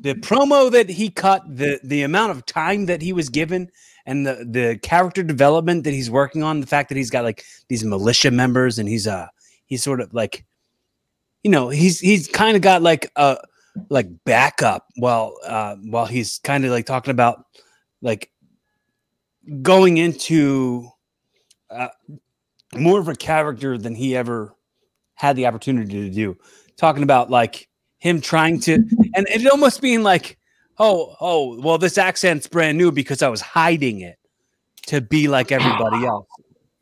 the 0.00 0.14
promo 0.14 0.70
that 0.70 0.88
he 0.88 1.10
cut, 1.10 1.42
the 1.48 1.78
the 1.84 2.02
amount 2.02 2.32
of 2.32 2.46
time 2.46 2.86
that 2.86 3.02
he 3.02 3.12
was 3.12 3.28
given, 3.28 3.70
and 4.06 4.26
the 4.26 4.46
the 4.48 4.78
character 4.82 5.22
development 5.22 5.84
that 5.84 5.92
he's 5.92 6.10
working 6.10 6.42
on, 6.42 6.60
the 6.60 6.66
fact 6.66 6.88
that 6.88 6.96
he's 6.96 7.10
got 7.10 7.24
like 7.24 7.44
these 7.68 7.84
militia 7.84 8.30
members 8.30 8.78
and 8.78 8.88
he's 8.88 9.06
uh 9.06 9.28
he's 9.66 9.82
sort 9.82 10.00
of 10.00 10.12
like 10.14 10.44
you 11.42 11.50
know, 11.50 11.68
he's 11.68 11.98
he's 12.00 12.28
kind 12.28 12.56
of 12.56 12.62
got 12.62 12.82
like 12.82 13.10
a 13.16 13.36
like 13.88 14.06
backup 14.24 14.86
while 14.96 15.34
uh 15.46 15.76
while 15.76 16.04
he's 16.04 16.38
kind 16.44 16.64
of 16.64 16.70
like 16.70 16.84
talking 16.84 17.10
about 17.10 17.46
like 18.02 18.30
going 19.62 19.96
into 19.96 20.88
uh, 21.70 21.88
more 22.74 23.00
of 23.00 23.08
a 23.08 23.14
character 23.14 23.76
than 23.76 23.94
he 23.94 24.16
ever 24.16 24.54
had 25.14 25.36
the 25.36 25.46
opportunity 25.46 26.08
to 26.08 26.10
do. 26.10 26.36
Talking 26.76 27.02
about 27.02 27.30
like 27.30 27.68
him 27.98 28.20
trying 28.20 28.60
to, 28.60 28.74
and 29.14 29.26
it 29.28 29.50
almost 29.50 29.80
being 29.80 30.02
like, 30.02 30.38
oh, 30.78 31.14
oh, 31.20 31.60
well, 31.60 31.78
this 31.78 31.98
accent's 31.98 32.46
brand 32.46 32.78
new 32.78 32.90
because 32.90 33.22
I 33.22 33.28
was 33.28 33.40
hiding 33.40 34.00
it 34.00 34.18
to 34.86 35.00
be 35.00 35.28
like 35.28 35.52
everybody 35.52 36.06
else. 36.06 36.28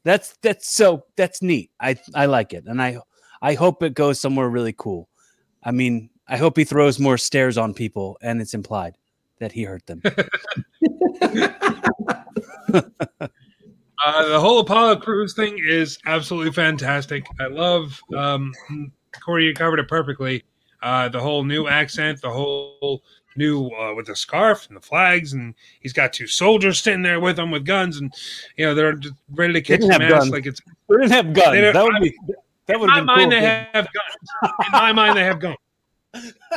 That's 0.03 0.36
that's 0.41 0.72
so 0.72 1.05
that's 1.16 1.43
neat. 1.43 1.70
I 1.78 1.97
I 2.14 2.24
like 2.24 2.55
it, 2.55 2.64
and 2.66 2.80
I 2.80 2.99
I 3.43 3.53
hope 3.53 3.82
it 3.82 3.93
goes 3.93 4.18
somewhere 4.18 4.49
really 4.49 4.74
cool. 4.76 5.11
I 5.62 5.72
mean, 5.72 6.09
I 6.31 6.37
hope 6.37 6.57
he 6.57 6.64
throws 6.64 6.99
more 6.99 7.18
stairs 7.18 7.59
on 7.59 7.74
people, 7.74 8.16
and 8.22 8.41
it's 8.41 8.55
implied 8.55 8.97
that 9.41 9.53
he 9.53 9.64
hurt 9.64 9.85
them. 9.87 10.01
Uh, 14.03 14.26
the 14.28 14.41
whole 14.41 14.61
Apollo 14.61 14.97
Crews 14.97 15.35
thing 15.35 15.59
is 15.62 15.99
absolutely 16.07 16.51
fantastic. 16.53 17.26
I 17.39 17.49
love 17.49 18.01
um, 18.16 18.51
Cory. 19.22 19.45
You 19.45 19.53
covered 19.53 19.78
it 19.78 19.89
perfectly. 19.89 20.43
Uh, 20.83 21.11
the 21.11 21.20
whole 21.20 21.45
new 21.45 21.68
accent, 21.68 22.18
the 22.22 22.31
whole 22.31 23.03
new 23.37 23.66
uh, 23.68 23.93
with 23.95 24.07
the 24.07 24.16
scarf 24.16 24.66
and 24.68 24.76
the 24.78 24.81
flags, 24.81 25.35
and 25.35 25.55
he's 25.81 25.93
got 25.93 26.14
two 26.14 26.26
soldiers 26.26 26.81
sitting 26.81 27.03
there 27.03 27.20
with 27.20 27.39
him 27.39 27.51
with 27.51 27.66
guns, 27.66 27.99
and 27.99 28.11
you 28.57 28.64
know 28.64 28.74
they're 28.74 28.95
just 28.95 29.14
ready 29.33 29.53
to 29.53 29.61
kick 29.61 29.81
didn't 29.81 29.93
have 29.93 30.01
ass. 30.01 30.11
guns. 30.12 30.31
Like 30.31 30.47
it's 30.47 30.62
we 30.89 30.97
didn't 30.97 31.12
have 31.12 31.35
guns. 31.35 31.51
They 31.53 31.61
don't- 31.61 31.74
That 31.74 31.85
would 31.85 32.01
be 32.03 32.18
that 32.68 32.81
would 32.81 32.89
in 32.89 32.91
my 32.91 32.97
been 33.01 33.07
mind 33.07 33.20
cool. 33.33 33.41
they 33.41 33.66
have 33.74 33.89
guns. 33.93 34.53
In 34.64 34.72
my 34.72 34.93
mind 34.95 35.18
they 35.18 35.24
have 35.24 35.41
guns. 35.41 35.57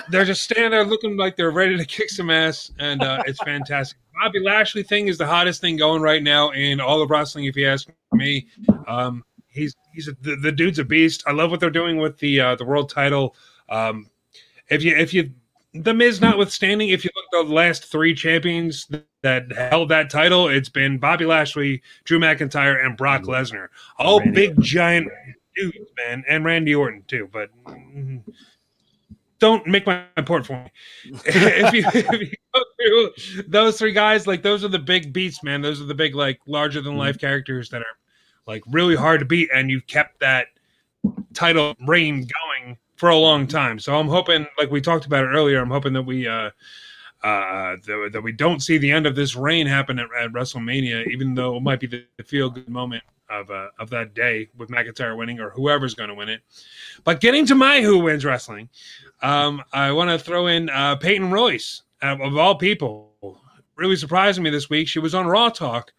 They're 0.09 0.25
just 0.25 0.43
standing 0.43 0.71
there 0.71 0.83
looking 0.83 1.17
like 1.17 1.35
they're 1.35 1.51
ready 1.51 1.77
to 1.77 1.85
kick 1.85 2.09
some 2.09 2.29
ass, 2.29 2.71
and 2.79 3.03
uh, 3.03 3.23
it's 3.25 3.41
fantastic. 3.43 3.97
Bobby 4.21 4.39
Lashley 4.39 4.83
thing 4.83 5.07
is 5.07 5.17
the 5.17 5.25
hottest 5.25 5.61
thing 5.61 5.77
going 5.77 6.01
right 6.01 6.21
now 6.21 6.51
in 6.51 6.79
all 6.79 7.01
of 7.01 7.09
wrestling, 7.09 7.45
if 7.45 7.55
you 7.55 7.67
ask 7.67 7.87
me. 8.11 8.47
Um, 8.87 9.23
he's 9.47 9.75
he's 9.93 10.07
a, 10.07 10.15
the, 10.21 10.35
the 10.35 10.51
dude's 10.51 10.79
a 10.79 10.83
beast. 10.83 11.23
I 11.27 11.31
love 11.31 11.51
what 11.51 11.59
they're 11.59 11.69
doing 11.69 11.97
with 11.97 12.17
the 12.19 12.39
uh, 12.39 12.55
the 12.55 12.65
world 12.65 12.89
title. 12.89 13.35
Um, 13.69 14.09
if 14.69 14.83
you 14.83 14.95
if 14.95 15.13
you 15.13 15.31
the 15.73 15.93
Miz 15.93 16.21
notwithstanding, 16.21 16.89
if 16.89 17.03
you 17.03 17.09
look 17.15 17.45
at 17.45 17.47
the 17.47 17.53
last 17.53 17.85
three 17.85 18.13
champions 18.13 18.87
that 19.21 19.51
held 19.51 19.89
that 19.89 20.09
title, 20.09 20.47
it's 20.47 20.69
been 20.69 20.99
Bobby 20.99 21.25
Lashley, 21.25 21.81
Drew 22.03 22.19
McIntyre, 22.19 22.83
and 22.83 22.95
Brock 22.95 23.23
Lesnar. 23.23 23.67
All 23.97 24.19
Randy 24.19 24.33
big 24.33 24.61
giant 24.61 25.07
dudes, 25.55 25.77
man, 25.97 26.23
and 26.27 26.45
Randy 26.45 26.75
Orton 26.75 27.03
too. 27.07 27.29
But 27.31 27.49
mm, 27.65 28.21
don't 29.43 29.67
make 29.67 29.85
my 29.85 30.05
point 30.25 30.45
for 30.45 30.53
me. 30.53 30.71
if, 31.25 31.73
you, 31.73 31.83
if 31.85 32.21
you 32.21 32.31
go 32.55 32.63
through 32.79 33.43
those 33.45 33.77
three 33.77 33.91
guys, 33.91 34.25
like 34.25 34.41
those 34.41 34.63
are 34.63 34.69
the 34.69 34.79
big 34.79 35.11
beats, 35.11 35.43
man. 35.43 35.61
Those 35.61 35.81
are 35.81 35.85
the 35.85 35.93
big, 35.93 36.15
like 36.15 36.39
larger 36.47 36.79
than 36.79 36.95
life 36.95 37.19
characters 37.19 37.69
that 37.71 37.81
are 37.81 37.97
like 38.47 38.63
really 38.71 38.95
hard 38.95 39.19
to 39.19 39.25
beat, 39.25 39.49
and 39.53 39.69
you've 39.69 39.85
kept 39.85 40.21
that 40.21 40.47
title 41.33 41.75
reign 41.85 42.25
going 42.55 42.77
for 42.95 43.09
a 43.09 43.17
long 43.17 43.45
time. 43.45 43.79
So 43.79 43.99
I'm 43.99 44.07
hoping, 44.07 44.47
like 44.57 44.71
we 44.71 44.79
talked 44.79 45.05
about 45.05 45.25
it 45.25 45.27
earlier, 45.27 45.59
I'm 45.59 45.71
hoping 45.71 45.91
that 45.91 46.03
we 46.03 46.25
uh 46.25 46.51
uh 47.21 47.75
that, 47.85 48.11
that 48.13 48.21
we 48.21 48.31
don't 48.31 48.61
see 48.61 48.77
the 48.77 48.91
end 48.91 49.05
of 49.05 49.13
this 49.13 49.35
reign 49.35 49.67
happen 49.67 49.99
at, 49.99 50.07
at 50.17 50.31
WrestleMania, 50.31 51.07
even 51.07 51.35
though 51.35 51.57
it 51.57 51.63
might 51.63 51.81
be 51.81 51.87
the, 51.87 52.05
the 52.15 52.23
feel 52.23 52.49
good 52.49 52.69
moment 52.69 53.03
of 53.29 53.49
uh, 53.51 53.67
of 53.79 53.89
that 53.89 54.13
day 54.13 54.47
with 54.57 54.69
McIntyre 54.69 55.17
winning 55.17 55.41
or 55.41 55.49
whoever's 55.49 55.95
going 55.95 56.09
to 56.09 56.15
win 56.15 56.29
it. 56.29 56.41
But 57.03 57.19
getting 57.19 57.45
to 57.47 57.55
my 57.55 57.81
who 57.81 57.99
wins 57.99 58.23
wrestling, 58.23 58.69
um, 59.23 59.63
I 59.73 59.91
want 59.91 60.11
to 60.11 60.19
throw 60.19 60.47
in 60.47 60.69
uh, 60.69 60.97
Peyton 60.97 61.31
Royce 61.31 61.81
of, 62.03 62.21
of 62.21 62.37
all 62.37 62.55
people. 62.55 63.09
Really 63.75 63.95
surprising 63.95 64.43
me 64.43 64.51
this 64.51 64.69
week. 64.69 64.87
She 64.87 64.99
was 64.99 65.15
on 65.15 65.25
Raw 65.25 65.49
Talk, 65.49 65.91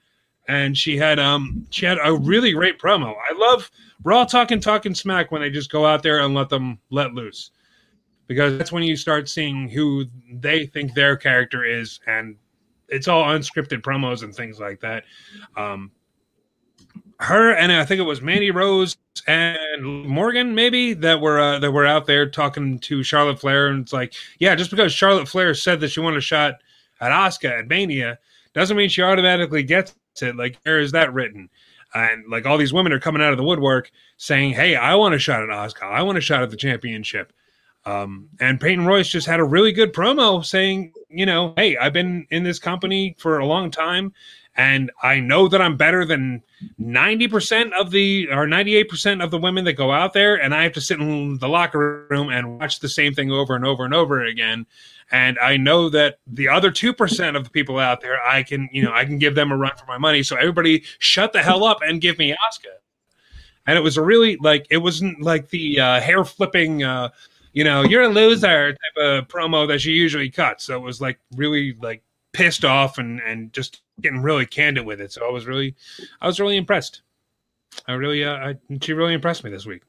and 0.46 0.78
she 0.78 0.96
had 0.96 1.18
um 1.18 1.66
she 1.70 1.84
had 1.86 1.98
a 2.04 2.14
really 2.14 2.52
great 2.52 2.78
promo. 2.78 3.14
I 3.28 3.36
love 3.36 3.68
Raw 4.04 4.24
Talk 4.24 4.52
and 4.52 4.62
Talking 4.62 4.94
Smack 4.94 5.32
when 5.32 5.42
they 5.42 5.50
just 5.50 5.72
go 5.72 5.84
out 5.84 6.02
there 6.04 6.20
and 6.20 6.34
let 6.34 6.48
them 6.48 6.78
let 6.90 7.14
loose, 7.14 7.50
because 8.28 8.56
that's 8.56 8.70
when 8.70 8.84
you 8.84 8.96
start 8.96 9.28
seeing 9.28 9.68
who 9.68 10.04
they 10.34 10.66
think 10.66 10.94
their 10.94 11.16
character 11.16 11.64
is, 11.64 11.98
and 12.06 12.36
it's 12.88 13.08
all 13.08 13.24
unscripted 13.24 13.80
promos 13.80 14.22
and 14.22 14.32
things 14.32 14.60
like 14.60 14.78
that. 14.80 15.02
Um, 15.56 15.90
her 17.20 17.54
and 17.54 17.72
I 17.72 17.84
think 17.84 18.00
it 18.00 18.04
was 18.04 18.20
Mandy 18.20 18.50
Rose 18.50 18.96
and 19.26 20.06
Morgan 20.06 20.54
maybe 20.54 20.94
that 20.94 21.20
were 21.20 21.40
uh, 21.40 21.58
that 21.58 21.70
were 21.70 21.86
out 21.86 22.06
there 22.06 22.28
talking 22.28 22.78
to 22.80 23.02
Charlotte 23.02 23.40
Flair. 23.40 23.68
And 23.68 23.82
it's 23.82 23.92
like 23.92 24.14
yeah 24.38 24.54
just 24.54 24.70
because 24.70 24.92
Charlotte 24.92 25.28
Flair 25.28 25.54
said 25.54 25.80
that 25.80 25.88
she 25.88 26.00
wanted 26.00 26.18
a 26.18 26.22
shot 26.22 26.54
at 27.00 27.12
Asuka 27.12 27.60
at 27.60 27.68
Mania 27.68 28.18
doesn't 28.52 28.76
mean 28.76 28.88
she 28.88 29.02
automatically 29.02 29.62
gets 29.62 29.94
it. 30.20 30.36
Like 30.36 30.58
where 30.64 30.80
is 30.80 30.92
that 30.92 31.12
written? 31.12 31.48
And 31.94 32.24
like 32.28 32.46
all 32.46 32.58
these 32.58 32.72
women 32.72 32.92
are 32.92 33.00
coming 33.00 33.22
out 33.22 33.32
of 33.32 33.38
the 33.38 33.44
woodwork 33.44 33.90
saying 34.16 34.52
hey 34.52 34.76
I 34.76 34.94
want 34.96 35.14
a 35.14 35.18
shot 35.18 35.42
at 35.42 35.48
Asuka 35.48 35.84
I 35.84 36.02
want 36.02 36.18
a 36.18 36.22
shot 36.22 36.42
at 36.42 36.50
the 36.50 36.56
championship. 36.56 37.32
Um, 37.86 38.30
and 38.40 38.58
Peyton 38.58 38.86
Royce 38.86 39.08
just 39.08 39.26
had 39.26 39.40
a 39.40 39.44
really 39.44 39.70
good 39.70 39.92
promo 39.92 40.44
saying 40.44 40.92
you 41.08 41.26
know 41.26 41.54
hey 41.56 41.76
I've 41.76 41.92
been 41.92 42.26
in 42.30 42.42
this 42.42 42.58
company 42.58 43.14
for 43.18 43.38
a 43.38 43.46
long 43.46 43.70
time 43.70 44.12
and 44.56 44.90
I 45.02 45.20
know 45.20 45.48
that 45.48 45.60
I'm 45.60 45.76
better 45.76 46.04
than 46.04 46.42
90% 46.80 47.72
of 47.72 47.90
the 47.90 48.28
or 48.30 48.46
98% 48.46 49.22
of 49.22 49.30
the 49.30 49.38
women 49.38 49.64
that 49.64 49.72
go 49.72 49.90
out 49.90 50.12
there 50.12 50.40
and 50.40 50.54
I 50.54 50.62
have 50.62 50.72
to 50.74 50.80
sit 50.80 51.00
in 51.00 51.38
the 51.38 51.48
locker 51.48 52.06
room 52.08 52.30
and 52.30 52.58
watch 52.58 52.80
the 52.80 52.88
same 52.88 53.14
thing 53.14 53.30
over 53.30 53.56
and 53.56 53.66
over 53.66 53.84
and 53.84 53.92
over 53.92 54.24
again. 54.24 54.66
And 55.10 55.38
I 55.38 55.56
know 55.56 55.88
that 55.90 56.18
the 56.26 56.48
other 56.48 56.70
2% 56.70 57.36
of 57.36 57.44
the 57.44 57.50
people 57.50 57.78
out 57.78 58.00
there 58.00 58.24
I 58.24 58.42
can 58.42 58.68
you 58.72 58.82
know 58.82 58.92
I 58.92 59.04
can 59.04 59.18
give 59.18 59.34
them 59.34 59.50
a 59.50 59.56
run 59.56 59.76
for 59.76 59.86
my 59.86 59.98
money. 59.98 60.22
So 60.22 60.36
everybody 60.36 60.84
shut 60.98 61.32
the 61.32 61.42
hell 61.42 61.64
up 61.64 61.80
and 61.82 62.00
give 62.00 62.18
me 62.18 62.30
Asuka 62.32 62.74
and 63.66 63.76
it 63.76 63.82
was 63.82 63.96
a 63.96 64.02
really 64.02 64.36
like 64.36 64.66
it 64.70 64.78
wasn't 64.78 65.20
like 65.20 65.48
the 65.50 65.80
uh, 65.80 66.00
hair 66.00 66.24
flipping 66.24 66.82
uh 66.82 67.08
you 67.52 67.64
know 67.64 67.82
you're 67.82 68.02
a 68.02 68.08
loser 68.08 68.72
type 68.72 68.96
of 68.96 69.28
promo 69.28 69.66
that 69.66 69.80
she 69.80 69.92
usually 69.92 70.30
cuts. 70.30 70.64
So 70.64 70.76
it 70.76 70.82
was 70.82 71.00
like 71.00 71.18
really 71.36 71.76
like 71.80 72.02
pissed 72.32 72.64
off 72.64 72.98
and 72.98 73.20
and 73.20 73.52
just 73.52 73.80
getting 74.00 74.22
really 74.22 74.46
candid 74.46 74.84
with 74.84 75.00
it. 75.00 75.12
So 75.12 75.26
I 75.26 75.30
was 75.30 75.46
really, 75.46 75.74
I 76.20 76.26
was 76.26 76.40
really 76.40 76.56
impressed. 76.56 77.02
I 77.88 77.92
really, 77.92 78.24
uh, 78.24 78.34
I, 78.34 78.54
she 78.80 78.92
really 78.92 79.14
impressed 79.14 79.44
me 79.44 79.50
this 79.50 79.66
week. 79.66 79.82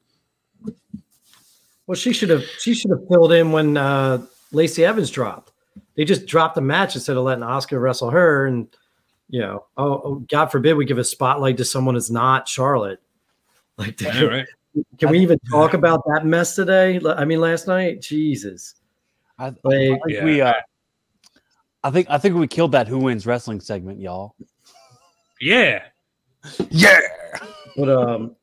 Well, 1.86 1.94
she 1.94 2.12
should 2.12 2.30
have 2.30 2.42
she 2.58 2.74
should 2.74 2.90
have 2.90 3.06
filled 3.08 3.32
in 3.32 3.52
when 3.52 3.76
uh, 3.76 4.24
Lacey 4.52 4.84
Evans 4.84 5.10
dropped. 5.10 5.52
They 5.94 6.04
just 6.04 6.26
dropped 6.26 6.56
the 6.56 6.60
match 6.60 6.94
instead 6.96 7.16
of 7.16 7.24
letting 7.24 7.44
Asuka 7.44 7.80
wrestle 7.80 8.10
her, 8.10 8.46
and 8.46 8.66
you 9.28 9.40
know, 9.40 9.66
oh, 9.76 10.00
oh 10.04 10.14
God 10.28 10.46
forbid 10.46 10.74
we 10.74 10.84
give 10.84 10.98
a 10.98 11.04
spotlight 11.04 11.56
to 11.58 11.64
someone 11.64 11.94
that's 11.94 12.10
not 12.10 12.48
Charlotte. 12.48 13.00
Like, 13.76 14.00
Yeah, 14.00 14.22
right. 14.22 14.46
can 14.98 15.10
we 15.10 15.20
even 15.20 15.38
talk 15.50 15.74
about 15.74 16.02
that 16.06 16.26
mess 16.26 16.56
today? 16.56 17.00
I 17.06 17.24
mean, 17.24 17.40
last 17.40 17.66
night, 17.68 18.00
Jesus. 18.02 18.74
I, 19.38 19.48
I 19.48 19.50
think 19.68 20.00
Yeah. 20.08 20.24
we 20.24 20.40
uh, 20.40 20.54
I 21.84 21.90
think 21.90 22.08
I 22.10 22.18
think 22.18 22.34
we 22.36 22.46
killed 22.46 22.72
that 22.72 22.88
who 22.88 22.98
wins 22.98 23.26
wrestling 23.26 23.60
segment, 23.60 24.00
y'all. 24.00 24.34
Yeah, 25.40 25.82
Yeah. 26.70 27.00
But 27.76 27.90
um, 27.90 28.36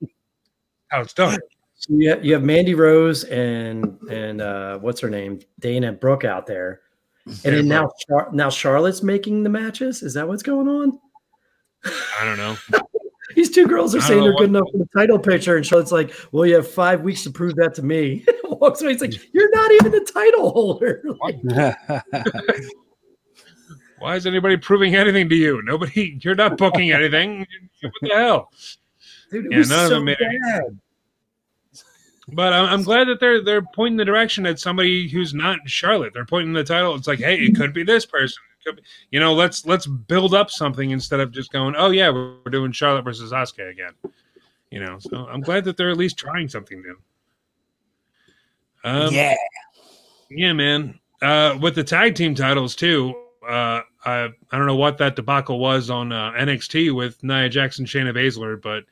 how 0.89 1.01
it's 1.01 1.13
done. 1.13 1.39
so 1.75 1.93
you 1.93 2.09
have, 2.11 2.23
you 2.23 2.33
have 2.33 2.43
Mandy 2.43 2.75
Rose 2.75 3.23
and 3.25 3.99
and 4.09 4.41
uh, 4.41 4.77
what's 4.79 5.01
her 5.01 5.09
name, 5.09 5.39
Dana 5.59 5.91
Brooke 5.91 6.23
out 6.23 6.45
there, 6.45 6.81
and 7.25 7.41
Dana 7.41 7.57
then 7.57 7.67
now 7.67 7.89
Char- 8.07 8.29
now 8.31 8.49
Charlotte's 8.49 9.03
making 9.03 9.43
the 9.43 9.49
matches. 9.49 10.03
Is 10.03 10.13
that 10.13 10.27
what's 10.27 10.43
going 10.43 10.67
on? 10.67 10.99
I 11.85 12.25
don't 12.25 12.37
know. 12.37 12.55
These 13.35 13.49
two 13.49 13.65
girls 13.65 13.95
are 13.95 13.99
I 13.99 14.01
saying 14.01 14.23
they're 14.23 14.35
good 14.35 14.49
enough 14.49 14.67
for 14.71 14.77
the 14.77 14.87
title 14.95 15.17
picture, 15.17 15.55
and 15.57 15.65
Charlotte's 15.65 15.91
like, 15.91 16.13
"Well, 16.31 16.45
you 16.45 16.55
have 16.55 16.69
five 16.69 17.01
weeks 17.01 17.23
to 17.23 17.31
prove 17.31 17.55
that 17.55 17.73
to 17.75 17.81
me." 17.81 18.25
Walks 18.43 18.81
away, 18.81 18.91
he's 18.91 19.01
like, 19.01 19.33
"You're 19.33 19.49
not 19.55 19.71
even 19.71 19.91
the 19.91 20.01
title 20.01 20.51
holder." 20.51 21.03
Why 24.03 24.17
is 24.17 24.27
anybody 24.27 24.57
proving 24.57 24.95
anything 24.95 25.29
to 25.29 25.35
you? 25.35 25.61
Nobody. 25.63 26.19
You're 26.21 26.35
not 26.35 26.57
booking 26.57 26.91
anything. 26.91 27.47
What 27.81 27.93
the 28.01 28.09
hell? 28.09 28.51
dude, 29.31 29.47
Yeah, 29.49 29.61
none 29.61 29.85
of 29.85 29.89
them 29.91 30.05
made 30.05 30.17
bad. 30.17 30.79
But 32.29 32.51
I'm, 32.53 32.65
I'm 32.65 32.83
glad 32.83 33.07
that 33.07 33.21
they're 33.21 33.41
they're 33.41 33.61
pointing 33.61 33.95
the 33.95 34.05
direction 34.05 34.45
at 34.45 34.59
somebody 34.59 35.09
who's 35.09 35.33
not 35.33 35.57
Charlotte. 35.67 36.13
They're 36.13 36.25
pointing 36.25 36.53
the 36.53 36.65
title. 36.65 36.95
It's 36.95 37.07
like, 37.07 37.19
hey, 37.19 37.37
it 37.37 37.55
could 37.55 37.73
be 37.73 37.83
this 37.83 38.05
person. 38.05 38.41
Be, 38.65 38.71
you 39.11 39.21
know, 39.21 39.33
let's 39.33 39.65
let's 39.65 39.85
build 39.85 40.33
up 40.33 40.51
something 40.51 40.91
instead 40.91 41.21
of 41.21 41.31
just 41.31 41.51
going, 41.53 41.75
oh 41.77 41.91
yeah, 41.91 42.09
we're, 42.09 42.35
we're 42.43 42.51
doing 42.51 42.73
Charlotte 42.73 43.03
versus 43.03 43.31
Asuka 43.31 43.69
again. 43.71 43.93
You 44.69 44.81
know, 44.81 44.99
so 44.99 45.27
I'm 45.29 45.41
glad 45.41 45.63
that 45.63 45.77
they're 45.77 45.91
at 45.91 45.97
least 45.97 46.17
trying 46.17 46.49
something 46.49 46.81
new. 46.81 46.97
Um, 48.83 49.13
yeah. 49.13 49.35
yeah, 50.29 50.51
man. 50.51 50.99
uh, 51.21 51.57
with 51.61 51.75
the 51.75 51.83
tag 51.85 52.15
team 52.15 52.35
titles 52.35 52.75
too. 52.75 53.15
Uh, 53.47 53.81
I 54.05 54.29
I 54.51 54.57
don't 54.57 54.67
know 54.67 54.75
what 54.75 54.97
that 54.99 55.15
debacle 55.15 55.59
was 55.59 55.89
on 55.89 56.11
uh, 56.11 56.31
NXT 56.33 56.95
with 56.95 57.21
Nia 57.23 57.49
Jackson, 57.49 57.85
Shayna 57.85 58.13
Baszler, 58.15 58.61
but 58.61 58.83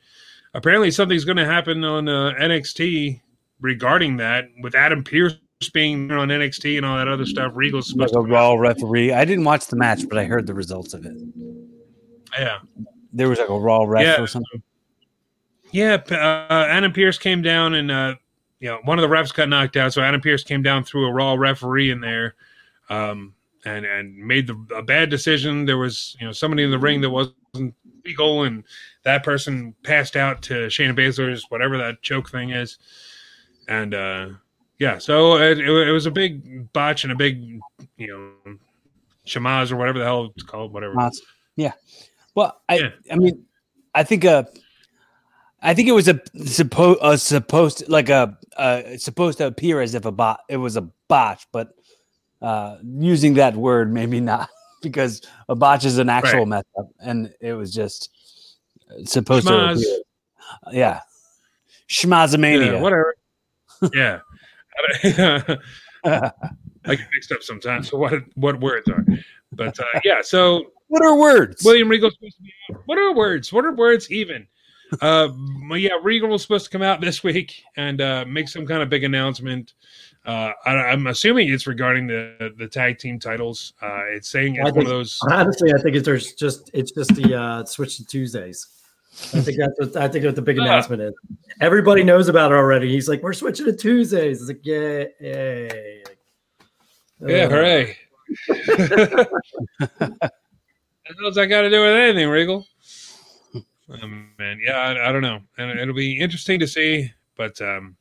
apparently 0.54 0.90
something's 0.90 1.24
going 1.24 1.36
to 1.38 1.44
happen 1.46 1.84
on 1.84 2.08
uh, 2.08 2.32
NXT 2.40 3.20
regarding 3.60 4.16
that 4.18 4.46
with 4.62 4.74
Adam 4.74 5.02
Pearce 5.04 5.36
being 5.72 6.10
on 6.10 6.28
NXT 6.28 6.76
and 6.76 6.84
all 6.84 6.96
that 6.96 7.08
other 7.08 7.24
stuff. 7.24 7.52
Regal's 7.54 7.94
Like 7.94 8.08
supposed 8.08 8.26
a 8.26 8.28
to 8.28 8.34
raw 8.34 8.54
referee. 8.54 9.12
I 9.12 9.24
didn't 9.24 9.44
watch 9.44 9.68
the 9.68 9.76
match, 9.76 10.08
but 10.08 10.18
I 10.18 10.24
heard 10.24 10.46
the 10.46 10.54
results 10.54 10.92
of 10.94 11.06
it. 11.06 11.16
yeah. 12.38 12.58
There 13.12 13.28
was 13.28 13.38
like 13.38 13.48
a 13.48 13.58
raw 13.58 13.84
ref 13.84 14.02
Yeah. 14.04 14.20
or 14.22 14.26
something. 14.26 14.62
Yeah, 15.70 15.98
uh, 16.10 16.66
Adam 16.68 16.92
Pearce 16.92 17.16
came 17.18 17.40
down 17.42 17.74
and 17.74 17.90
uh, 17.90 18.14
you 18.60 18.68
know 18.68 18.80
one 18.84 18.98
of 18.98 19.08
the 19.08 19.14
refs 19.14 19.32
got 19.32 19.48
knocked 19.48 19.76
out, 19.76 19.92
so 19.92 20.02
Adam 20.02 20.20
Pearce 20.20 20.42
came 20.44 20.62
down 20.62 20.84
through 20.84 21.06
a 21.06 21.12
raw 21.12 21.34
referee 21.34 21.90
in 21.90 22.00
there, 22.00 22.34
um, 22.90 23.34
and 23.64 23.84
and 23.84 24.16
made 24.16 24.46
the, 24.46 24.66
a 24.74 24.82
bad 24.82 25.10
decision. 25.10 25.64
There 25.64 25.78
was 25.78 26.16
you 26.20 26.26
know 26.26 26.32
somebody 26.32 26.64
in 26.64 26.70
the 26.70 26.78
ring 26.78 27.00
that 27.00 27.10
wasn't 27.10 27.74
legal, 28.04 28.44
and 28.44 28.64
that 29.04 29.24
person 29.24 29.74
passed 29.82 30.16
out 30.16 30.42
to 30.42 30.66
Shayna 30.66 30.96
Baszler's 30.96 31.46
whatever 31.48 31.78
that 31.78 32.02
choke 32.02 32.30
thing 32.30 32.50
is, 32.50 32.78
and 33.68 33.94
uh, 33.94 34.28
yeah, 34.78 34.98
so 34.98 35.36
it, 35.36 35.58
it, 35.58 35.68
it 35.68 35.92
was 35.92 36.06
a 36.06 36.10
big 36.10 36.72
botch 36.72 37.04
and 37.04 37.12
a 37.12 37.16
big 37.16 37.60
you 37.96 38.08
know 38.44 38.56
shamaz 39.26 39.70
or 39.70 39.76
whatever 39.76 39.98
the 39.98 40.04
hell 40.04 40.32
it's 40.34 40.42
called, 40.42 40.72
whatever. 40.72 40.94
Yeah. 41.56 41.72
Well, 42.34 42.60
I 42.68 42.78
Yeah. 42.78 42.90
I 43.10 43.16
mean, 43.16 43.44
I 43.94 44.02
think 44.02 44.24
uh 44.24 44.44
I 45.62 45.74
think 45.74 45.88
it 45.88 45.92
was 45.92 46.08
a 46.08 46.20
supposed 46.44 47.22
supposed 47.22 47.88
like 47.88 48.08
a 48.08 48.36
uh 48.56 48.96
supposed 48.96 49.38
to 49.38 49.46
appear 49.46 49.80
as 49.80 49.94
if 49.94 50.04
a 50.04 50.12
bot 50.12 50.40
it 50.48 50.56
was 50.56 50.76
a 50.76 50.88
botch, 51.08 51.46
but 51.52 51.74
uh 52.42 52.76
using 52.82 53.34
that 53.34 53.54
word 53.56 53.92
maybe 53.92 54.20
not 54.20 54.48
because 54.82 55.22
a 55.48 55.54
botch 55.54 55.84
is 55.84 55.98
an 55.98 56.08
actual 56.08 56.40
Right. 56.40 56.48
mess 56.48 56.64
up 56.78 56.88
and 57.00 57.32
it 57.40 57.52
was 57.54 57.72
just 57.72 58.10
supposed 59.04 59.46
Schmaz. 59.46 59.80
to 59.80 60.02
appear. 60.66 60.78
yeah 60.80 61.00
schmazomania 61.88 62.72
Yeah, 62.72 62.80
whatever. 62.80 63.14
yeah. 63.94 64.20
I 66.04 66.94
get 66.96 67.06
mixed 67.14 67.32
up 67.32 67.42
sometimes. 67.42 67.88
So 67.90 67.96
what 67.98 68.14
what 68.34 68.60
words 68.60 68.88
are? 68.88 69.04
But 69.52 69.78
uh, 69.78 70.00
yeah, 70.04 70.20
so 70.22 70.72
what 70.88 71.04
are 71.04 71.16
words 71.16 71.62
William 71.64 71.88
Regal's 71.88 72.14
supposed 72.14 72.36
to 72.38 72.42
be 72.42 72.52
out. 72.72 72.82
What 72.86 72.98
are 72.98 73.14
words? 73.14 73.52
What 73.52 73.64
are 73.64 73.72
words 73.72 74.10
even? 74.10 74.46
Uh, 75.00 75.28
yeah, 75.70 75.92
Regal 76.02 76.28
was 76.28 76.42
supposed 76.42 76.64
to 76.66 76.70
come 76.70 76.82
out 76.82 77.00
this 77.00 77.22
week 77.24 77.62
and 77.76 78.00
uh, 78.00 78.24
make 78.26 78.48
some 78.48 78.66
kind 78.66 78.82
of 78.82 78.88
big 78.90 79.04
announcement. 79.04 79.72
Uh, 80.24 80.52
I, 80.64 80.70
I'm 80.76 81.08
assuming 81.08 81.48
it's 81.48 81.66
regarding 81.66 82.06
the 82.06 82.54
the 82.56 82.68
tag 82.68 82.98
team 82.98 83.18
titles. 83.18 83.72
Uh, 83.82 84.02
it's 84.10 84.28
saying 84.28 84.60
I 84.60 84.68
it's 84.68 84.76
one 84.76 84.86
of 84.86 84.90
those. 84.90 85.18
Honestly, 85.28 85.72
I 85.76 85.80
think 85.82 85.96
it's 85.96 86.06
there's 86.06 86.32
just 86.34 86.70
it's 86.72 86.92
just 86.92 87.14
the 87.16 87.34
uh, 87.34 87.64
switch 87.64 87.96
to 87.96 88.06
Tuesdays. 88.06 88.68
I 89.34 89.40
think 89.40 89.58
that's 89.58 89.78
what 89.78 89.96
I 89.96 90.08
think 90.08 90.24
what 90.24 90.36
the 90.36 90.42
big 90.42 90.58
Ah. 90.60 90.62
announcement 90.62 91.02
is. 91.02 91.12
Everybody 91.60 92.04
knows 92.04 92.28
about 92.28 92.52
it 92.52 92.54
already. 92.54 92.90
He's 92.90 93.08
like, 93.08 93.22
we're 93.22 93.32
switching 93.32 93.66
to 93.66 93.72
Tuesdays. 93.72 94.40
It's 94.40 94.48
like, 94.48 94.64
yay, 94.64 95.08
yay. 95.20 96.02
Yeah, 97.26 97.44
Uh, 97.44 97.48
hooray! 97.50 97.96
what 99.86 101.18
does 101.24 101.34
that 101.34 101.46
got 101.48 101.62
to 101.62 101.70
do 101.70 101.80
with 101.80 101.94
anything, 101.96 102.28
Regal? 102.28 102.66
Um, 104.02 104.30
man, 104.38 104.60
yeah, 104.64 104.78
I, 104.78 105.08
I 105.08 105.12
don't 105.12 105.22
know, 105.22 105.40
and 105.58 105.78
it'll 105.78 105.94
be 105.94 106.18
interesting 106.18 106.58
to 106.60 106.66
see, 106.66 107.12
but 107.36 107.60
um, 107.60 107.96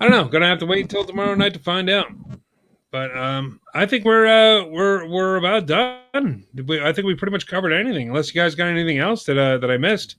I 0.00 0.04
don't 0.08 0.10
know. 0.10 0.24
Gonna 0.24 0.46
have 0.48 0.58
to 0.60 0.66
wait 0.66 0.82
until 0.82 1.04
tomorrow 1.04 1.34
night 1.34 1.54
to 1.54 1.60
find 1.60 1.88
out. 1.90 2.06
But 2.90 3.16
um, 3.16 3.60
I 3.74 3.86
think 3.86 4.04
we're 4.04 4.26
uh, 4.26 4.66
we're 4.66 5.06
we're 5.08 5.36
about 5.36 5.66
done. 5.66 6.44
We- 6.66 6.82
I 6.82 6.92
think 6.92 7.06
we 7.06 7.14
pretty 7.14 7.32
much 7.32 7.46
covered 7.46 7.72
anything, 7.72 8.08
unless 8.08 8.34
you 8.34 8.40
guys 8.40 8.54
got 8.54 8.66
anything 8.68 8.98
else 8.98 9.24
that 9.24 9.38
uh, 9.38 9.58
that 9.58 9.70
I 9.70 9.78
missed. 9.78 10.16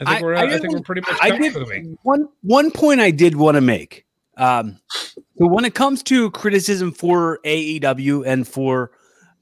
I 0.00 0.04
think 0.04 0.18
I- 0.18 0.22
we're 0.22 0.34
I 0.34 0.42
uh, 0.42 0.56
I, 0.56 0.58
think 0.58 0.72
we're 0.72 0.80
pretty 0.80 1.02
much 1.02 1.18
I 1.22 1.30
did 1.36 1.52
for 1.52 1.60
the 1.60 1.64
week. 1.66 1.98
one 2.02 2.28
one 2.42 2.70
point 2.70 3.00
I 3.00 3.10
did 3.12 3.36
want 3.36 3.54
to 3.54 3.60
make. 3.60 4.04
Um, 4.36 4.78
so 4.90 5.46
when 5.46 5.64
it 5.64 5.74
comes 5.74 6.02
to 6.04 6.30
criticism 6.32 6.92
for 6.92 7.38
AEW 7.44 8.26
and 8.26 8.46
for 8.46 8.90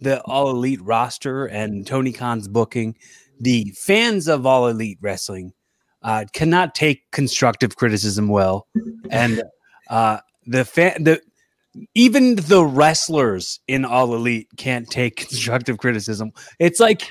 the 0.01 0.21
All 0.23 0.51
Elite 0.51 0.83
roster 0.83 1.47
and 1.47 1.87
Tony 1.87 2.13
Khan's 2.13 2.47
booking, 2.49 2.97
the 3.41 3.73
fans 3.77 4.29
of 4.29 4.45
All 4.47 4.69
Elite 4.69 4.99
Wrestling 5.01 5.53
uh, 6.05 6.25
cannot 6.33 6.75
take 6.75 7.11
constructive 7.11 7.77
criticism 7.77 8.29
well, 8.29 8.69
and 9.11 9.43
uh, 9.91 10.19
the 10.47 10.65
fan 10.65 11.03
the 11.03 11.21
even 11.95 12.37
the 12.37 12.65
wrestlers 12.65 13.59
in 13.67 13.85
All 13.85 14.15
Elite 14.15 14.49
can't 14.57 14.89
take 14.89 15.17
constructive 15.29 15.79
criticism. 15.79 16.31
It's 16.61 16.79
like 16.79 17.09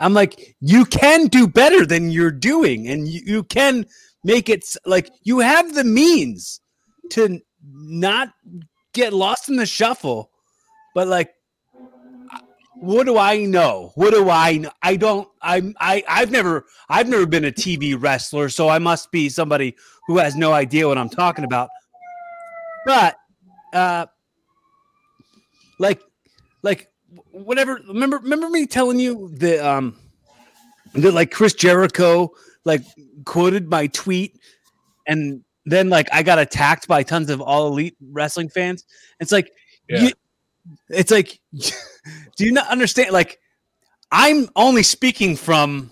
I'm 0.00 0.14
like, 0.14 0.56
you 0.60 0.86
can 0.86 1.26
do 1.26 1.46
better 1.46 1.84
than 1.84 2.10
you're 2.10 2.30
doing, 2.30 2.88
and 2.88 3.06
you, 3.06 3.20
you 3.24 3.42
can 3.44 3.84
make 4.24 4.48
it 4.48 4.64
like 4.86 5.10
you 5.22 5.40
have 5.40 5.74
the 5.74 5.84
means 5.84 6.60
to 7.10 7.40
not 7.62 8.30
get 8.94 9.12
lost 9.12 9.48
in 9.48 9.56
the 9.56 9.66
shuffle. 9.66 10.30
But 10.94 11.06
like, 11.06 11.30
what 12.80 13.04
do 13.06 13.18
I 13.18 13.44
know? 13.44 13.92
What 13.94 14.12
do 14.12 14.30
I 14.30 14.56
know? 14.58 14.70
I 14.82 14.96
don't. 14.96 15.28
I'm. 15.42 15.74
I. 15.80 16.02
I've 16.08 16.30
never. 16.30 16.64
I've 16.88 17.08
never 17.08 17.26
been 17.26 17.44
a 17.44 17.52
TV 17.52 17.94
wrestler, 18.00 18.48
so 18.48 18.68
I 18.68 18.78
must 18.78 19.10
be 19.12 19.28
somebody 19.28 19.76
who 20.06 20.18
has 20.18 20.34
no 20.34 20.52
idea 20.52 20.88
what 20.88 20.96
I'm 20.98 21.10
talking 21.10 21.44
about. 21.44 21.68
But, 22.86 23.16
uh, 23.74 24.06
like, 25.78 26.00
like 26.62 26.88
whatever. 27.30 27.80
Remember, 27.86 28.18
remember 28.18 28.48
me 28.48 28.66
telling 28.66 28.98
you 28.98 29.30
the 29.36 29.66
um, 29.66 29.96
that 30.94 31.12
like 31.12 31.30
Chris 31.30 31.54
Jericho 31.54 32.30
like 32.64 32.82
quoted 33.24 33.68
my 33.70 33.86
tweet, 33.88 34.38
and 35.06 35.44
then 35.66 35.90
like 35.90 36.08
I 36.12 36.22
got 36.22 36.38
attacked 36.38 36.88
by 36.88 37.02
tons 37.02 37.30
of 37.30 37.40
all 37.40 37.66
elite 37.68 37.96
wrestling 38.10 38.48
fans. 38.48 38.84
It's 39.20 39.32
like, 39.32 39.50
Yeah. 39.88 40.00
you, 40.00 40.12
it's 40.88 41.10
like, 41.10 41.40
do 42.36 42.44
you 42.44 42.52
not 42.52 42.68
understand? 42.68 43.10
Like, 43.12 43.38
I'm 44.10 44.48
only 44.56 44.82
speaking 44.82 45.36
from. 45.36 45.90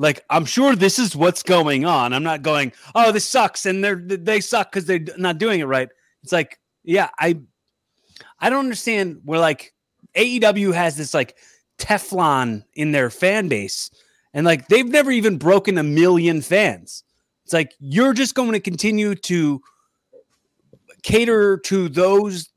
Like 0.00 0.24
I'm 0.30 0.44
sure 0.44 0.76
this 0.76 1.00
is 1.00 1.16
what's 1.16 1.42
going 1.42 1.84
on. 1.84 2.12
I'm 2.12 2.22
not 2.22 2.42
going, 2.42 2.72
oh, 2.94 3.10
this 3.10 3.24
sucks, 3.24 3.66
and 3.66 3.82
they're 3.82 3.96
they 3.96 4.40
suck 4.40 4.70
because 4.70 4.86
they're 4.86 5.04
not 5.16 5.38
doing 5.38 5.58
it 5.58 5.64
right. 5.64 5.88
It's 6.22 6.32
like, 6.32 6.60
yeah, 6.84 7.10
I, 7.18 7.40
I 8.38 8.48
don't 8.48 8.60
understand. 8.60 9.22
Where 9.24 9.40
like 9.40 9.74
AEW 10.14 10.72
has 10.72 10.96
this 10.96 11.14
like 11.14 11.36
Teflon 11.78 12.62
in 12.74 12.92
their 12.92 13.10
fan 13.10 13.48
base, 13.48 13.90
and 14.32 14.46
like 14.46 14.68
they've 14.68 14.86
never 14.86 15.10
even 15.10 15.36
broken 15.36 15.78
a 15.78 15.82
million 15.82 16.42
fans. 16.42 17.02
It's 17.44 17.52
like 17.52 17.74
you're 17.80 18.14
just 18.14 18.36
going 18.36 18.52
to 18.52 18.60
continue 18.60 19.16
to 19.16 19.60
cater 21.02 21.56
to 21.56 21.88
those 21.88 22.50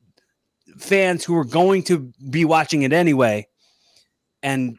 fans 0.77 1.23
who 1.23 1.35
are 1.35 1.45
going 1.45 1.83
to 1.83 2.11
be 2.29 2.45
watching 2.45 2.83
it 2.83 2.93
anyway, 2.93 3.47
and 4.43 4.77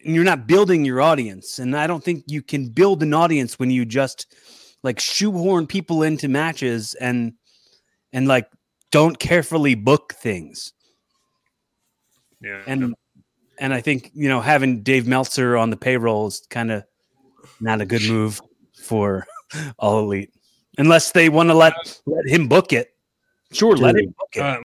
you're 0.00 0.24
not 0.24 0.46
building 0.46 0.84
your 0.84 1.00
audience. 1.00 1.58
And 1.58 1.76
I 1.76 1.86
don't 1.86 2.02
think 2.02 2.24
you 2.26 2.42
can 2.42 2.68
build 2.68 3.02
an 3.02 3.14
audience 3.14 3.58
when 3.58 3.70
you 3.70 3.84
just 3.84 4.26
like 4.82 5.00
shoehorn 5.00 5.66
people 5.66 6.02
into 6.02 6.28
matches 6.28 6.94
and 6.94 7.32
and 8.12 8.28
like 8.28 8.48
don't 8.90 9.18
carefully 9.18 9.74
book 9.74 10.14
things 10.14 10.72
Yeah, 12.40 12.62
and 12.66 12.94
and 13.58 13.74
I 13.74 13.80
think 13.80 14.10
you 14.14 14.28
know 14.28 14.40
having 14.40 14.82
Dave 14.82 15.06
Meltzer 15.06 15.56
on 15.56 15.70
the 15.70 15.76
payroll 15.76 16.28
is 16.28 16.46
kind 16.48 16.70
of 16.70 16.84
not 17.60 17.80
a 17.80 17.86
good 17.86 18.08
move 18.08 18.40
for 18.82 19.26
All 19.78 19.98
Elite, 20.00 20.32
unless 20.78 21.12
they 21.12 21.28
want 21.28 21.48
to 21.50 21.54
let 21.54 21.74
let 22.06 22.26
him 22.26 22.48
book 22.48 22.72
it. 22.72 22.94
Sure, 23.52 23.76
let 23.76 23.96
him 23.96 24.14
book 24.18 24.28
it. 24.34 24.42
Uh, 24.42 24.60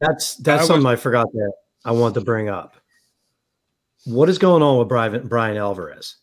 That's 0.00 0.36
that's 0.36 0.64
I 0.64 0.66
something 0.66 0.86
I 0.86 0.96
forgot 0.96 1.30
that 1.32 1.52
I 1.84 1.92
want 1.92 2.14
to 2.14 2.20
bring 2.20 2.48
up. 2.48 2.76
What 4.04 4.28
is 4.28 4.38
going 4.38 4.62
on 4.62 4.78
with 4.78 4.88
Brian 4.88 5.26
Bryan 5.28 5.56
Alvarez? 5.56 6.16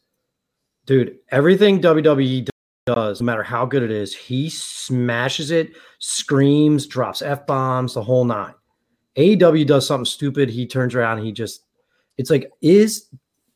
Dude, 0.85 1.17
everything 1.29 1.81
WWE 1.81 2.47
does, 2.85 3.21
no 3.21 3.25
matter 3.25 3.43
how 3.43 3.65
good 3.65 3.81
it 3.81 3.89
is, 3.89 4.15
he 4.15 4.49
smashes 4.49 5.49
it, 5.49 5.71
screams, 5.97 6.85
drops 6.85 7.23
F 7.23 7.47
bombs, 7.47 7.95
the 7.95 8.03
whole 8.03 8.25
nine. 8.25 8.53
AEW 9.17 9.65
does 9.65 9.87
something 9.87 10.05
stupid, 10.05 10.49
he 10.49 10.67
turns 10.67 10.93
around, 10.93 11.23
he 11.23 11.31
just 11.31 11.61
it's 12.17 12.29
like 12.29 12.51
is 12.61 13.07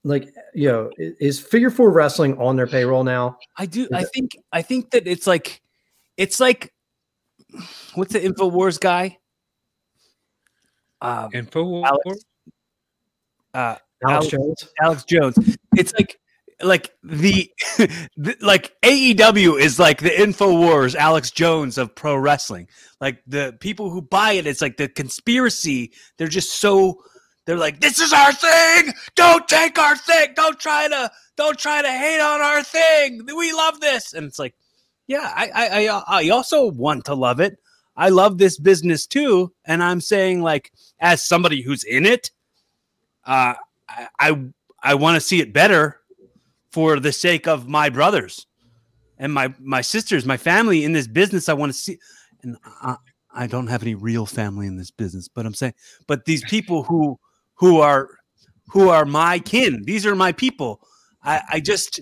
like 0.03 0.33
you 0.53 0.67
know, 0.67 0.89
is 0.97 1.39
figure 1.39 1.69
four 1.69 1.91
wrestling 1.91 2.37
on 2.37 2.55
their 2.55 2.67
payroll 2.67 3.03
now? 3.03 3.37
I 3.57 3.65
do. 3.65 3.87
I 3.93 4.03
think. 4.03 4.37
I 4.51 4.61
think 4.61 4.91
that 4.91 5.07
it's 5.07 5.27
like, 5.27 5.61
it's 6.17 6.39
like, 6.39 6.73
what's 7.93 8.13
the 8.13 8.19
Infowars 8.19 8.79
guy? 8.79 9.18
Uh, 11.01 11.29
Info. 11.33 11.83
Alex. 11.83 12.25
uh, 13.53 13.57
Alex 13.57 13.79
Alex- 14.03 14.27
Jones? 14.27 14.69
Alex 14.81 15.03
Jones. 15.05 15.57
It's 15.77 15.93
like 15.93 16.19
like 16.61 16.91
the, 17.03 17.49
the 18.17 18.35
like 18.41 18.75
AEW 18.81 19.59
is 19.59 19.79
like 19.79 20.01
the 20.01 20.09
Infowars 20.09 20.95
Alex 20.95 21.31
Jones 21.31 21.77
of 21.77 21.95
pro 21.95 22.15
wrestling. 22.17 22.67
Like 22.99 23.21
the 23.27 23.55
people 23.59 23.89
who 23.89 24.01
buy 24.01 24.33
it, 24.33 24.45
it's 24.47 24.61
like 24.61 24.77
the 24.77 24.89
conspiracy. 24.89 25.93
They're 26.17 26.27
just 26.27 26.59
so 26.59 27.01
they're 27.45 27.57
like, 27.57 27.79
this 27.79 27.99
is 27.99 28.13
our 28.13 28.33
thing. 28.33 28.93
Don't 29.15 29.47
take 29.47 29.79
our 29.79 29.95
thing. 29.95 30.33
Don't 30.35 30.59
try 30.59 30.87
to 30.87 31.09
don't 31.37 31.57
try 31.57 31.81
to 31.81 31.89
hate 31.89 32.19
on 32.19 32.41
our 32.41 32.63
thing. 32.63 33.25
We 33.25 33.53
love 33.53 33.79
this. 33.79 34.13
And 34.13 34.27
it's 34.27 34.39
like, 34.39 34.53
yeah, 35.07 35.31
I 35.35 35.49
I 35.53 35.87
I, 35.87 36.03
I 36.25 36.29
also 36.29 36.69
want 36.69 37.05
to 37.05 37.15
love 37.15 37.39
it. 37.39 37.57
I 37.99 38.09
love 38.09 38.37
this 38.37 38.57
business 38.57 39.05
too, 39.05 39.51
and 39.65 39.83
I'm 39.83 39.99
saying 39.99 40.41
like 40.41 40.71
as 41.01 41.21
somebody 41.21 41.61
who's 41.61 41.83
in 41.83 42.05
it, 42.05 42.31
uh, 43.25 43.55
I 43.89 44.07
I, 44.17 44.45
I 44.81 44.95
want 44.95 45.15
to 45.15 45.21
see 45.21 45.41
it 45.41 45.51
better 45.51 45.99
for 46.71 46.99
the 47.01 47.11
sake 47.11 47.45
of 47.45 47.67
my 47.67 47.89
brothers 47.89 48.47
and 49.17 49.33
my 49.33 49.53
my 49.59 49.81
sisters, 49.81 50.25
my 50.25 50.37
family 50.37 50.85
in 50.85 50.93
this 50.93 51.07
business. 51.07 51.49
I 51.49 51.53
want 51.53 51.73
to 51.73 51.77
see, 51.77 51.99
and 52.41 52.55
I, 52.81 52.95
I 53.33 53.47
don't 53.47 53.67
have 53.67 53.83
any 53.83 53.95
real 53.95 54.25
family 54.25 54.65
in 54.65 54.77
this 54.77 54.91
business, 54.91 55.27
but 55.27 55.45
I'm 55.45 55.53
saying, 55.53 55.73
but 56.07 56.23
these 56.23 56.43
people 56.45 56.83
who 56.83 57.19
who 57.55 57.81
are 57.81 58.09
who 58.69 58.87
are 58.87 59.03
my 59.03 59.39
kin, 59.39 59.83
these 59.83 60.05
are 60.05 60.15
my 60.15 60.31
people. 60.31 60.79
I, 61.21 61.41
I 61.51 61.59
just 61.59 61.99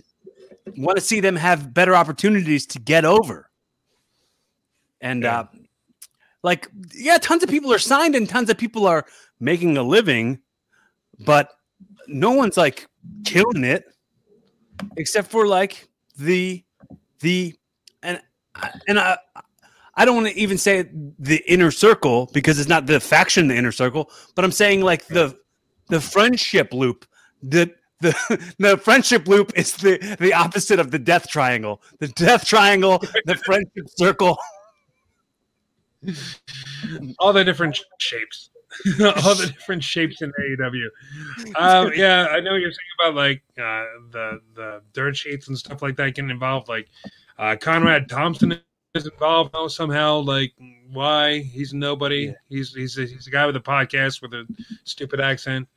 want 0.77 0.95
to 0.97 1.01
see 1.03 1.21
them 1.21 1.35
have 1.37 1.73
better 1.73 1.95
opportunities 1.95 2.67
to 2.67 2.79
get 2.79 3.03
over. 3.03 3.49
And 5.01 5.25
uh, 5.25 5.45
like, 6.43 6.69
yeah, 6.93 7.17
tons 7.17 7.43
of 7.43 7.49
people 7.49 7.73
are 7.73 7.79
signed 7.79 8.15
and 8.15 8.27
tons 8.27 8.49
of 8.49 8.57
people 8.57 8.87
are 8.87 9.05
making 9.39 9.77
a 9.77 9.83
living, 9.83 10.39
but 11.19 11.51
no 12.07 12.31
one's 12.31 12.57
like 12.57 12.87
killing 13.25 13.63
it 13.63 13.85
except 14.95 15.29
for 15.29 15.47
like 15.47 15.89
the 16.17 16.63
the 17.19 17.55
and 18.03 18.21
and 18.87 18.99
I 18.99 19.17
I 19.95 20.05
don't 20.05 20.15
want 20.15 20.27
to 20.27 20.37
even 20.37 20.57
say 20.57 20.89
the 21.19 21.43
inner 21.47 21.71
circle 21.71 22.29
because 22.33 22.59
it's 22.59 22.69
not 22.69 22.85
the 22.85 22.99
faction 22.99 23.47
the 23.47 23.55
inner 23.55 23.71
circle, 23.71 24.11
but 24.35 24.45
I'm 24.45 24.51
saying 24.51 24.81
like 24.81 25.07
the 25.07 25.37
the 25.89 25.99
friendship 25.99 26.73
loop. 26.73 27.05
The 27.41 27.73
the 28.01 28.53
the 28.59 28.77
friendship 28.77 29.27
loop 29.27 29.51
is 29.55 29.73
the 29.77 29.97
the 30.19 30.33
opposite 30.33 30.79
of 30.79 30.91
the 30.91 30.99
death 30.99 31.29
triangle. 31.29 31.81
The 31.99 32.09
death 32.09 32.45
triangle, 32.45 32.99
the 33.25 33.35
friendship 33.35 33.87
circle. 33.97 34.37
All 37.19 37.33
the 37.33 37.43
different 37.43 37.79
shapes. 37.99 38.49
all 38.99 39.33
the 39.35 39.47
different 39.47 39.83
shapes 39.83 40.21
in 40.21 40.31
AEW. 40.31 40.87
Um, 41.55 41.91
yeah, 41.95 42.27
I 42.29 42.39
know 42.39 42.51
what 42.51 42.61
you're 42.61 42.71
saying 42.71 42.99
about 42.99 43.15
like 43.15 43.41
uh, 43.57 43.85
the 44.11 44.41
the 44.55 44.81
dirt 44.93 45.15
sheets 45.15 45.47
and 45.47 45.57
stuff 45.57 45.81
like 45.81 45.95
that 45.97 46.15
can 46.15 46.29
involve 46.29 46.67
like 46.67 46.87
uh, 47.39 47.55
Conrad 47.59 48.09
Thompson 48.09 48.59
is 48.93 49.07
involved 49.07 49.53
now 49.53 49.67
somehow. 49.67 50.17
Like 50.19 50.53
why 50.91 51.39
he's 51.39 51.73
nobody. 51.73 52.25
Yeah. 52.25 52.33
He's 52.49 52.73
he's 52.73 52.97
a, 52.97 53.05
he's 53.05 53.27
a 53.27 53.31
guy 53.31 53.45
with 53.45 53.55
a 53.55 53.61
podcast 53.61 54.21
with 54.21 54.33
a 54.33 54.45
stupid 54.83 55.19
accent. 55.19 55.67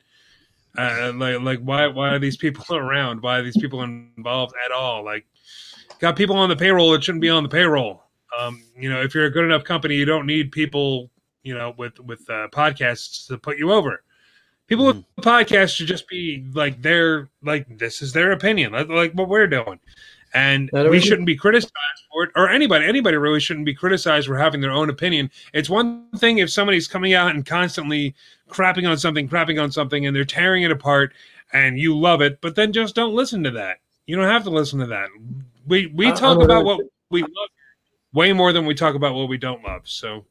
Uh, 0.77 1.11
like 1.15 1.39
like 1.41 1.59
why 1.59 1.87
why 1.87 2.09
are 2.09 2.19
these 2.19 2.37
people 2.37 2.75
around? 2.75 3.21
Why 3.21 3.39
are 3.39 3.43
these 3.43 3.57
people 3.57 3.83
involved 3.83 4.53
at 4.65 4.71
all? 4.71 5.03
Like 5.03 5.25
got 5.99 6.15
people 6.15 6.35
on 6.35 6.49
the 6.49 6.55
payroll 6.55 6.91
that 6.91 7.03
shouldn't 7.03 7.21
be 7.21 7.29
on 7.29 7.43
the 7.43 7.49
payroll. 7.49 8.03
Um, 8.37 8.63
you 8.77 8.89
know, 8.89 9.01
if 9.01 9.13
you're 9.13 9.25
a 9.25 9.31
good 9.31 9.45
enough 9.45 9.63
company, 9.63 9.95
you 9.95 10.05
don't 10.05 10.25
need 10.25 10.51
people 10.51 11.09
you 11.43 11.57
know, 11.57 11.73
with 11.77 11.99
with 11.99 12.21
uh, 12.29 12.47
podcasts 12.51 13.27
to 13.27 13.37
put 13.37 13.57
you 13.57 13.71
over. 13.71 14.03
People 14.67 14.85
mm. 14.85 15.03
with 15.15 15.25
podcasts 15.25 15.75
should 15.75 15.87
just 15.87 16.07
be 16.07 16.45
like 16.53 16.81
they're 16.81 17.29
like 17.43 17.65
this 17.77 18.01
is 18.01 18.13
their 18.13 18.31
opinion, 18.31 18.71
like, 18.71 18.89
like 18.89 19.13
what 19.13 19.27
we're 19.27 19.47
doing, 19.47 19.79
and 20.33 20.69
we 20.73 20.99
shouldn't 20.99 21.25
be 21.25 21.35
criticized 21.35 21.73
for 22.11 22.25
it, 22.25 22.31
or 22.35 22.49
anybody 22.49 22.85
anybody 22.85 23.17
really 23.17 23.39
shouldn't 23.39 23.65
be 23.65 23.73
criticized 23.73 24.27
for 24.27 24.37
having 24.37 24.61
their 24.61 24.71
own 24.71 24.89
opinion. 24.89 25.29
It's 25.53 25.69
one 25.69 26.07
thing 26.17 26.37
if 26.37 26.51
somebody's 26.51 26.87
coming 26.87 27.13
out 27.13 27.33
and 27.33 27.45
constantly 27.45 28.15
crapping 28.49 28.89
on 28.89 28.97
something, 28.97 29.27
crapping 29.27 29.61
on 29.61 29.71
something, 29.71 30.05
and 30.05 30.15
they're 30.15 30.25
tearing 30.25 30.63
it 30.63 30.71
apart, 30.71 31.13
and 31.53 31.79
you 31.79 31.97
love 31.97 32.21
it, 32.21 32.39
but 32.41 32.55
then 32.55 32.71
just 32.71 32.95
don't 32.95 33.15
listen 33.15 33.43
to 33.43 33.51
that. 33.51 33.79
You 34.05 34.15
don't 34.15 34.27
have 34.27 34.43
to 34.43 34.49
listen 34.49 34.79
to 34.79 34.87
that. 34.87 35.09
We 35.67 35.87
we 35.87 36.11
talk 36.11 36.41
about 36.41 36.65
what 36.65 36.81
we 37.09 37.21
love 37.21 37.49
way 38.13 38.33
more 38.33 38.53
than 38.53 38.65
we 38.65 38.73
talk 38.73 38.95
about 38.95 39.15
what 39.15 39.29
we 39.29 39.37
don't 39.37 39.63
love. 39.63 39.81
So 39.85 40.25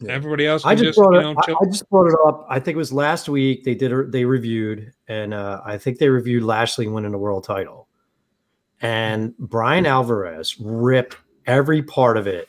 yeah. 0.00 0.12
Everybody 0.12 0.46
else, 0.46 0.64
I 0.64 0.74
just, 0.74 0.84
just, 0.84 0.98
brought 0.98 1.16
it. 1.16 1.22
Know, 1.22 1.34
I, 1.38 1.52
I, 1.62 1.64
just 1.66 1.88
brought 1.88 2.06
it 2.06 2.18
up. 2.26 2.46
I 2.50 2.60
think 2.60 2.74
it 2.74 2.78
was 2.78 2.92
last 2.92 3.30
week. 3.30 3.64
They 3.64 3.74
did. 3.74 4.12
They 4.12 4.26
reviewed, 4.26 4.92
and 5.08 5.32
uh, 5.32 5.62
I 5.64 5.78
think 5.78 5.98
they 5.98 6.10
reviewed 6.10 6.42
Lashley 6.42 6.86
winning 6.86 7.12
the 7.12 7.18
world 7.18 7.44
title, 7.44 7.88
and 8.82 9.34
Bryan 9.38 9.86
Alvarez 9.86 10.60
ripped 10.60 11.16
every 11.46 11.82
part 11.82 12.18
of 12.18 12.26
it 12.26 12.46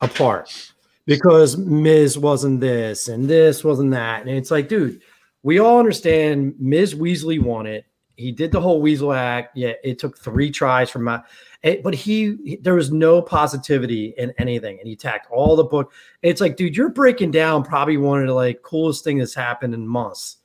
apart 0.00 0.72
because 1.06 1.56
Miz 1.56 2.18
wasn't 2.18 2.60
this 2.60 3.06
and 3.06 3.28
this 3.28 3.62
wasn't 3.62 3.92
that, 3.92 4.22
and 4.22 4.30
it's 4.30 4.50
like, 4.50 4.68
dude, 4.68 5.02
we 5.44 5.60
all 5.60 5.78
understand 5.78 6.56
Miz 6.58 6.96
Weasley 6.96 7.40
won 7.40 7.66
it. 7.66 7.84
He 8.22 8.32
did 8.32 8.52
the 8.52 8.60
whole 8.60 8.80
Weasel 8.80 9.12
act. 9.12 9.56
Yeah, 9.56 9.72
it 9.84 9.98
took 9.98 10.18
three 10.18 10.50
tries 10.50 10.90
from 10.90 11.04
my 11.04 11.22
it, 11.62 11.82
but 11.82 11.94
he, 11.94 12.36
he, 12.44 12.56
there 12.56 12.74
was 12.74 12.90
no 12.90 13.22
positivity 13.22 14.14
in 14.18 14.32
anything, 14.38 14.78
and 14.78 14.86
he 14.86 14.94
attacked 14.94 15.30
all 15.30 15.54
the 15.54 15.64
book. 15.64 15.92
It's 16.22 16.40
like, 16.40 16.56
dude, 16.56 16.76
you're 16.76 16.88
breaking 16.88 17.30
down 17.30 17.62
probably 17.62 17.96
one 17.96 18.20
of 18.20 18.26
the 18.26 18.34
like 18.34 18.62
coolest 18.62 19.04
thing 19.04 19.18
that's 19.18 19.34
happened 19.34 19.74
in 19.74 19.86
months. 19.86 20.38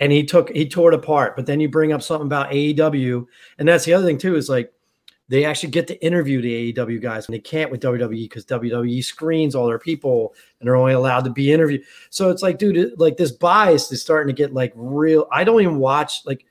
And 0.00 0.10
he 0.10 0.24
took 0.24 0.50
he 0.50 0.68
tore 0.68 0.92
it 0.92 0.94
apart. 0.94 1.36
But 1.36 1.46
then 1.46 1.60
you 1.60 1.68
bring 1.68 1.92
up 1.92 2.02
something 2.02 2.26
about 2.26 2.50
AEW, 2.50 3.26
and 3.58 3.68
that's 3.68 3.84
the 3.84 3.94
other 3.94 4.04
thing 4.04 4.18
too. 4.18 4.36
Is 4.36 4.48
like 4.48 4.72
they 5.28 5.44
actually 5.44 5.70
get 5.70 5.86
to 5.88 6.04
interview 6.04 6.42
the 6.42 6.72
AEW 6.72 7.00
guys 7.00 7.26
when 7.26 7.32
they 7.32 7.40
can't 7.40 7.70
with 7.70 7.80
WWE 7.80 8.24
because 8.24 8.44
WWE 8.44 9.02
screens 9.02 9.54
all 9.54 9.66
their 9.66 9.78
people 9.78 10.34
and 10.60 10.66
they're 10.66 10.76
only 10.76 10.92
allowed 10.92 11.24
to 11.24 11.30
be 11.30 11.50
interviewed. 11.50 11.82
So 12.10 12.30
it's 12.30 12.42
like, 12.42 12.58
dude, 12.58 12.98
like 12.98 13.16
this 13.16 13.30
bias 13.32 13.90
is 13.90 14.02
starting 14.02 14.34
to 14.34 14.36
get 14.36 14.52
like 14.52 14.72
real. 14.74 15.26
I 15.32 15.44
don't 15.44 15.62
even 15.62 15.78
watch 15.78 16.20
like 16.26 16.44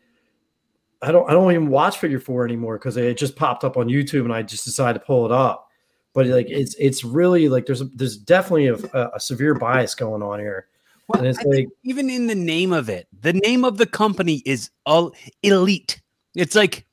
I 1.03 1.11
don't 1.11 1.29
I 1.29 1.33
don't 1.33 1.51
even 1.51 1.67
watch 1.67 1.99
Figure 1.99 2.19
Four 2.19 2.45
anymore 2.45 2.77
because 2.77 2.97
it 2.97 3.17
just 3.17 3.35
popped 3.35 3.63
up 3.63 3.77
on 3.77 3.87
YouTube 3.87 4.23
and 4.23 4.33
I 4.33 4.41
just 4.41 4.65
decided 4.65 4.99
to 4.99 5.05
pull 5.05 5.25
it 5.25 5.31
up. 5.31 5.67
But 6.13 6.27
like 6.27 6.49
it's 6.49 6.75
it's 6.75 7.03
really 7.03 7.49
like 7.49 7.65
there's 7.65 7.81
a, 7.81 7.85
there's 7.85 8.17
definitely 8.17 8.67
a, 8.67 8.75
a 9.13 9.19
severe 9.19 9.53
bias 9.53 9.95
going 9.95 10.23
on 10.23 10.39
here. 10.39 10.67
Well, 11.07 11.19
and 11.19 11.27
it's 11.27 11.39
I 11.39 11.43
like 11.43 11.67
even 11.83 12.09
in 12.09 12.27
the 12.27 12.35
name 12.35 12.71
of 12.71 12.89
it, 12.89 13.07
the 13.21 13.33
name 13.33 13.65
of 13.65 13.77
the 13.77 13.85
company 13.85 14.41
is 14.45 14.69
all 14.85 15.13
elite. 15.41 16.01
It's 16.35 16.55
like 16.55 16.85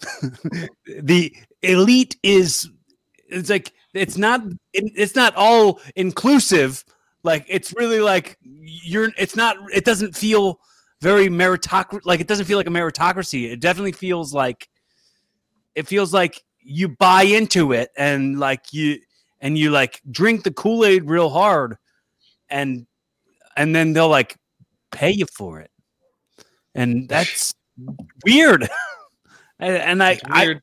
the 0.86 1.34
elite 1.62 2.16
is 2.22 2.70
it's 3.28 3.50
like 3.50 3.72
it's 3.92 4.16
not 4.16 4.42
it's 4.72 5.16
not 5.16 5.34
all 5.34 5.80
inclusive 5.96 6.84
like 7.24 7.44
it's 7.48 7.74
really 7.76 8.00
like 8.00 8.38
you're 8.42 9.10
it's 9.18 9.34
not 9.34 9.56
it 9.74 9.84
doesn't 9.84 10.14
feel 10.14 10.60
very 11.00 11.28
meritocracy. 11.28 12.00
Like 12.04 12.20
it 12.20 12.26
doesn't 12.26 12.46
feel 12.46 12.58
like 12.58 12.66
a 12.66 12.70
meritocracy. 12.70 13.50
It 13.50 13.60
definitely 13.60 13.92
feels 13.92 14.34
like 14.34 14.68
it 15.74 15.86
feels 15.86 16.12
like 16.12 16.42
you 16.60 16.88
buy 16.88 17.22
into 17.22 17.72
it 17.72 17.90
and 17.96 18.38
like 18.38 18.72
you 18.72 18.98
and 19.40 19.56
you 19.56 19.70
like 19.70 20.00
drink 20.10 20.44
the 20.44 20.52
Kool 20.52 20.84
Aid 20.84 21.04
real 21.04 21.30
hard, 21.30 21.76
and 22.48 22.86
and 23.56 23.74
then 23.74 23.92
they'll 23.92 24.08
like 24.08 24.36
pay 24.90 25.10
you 25.10 25.26
for 25.26 25.60
it, 25.60 25.70
and 26.74 27.08
that's 27.08 27.54
weird. 28.24 28.68
and, 29.60 29.76
and 29.76 30.02
I, 30.02 30.18
I 30.24 30.60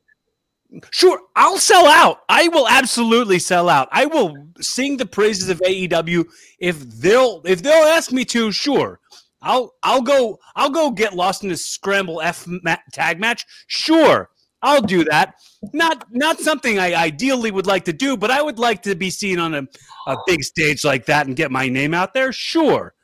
Sure, 0.91 1.19
I'll 1.35 1.57
sell 1.57 1.87
out. 1.87 2.21
I 2.27 2.47
will 2.49 2.67
absolutely 2.67 3.39
sell 3.39 3.69
out. 3.69 3.87
I 3.91 4.05
will 4.05 4.35
sing 4.59 4.97
the 4.97 5.05
praises 5.05 5.49
of 5.49 5.59
AEW 5.59 6.25
if 6.59 6.79
they'll 6.79 7.41
if 7.45 7.61
they'll 7.61 7.87
ask 7.87 8.11
me 8.11 8.25
to. 8.25 8.51
Sure, 8.51 8.99
I'll 9.45 9.75
I'll 9.83 10.01
go 10.01 10.39
I'll 10.55 10.71
go 10.71 10.91
get 10.91 11.13
lost 11.13 11.43
in 11.43 11.49
this 11.49 11.65
scramble 11.65 12.19
F 12.19 12.45
ma- 12.47 12.77
tag 12.91 13.19
match. 13.19 13.45
Sure, 13.67 14.29
I'll 14.61 14.81
do 14.81 15.05
that. 15.05 15.35
Not 15.71 16.05
not 16.11 16.39
something 16.39 16.79
I 16.79 16.93
ideally 16.95 17.51
would 17.51 17.67
like 17.67 17.85
to 17.85 17.93
do, 17.93 18.17
but 18.17 18.31
I 18.31 18.41
would 18.41 18.59
like 18.59 18.81
to 18.83 18.95
be 18.95 19.11
seen 19.11 19.39
on 19.39 19.53
a, 19.53 19.63
a 20.07 20.17
big 20.25 20.43
stage 20.43 20.83
like 20.83 21.05
that 21.05 21.27
and 21.27 21.35
get 21.35 21.51
my 21.51 21.69
name 21.69 21.93
out 21.93 22.13
there. 22.13 22.33
Sure, 22.33 22.95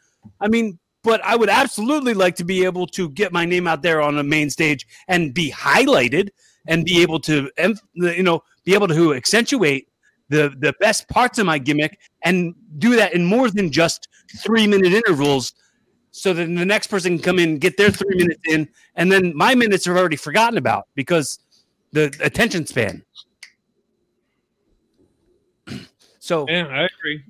I 0.41 0.47
mean, 0.47 0.79
but 1.03 1.23
I 1.23 1.35
would 1.35 1.49
absolutely 1.49 2.15
like 2.15 2.35
to 2.37 2.43
be 2.43 2.65
able 2.65 2.87
to 2.87 3.09
get 3.09 3.31
my 3.31 3.45
name 3.45 3.67
out 3.67 3.83
there 3.83 4.01
on 4.01 4.17
a 4.17 4.23
main 4.23 4.49
stage 4.49 4.87
and 5.07 5.33
be 5.33 5.51
highlighted 5.51 6.29
and 6.67 6.85
be 6.85 7.01
able 7.03 7.19
to 7.21 7.51
you 7.95 8.23
know 8.23 8.41
be 8.65 8.73
able 8.73 8.87
to 8.87 9.13
accentuate 9.13 9.87
the 10.29 10.53
the 10.59 10.73
best 10.79 11.07
parts 11.07 11.37
of 11.37 11.45
my 11.45 11.59
gimmick 11.59 11.99
and 12.23 12.55
do 12.79 12.95
that 12.95 13.13
in 13.13 13.25
more 13.25 13.51
than 13.51 13.71
just 13.71 14.07
three 14.43 14.65
minute 14.65 14.93
intervals 14.93 15.53
so 16.11 16.33
then 16.33 16.55
the 16.55 16.65
next 16.65 16.87
person 16.87 17.17
can 17.17 17.23
come 17.23 17.39
in, 17.39 17.57
get 17.57 17.77
their 17.77 17.89
three 17.89 18.15
minutes 18.15 18.41
in, 18.47 18.67
and 18.95 19.11
then 19.11 19.35
my 19.35 19.55
minutes 19.55 19.87
are 19.87 19.97
already 19.97 20.17
forgotten 20.17 20.57
about 20.57 20.87
because 20.93 21.39
the 21.91 22.15
attention 22.19 22.65
span. 22.65 23.03
So 26.23 26.45
yeah, 26.47 26.67
I 26.67 26.87
agree. 26.99 27.23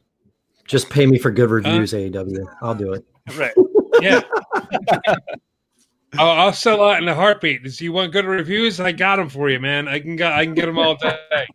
Just 0.65 0.89
pay 0.89 1.05
me 1.05 1.17
for 1.17 1.31
good 1.31 1.49
reviews, 1.49 1.93
uh, 1.93 1.97
AEW. 1.97 2.45
I'll 2.61 2.75
do 2.75 2.91
it. 2.91 3.05
Right. 3.37 3.53
Yeah. 4.01 4.21
I'll, 6.17 6.31
I'll 6.31 6.53
sell 6.53 6.83
out 6.83 7.01
in 7.01 7.07
a 7.07 7.15
heartbeat. 7.15 7.65
If 7.65 7.81
you 7.81 7.93
want 7.93 8.11
good 8.11 8.25
reviews, 8.25 8.81
I 8.81 8.91
got 8.91 9.15
them 9.15 9.29
for 9.29 9.49
you, 9.49 9.59
man. 9.61 9.87
I 9.87 9.99
can 9.99 10.17
get 10.17 10.33
I 10.33 10.43
can 10.43 10.53
get 10.53 10.65
them 10.65 10.77
all 10.77 10.95
day. 10.95 11.47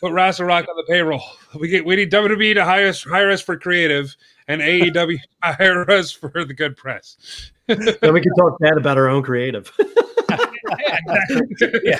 Put 0.00 0.12
Wrestle 0.12 0.46
Rock 0.46 0.66
on 0.68 0.76
the 0.76 0.84
payroll. 0.88 1.22
We 1.54 1.68
get 1.68 1.86
we 1.86 1.96
need 1.96 2.10
WWE 2.10 2.54
to 2.54 2.64
hire 2.64 2.88
us 2.88 3.04
hire 3.04 3.30
us 3.30 3.40
for 3.40 3.56
creative, 3.56 4.14
and 4.48 4.60
AEW 4.60 5.18
hire 5.42 5.90
us 5.90 6.10
for 6.12 6.44
the 6.44 6.54
good 6.54 6.76
press. 6.76 7.50
then 7.66 8.12
we 8.12 8.20
can 8.20 8.34
talk 8.34 8.58
bad 8.60 8.76
about 8.76 8.96
our 8.96 9.08
own 9.08 9.22
creative. 9.22 9.72
yeah. 11.84 11.98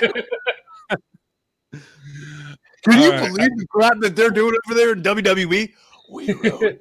Can 2.83 3.01
you 3.01 3.11
right. 3.11 3.27
believe 3.27 3.57
the 3.57 3.65
crap 3.69 3.99
that 3.99 4.15
they're 4.15 4.29
doing 4.29 4.55
over 4.65 4.75
there 4.75 4.93
in 4.93 5.03
WWE? 5.03 5.73
We 6.09 6.33
wrote 6.33 6.79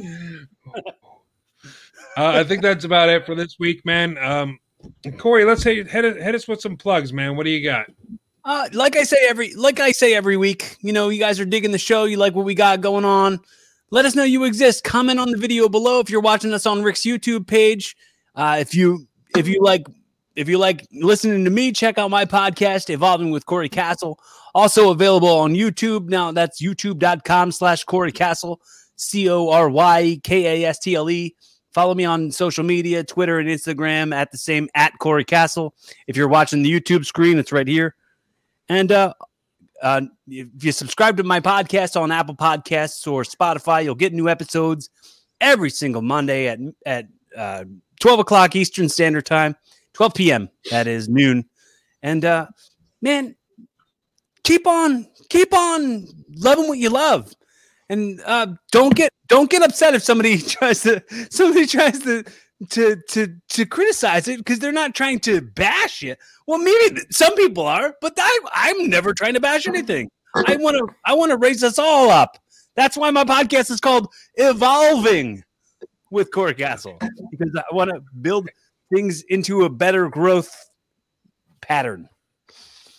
Uh, 2.16 2.28
I 2.28 2.44
think 2.44 2.62
that's 2.62 2.84
about 2.84 3.08
it 3.08 3.26
for 3.26 3.34
this 3.34 3.58
week, 3.58 3.84
man. 3.84 4.16
Um, 4.18 4.60
Cory, 5.18 5.44
let's 5.44 5.62
say 5.62 5.82
head, 5.82 6.04
head 6.04 6.36
us 6.36 6.46
with 6.46 6.60
some 6.60 6.76
plugs, 6.76 7.12
man. 7.12 7.36
What 7.36 7.44
do 7.44 7.50
you 7.50 7.64
got? 7.64 7.86
Uh, 8.44 8.68
like 8.72 8.94
I 8.94 9.02
say 9.02 9.16
every 9.28 9.52
like 9.54 9.80
I 9.80 9.90
say 9.90 10.14
every 10.14 10.36
week, 10.36 10.76
you 10.80 10.92
know, 10.92 11.08
you 11.08 11.18
guys 11.18 11.40
are 11.40 11.44
digging 11.44 11.72
the 11.72 11.78
show. 11.78 12.04
You 12.04 12.16
like 12.16 12.34
what 12.36 12.44
we 12.44 12.54
got 12.54 12.80
going 12.80 13.04
on. 13.04 13.40
Let 13.94 14.06
us 14.06 14.16
know 14.16 14.24
you 14.24 14.42
exist. 14.42 14.82
Comment 14.82 15.20
on 15.20 15.30
the 15.30 15.38
video 15.38 15.68
below 15.68 16.00
if 16.00 16.10
you're 16.10 16.20
watching 16.20 16.52
us 16.52 16.66
on 16.66 16.82
Rick's 16.82 17.02
YouTube 17.02 17.46
page. 17.46 17.96
Uh, 18.34 18.56
if 18.58 18.74
you 18.74 19.06
if 19.36 19.46
you 19.46 19.62
like 19.62 19.86
if 20.34 20.48
you 20.48 20.58
like 20.58 20.84
listening 20.90 21.44
to 21.44 21.50
me, 21.50 21.70
check 21.70 21.96
out 21.96 22.10
my 22.10 22.24
podcast, 22.24 22.90
Evolving 22.90 23.30
with 23.30 23.46
Cory 23.46 23.68
Kastle. 23.68 24.16
Also 24.52 24.90
available 24.90 25.28
on 25.28 25.54
YouTube. 25.54 26.08
Now 26.08 26.32
that's 26.32 26.60
youtube.com 26.60 27.52
slash 27.52 27.84
Cory 27.84 28.10
Kastle, 28.10 28.56
C 28.96 29.30
O 29.30 29.50
R 29.50 29.70
Y 29.70 30.18
K 30.24 30.64
A 30.64 30.68
S 30.68 30.80
T 30.80 30.96
L 30.96 31.08
E. 31.08 31.36
Follow 31.72 31.94
me 31.94 32.04
on 32.04 32.32
social 32.32 32.64
media, 32.64 33.04
Twitter 33.04 33.38
and 33.38 33.48
Instagram 33.48 34.12
at 34.12 34.32
the 34.32 34.38
same 34.38 34.68
at 34.74 34.98
Cory 34.98 35.24
Kastle. 35.24 35.70
If 36.08 36.16
you're 36.16 36.26
watching 36.26 36.64
the 36.64 36.80
YouTube 36.80 37.06
screen, 37.06 37.38
it's 37.38 37.52
right 37.52 37.68
here. 37.68 37.94
And 38.68 38.90
uh, 38.90 39.14
uh, 39.84 40.00
if 40.26 40.64
you 40.64 40.72
subscribe 40.72 41.18
to 41.18 41.22
my 41.24 41.40
podcast 41.40 42.00
on 42.00 42.10
Apple 42.10 42.34
Podcasts 42.34 43.06
or 43.06 43.22
Spotify, 43.22 43.84
you'll 43.84 43.94
get 43.94 44.14
new 44.14 44.30
episodes 44.30 44.88
every 45.42 45.68
single 45.68 46.00
Monday 46.00 46.48
at 46.48 46.58
at 46.86 47.06
uh, 47.36 47.64
12 48.00 48.20
o'clock 48.20 48.56
Eastern 48.56 48.88
Standard 48.88 49.26
Time, 49.26 49.54
12 49.92 50.14
p.m. 50.14 50.48
That 50.70 50.86
is 50.86 51.10
noon. 51.10 51.44
And 52.02 52.24
uh, 52.24 52.46
man, 53.02 53.36
keep 54.42 54.66
on 54.66 55.06
keep 55.28 55.52
on 55.52 56.06
loving 56.34 56.66
what 56.66 56.78
you 56.78 56.88
love, 56.88 57.34
and 57.90 58.22
uh, 58.24 58.54
don't 58.72 58.94
get 58.96 59.12
don't 59.28 59.50
get 59.50 59.62
upset 59.62 59.94
if 59.94 60.02
somebody 60.02 60.38
tries 60.38 60.80
to 60.84 61.04
somebody 61.30 61.66
tries 61.66 61.98
to 62.04 62.24
to 62.70 62.96
to 63.08 63.34
to 63.50 63.66
criticize 63.66 64.28
it 64.28 64.38
because 64.38 64.58
they're 64.58 64.72
not 64.72 64.94
trying 64.94 65.20
to 65.20 65.40
bash 65.40 66.02
you. 66.02 66.16
Well, 66.46 66.58
maybe 66.58 67.00
some 67.10 67.34
people 67.36 67.66
are, 67.66 67.94
but 68.00 68.14
I, 68.16 68.40
I'm 68.52 68.88
never 68.88 69.12
trying 69.12 69.34
to 69.34 69.40
bash 69.40 69.66
anything. 69.66 70.10
I 70.34 70.56
want 70.56 70.76
to 70.76 70.94
I 71.04 71.14
want 71.14 71.30
to 71.30 71.36
raise 71.36 71.62
us 71.62 71.78
all 71.78 72.10
up. 72.10 72.38
That's 72.76 72.96
why 72.96 73.10
my 73.10 73.24
podcast 73.24 73.70
is 73.70 73.80
called 73.80 74.08
Evolving 74.34 75.44
with 76.10 76.30
Cory 76.32 76.54
Kastle 76.54 76.98
because 77.30 77.54
I 77.56 77.74
want 77.74 77.90
to 77.90 78.02
build 78.20 78.48
things 78.92 79.22
into 79.28 79.64
a 79.64 79.70
better 79.70 80.08
growth 80.08 80.70
pattern. 81.60 82.08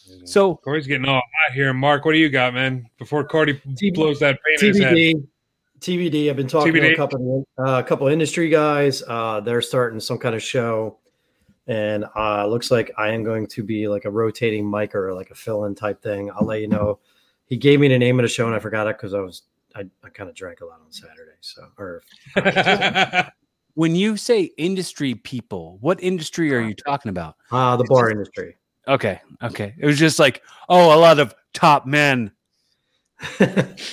Mm-hmm. 0.10 0.26
So 0.26 0.56
Cory's 0.56 0.88
getting 0.88 1.08
all 1.08 1.16
hot 1.16 1.54
here. 1.54 1.74
Mark, 1.74 2.06
what 2.06 2.14
do 2.14 2.20
you 2.20 2.30
got, 2.30 2.54
man? 2.54 2.88
Before 2.98 3.24
Cory 3.24 3.62
T- 3.76 3.92
blows 3.92 4.20
that 4.20 4.40
paint 4.46 4.62
in 4.62 4.68
his 4.68 4.84
head. 4.84 4.94
TBD. 4.94 5.28
TBD. 5.80 6.30
I've 6.30 6.36
been 6.36 6.48
talking 6.48 6.74
to 6.74 6.94
a 6.94 6.96
couple, 6.96 7.48
uh, 7.58 7.82
a 7.84 7.84
couple 7.84 8.08
industry 8.08 8.50
guys. 8.50 9.04
Uh, 9.08 9.40
they're 9.40 9.62
starting 9.62 10.00
some 10.00 10.18
kind 10.18 10.36
of 10.36 10.42
show, 10.42 10.98
and 11.68 12.06
uh, 12.16 12.46
looks 12.48 12.72
like 12.72 12.92
I 12.98 13.10
am 13.10 13.24
going 13.24 13.48
to 13.48 13.64
be 13.64 13.88
like 13.88 14.06
a 14.06 14.10
rotating 14.12 14.70
mic 14.70 14.96
or 14.96 15.14
like 15.14 15.32
a 15.32 15.36
fill-in 15.36 15.76
type 15.76 16.02
thing. 16.02 16.32
I'll 16.32 16.46
let 16.46 16.62
you 16.62 16.68
know. 16.68 17.00
He 17.48 17.58
gave 17.58 17.80
me 17.80 17.88
the 17.88 18.00
name 18.00 18.20
of 18.20 18.24
the 18.24 18.30
show, 18.30 18.46
and 18.48 18.56
I 18.56 18.60
forgot 18.60 18.88
it 18.88 18.98
because 18.98 19.14
I 19.14 19.20
was 19.20 19.44
I, 19.76 19.86
I 20.04 20.10
kind 20.10 20.30
of 20.30 20.36
drank 20.36 20.62
a 20.62 20.66
lot 20.66 20.80
on 20.84 20.92
Saturday. 20.92 21.36
So, 21.42 21.68
or 21.78 22.02
when 23.74 23.96
you 23.96 24.18
say 24.18 24.52
industry 24.58 25.16
people, 25.16 25.78
what 25.82 26.02
industry 26.02 26.54
are 26.56 26.62
you 26.62 26.74
talking 26.74 27.10
about? 27.10 27.36
uh, 27.52 27.76
the 27.76 27.84
bar 27.84 28.10
industry. 28.10 28.56
Okay, 28.88 29.20
okay. 29.42 29.76
It 29.78 29.86
was 29.86 29.98
just 29.98 30.20
like, 30.20 30.44
oh, 30.70 30.96
a 30.96 31.00
lot 31.00 31.20
of 31.20 31.36
top 31.54 31.86
men. 31.86 32.32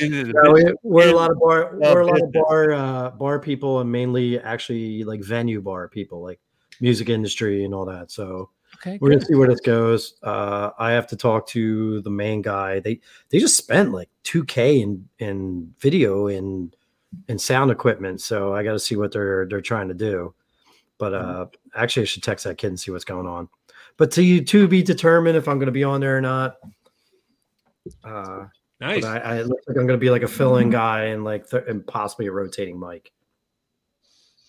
No, 0.01 0.53
we, 0.53 0.73
we're 0.83 1.11
a 1.11 1.17
lot 1.17 1.31
of 1.31 1.39
bar. 1.39 1.77
We're 1.79 2.01
a 2.01 2.07
lot 2.07 2.23
of 2.23 2.33
bar 2.33 2.73
uh, 2.73 3.11
bar 3.11 3.39
people, 3.39 3.81
and 3.81 3.91
mainly 3.91 4.41
actually 4.41 5.05
like 5.05 5.23
venue 5.23 5.61
bar 5.61 5.89
people, 5.89 6.23
like 6.23 6.41
music 6.81 7.09
industry 7.09 7.65
and 7.65 7.75
all 7.75 7.85
that. 7.87 8.11
So 8.11 8.51
Okay, 8.77 8.99
we're 9.01 9.11
gonna 9.11 9.25
see 9.25 9.35
where 9.35 9.49
this 9.49 9.61
goes. 9.61 10.15
Uh, 10.23 10.71
I 10.79 10.93
have 10.93 11.07
to 11.09 11.17
talk 11.17 11.47
to 11.49 12.01
the 12.03 12.11
main 12.11 12.43
guy. 12.43 12.81
They 12.81 13.01
they 13.29 13.39
just 13.39 13.57
spent 13.57 13.93
like 13.93 14.09
two 14.23 14.45
k 14.45 14.81
in 14.81 15.09
in 15.19 15.73
video 15.79 16.27
and 16.27 16.75
and 17.29 17.41
sound 17.41 17.71
equipment. 17.71 18.21
So 18.21 18.55
I 18.55 18.63
got 18.63 18.73
to 18.73 18.79
see 18.79 18.97
what 18.97 19.13
they're 19.13 19.47
they're 19.47 19.61
trying 19.61 19.89
to 19.89 19.95
do. 19.95 20.35
But 20.99 21.15
uh, 21.15 21.47
actually, 21.75 22.03
I 22.03 22.07
should 22.07 22.23
text 22.23 22.45
that 22.45 22.59
kid 22.59 22.69
and 22.69 22.81
see 22.81 22.91
what's 22.91 23.05
going 23.05 23.27
on. 23.27 23.49
But 23.97 24.11
to 24.13 24.43
to 24.43 24.69
be 24.69 24.83
determined 24.83 25.37
if 25.37 25.49
I'm 25.49 25.59
going 25.59 25.67
to 25.67 25.73
be 25.73 25.85
on 25.85 26.01
there 26.01 26.17
or 26.17 26.21
not. 26.21 26.57
Uh, 28.05 28.47
nice. 28.83 29.03
but 29.03 29.25
I, 29.25 29.37
I 29.37 29.41
it 29.41 29.47
looks 29.47 29.67
like 29.67 29.77
I'm 29.77 29.87
going 29.87 29.99
to 29.99 30.05
be 30.05 30.11
like 30.11 30.23
a 30.23 30.29
fill-in 30.29 30.71
guy 30.71 31.05
and 31.05 31.25
like 31.25 31.49
th- 31.49 31.65
and 31.69 31.87
possibly 31.87 32.27
a 32.27 32.33
rotating 32.33 32.79
mic. 32.79 33.13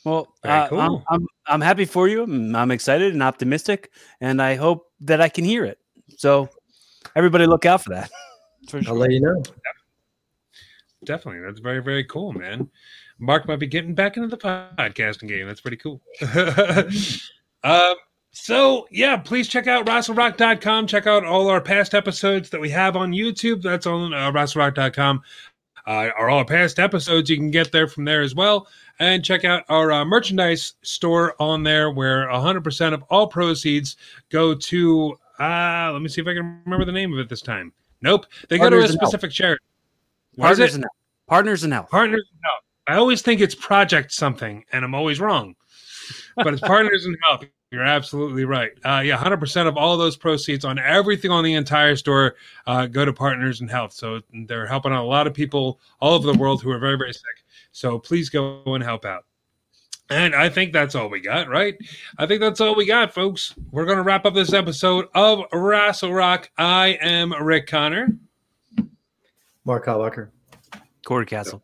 Well, 0.04 0.34
uh, 0.44 0.68
cool. 0.68 0.80
I'm, 0.80 1.04
I'm 1.10 1.28
I'm 1.48 1.62
happy 1.62 1.86
for 1.86 2.08
you. 2.08 2.24
I'm, 2.24 2.56
I'm 2.56 2.72
excited 2.72 3.14
and 3.14 3.24
optimistic, 3.24 3.92
and 4.20 4.42
I 4.42 4.56
hope 4.56 4.92
that 5.02 5.22
I 5.22 5.30
can 5.30 5.46
hear 5.46 5.64
it. 5.64 5.80
So, 6.18 6.50
everybody, 7.16 7.46
look 7.46 7.66
out 7.66 7.84
for 7.84 7.92
that. 7.92 8.10
For 8.70 8.82
I'll 8.88 8.96
let 8.96 9.12
you 9.12 9.20
know. 9.20 9.44
Definitely. 11.04 11.42
That's 11.42 11.60
very, 11.60 11.82
very 11.82 12.06
cool, 12.06 12.32
man. 12.32 12.70
Mark 13.20 13.46
might 13.46 13.60
be 13.60 13.68
getting 13.68 13.94
back 13.94 14.16
into 14.16 14.30
the 14.30 14.38
podcasting 14.38 15.28
game. 15.28 15.48
That's 15.48 15.60
pretty 15.60 15.76
cool. 15.76 16.02
um, 17.64 17.96
so, 18.34 18.88
yeah, 18.90 19.16
please 19.16 19.48
check 19.48 19.68
out 19.68 19.86
WrestleRock.com. 19.86 20.88
Check 20.88 21.06
out 21.06 21.24
all 21.24 21.50
our 21.50 21.62
past 21.62 21.94
episodes 21.94 22.50
that 22.50 22.60
we 22.60 22.70
have 22.72 22.96
on 22.96 23.12
YouTube. 23.12 23.62
That's 23.62 23.86
on 23.86 24.12
uh, 24.12 24.32
WrestleRock.com. 24.32 25.22
Uh, 25.86 26.10
are 26.18 26.30
all 26.30 26.40
our 26.40 26.46
past 26.46 26.80
episodes. 26.80 27.30
You 27.30 27.38
can 27.38 27.52
get 27.52 27.72
there 27.72 27.88
from 27.88 28.06
there 28.06 28.22
as 28.22 28.34
well. 28.34 28.68
And 28.98 29.24
check 29.24 29.46
out 29.46 29.64
our 29.70 29.92
uh, 29.92 30.04
merchandise 30.04 30.74
store 30.82 31.36
on 31.40 31.62
there 31.62 31.92
where 31.92 32.28
100% 32.28 32.94
of 32.94 33.04
all 33.12 33.28
proceeds 33.28 33.98
go 34.30 34.56
to, 34.56 35.16
uh, 35.40 35.92
let 35.94 36.02
me 36.02 36.10
see 36.10 36.22
if 36.22 36.28
I 36.28 36.34
can 36.34 36.60
remember 36.66 36.86
the 36.86 36.92
name 36.92 37.14
of 37.14 37.20
it 37.20 37.30
this 37.30 37.42
time. 37.42 37.72
Nope. 38.02 38.26
They 38.50 38.58
go 38.58 38.68
to 38.70 38.78
a 38.78 38.80
Partners 38.80 38.90
Health. 38.90 39.10
specific 39.10 39.32
charity. 39.32 39.64
What 40.36 40.54
is 40.54 40.60
it? 40.60 40.62
Partners 40.64 40.76
in 40.76 40.82
health. 40.82 40.92
Partners 41.28 41.64
in 41.64 41.72
health. 41.72 41.90
Partners 41.92 42.30
in 42.34 42.40
Health. 42.44 42.64
I 42.88 42.96
always 42.96 43.22
think 43.22 43.42
it's 43.42 43.56
Project 43.56 44.12
something, 44.12 44.66
and 44.72 44.84
I'm 44.84 44.96
always 44.96 45.20
wrong. 45.20 45.56
But 46.36 46.54
it's 46.54 46.62
Partners 46.62 47.06
in 47.06 47.16
Health. 47.28 47.46
You're 47.74 47.82
absolutely 47.82 48.46
right. 48.46 48.70
Uh, 48.86 49.02
yeah, 49.04 49.18
100% 49.18 49.68
of 49.68 49.78
all 49.78 49.98
those 49.98 50.16
proceeds 50.16 50.64
on 50.64 50.78
everything 50.78 51.32
on 51.32 51.44
the 51.44 51.56
entire 51.56 51.96
store 51.96 52.36
uh, 52.68 52.86
go 52.86 53.04
to 53.04 53.12
Partners 53.12 53.62
in 53.62 53.68
Health. 53.68 53.94
So 53.94 54.22
they're 54.32 54.68
helping 54.68 54.92
out 54.92 55.04
a 55.04 55.08
lot 55.08 55.26
of 55.26 55.34
people 55.34 55.80
all 56.00 56.14
over 56.14 56.32
the 56.32 56.38
world 56.38 56.62
who 56.62 56.70
are 56.70 56.78
very, 56.78 57.00
very 57.00 57.14
sick. 57.14 57.44
So 57.72 57.98
please 57.98 58.30
go 58.30 58.62
and 58.68 58.84
help 58.84 59.06
out. 59.06 59.26
And 60.12 60.36
I 60.36 60.50
think 60.50 60.72
that's 60.72 60.94
all 60.94 61.10
we 61.10 61.20
got, 61.20 61.50
right? 61.50 61.76
I 62.20 62.28
think 62.28 62.42
that's 62.42 62.62
all 62.62 62.76
we 62.76 62.86
got, 62.86 63.12
folks. 63.12 63.56
We're 63.72 63.86
going 63.86 63.98
to 63.98 64.04
wrap 64.04 64.28
up 64.28 64.36
this 64.36 64.54
episode 64.54 65.08
of 65.16 65.42
Wrestle 65.52 66.14
Rock. 66.14 66.52
I 66.60 67.00
am 67.02 67.34
Rick 67.44 67.66
Connor. 67.66 68.16
Mark 69.66 69.88
Hallwecker. 69.88 70.30
Cory 71.08 71.26
Kastle. 71.26 71.64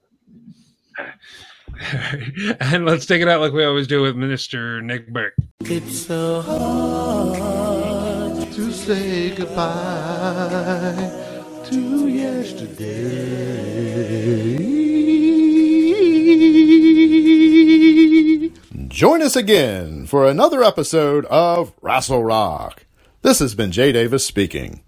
and 2.59 2.85
let's 2.85 3.05
take 3.05 3.21
it 3.21 3.27
out 3.27 3.41
like 3.41 3.53
we 3.53 3.63
always 3.63 3.87
do 3.87 4.01
with 4.01 4.15
Minister 4.15 4.81
Nick 4.81 5.07
Burke. 5.07 5.33
It's 5.61 6.05
so 6.05 6.41
hard 6.41 8.51
to 8.51 8.71
say 8.71 9.35
goodbye 9.35 11.11
to 11.65 12.07
yesterday. 12.07 13.19
Join 18.87 19.21
us 19.21 19.35
again 19.35 20.05
for 20.05 20.27
another 20.27 20.63
episode 20.63 21.25
of 21.25 21.73
Wrestle 21.81 22.23
Rock. 22.23 22.85
This 23.21 23.39
has 23.39 23.55
been 23.55 23.71
Jay 23.71 23.91
Davis 23.91 24.25
speaking. 24.25 24.81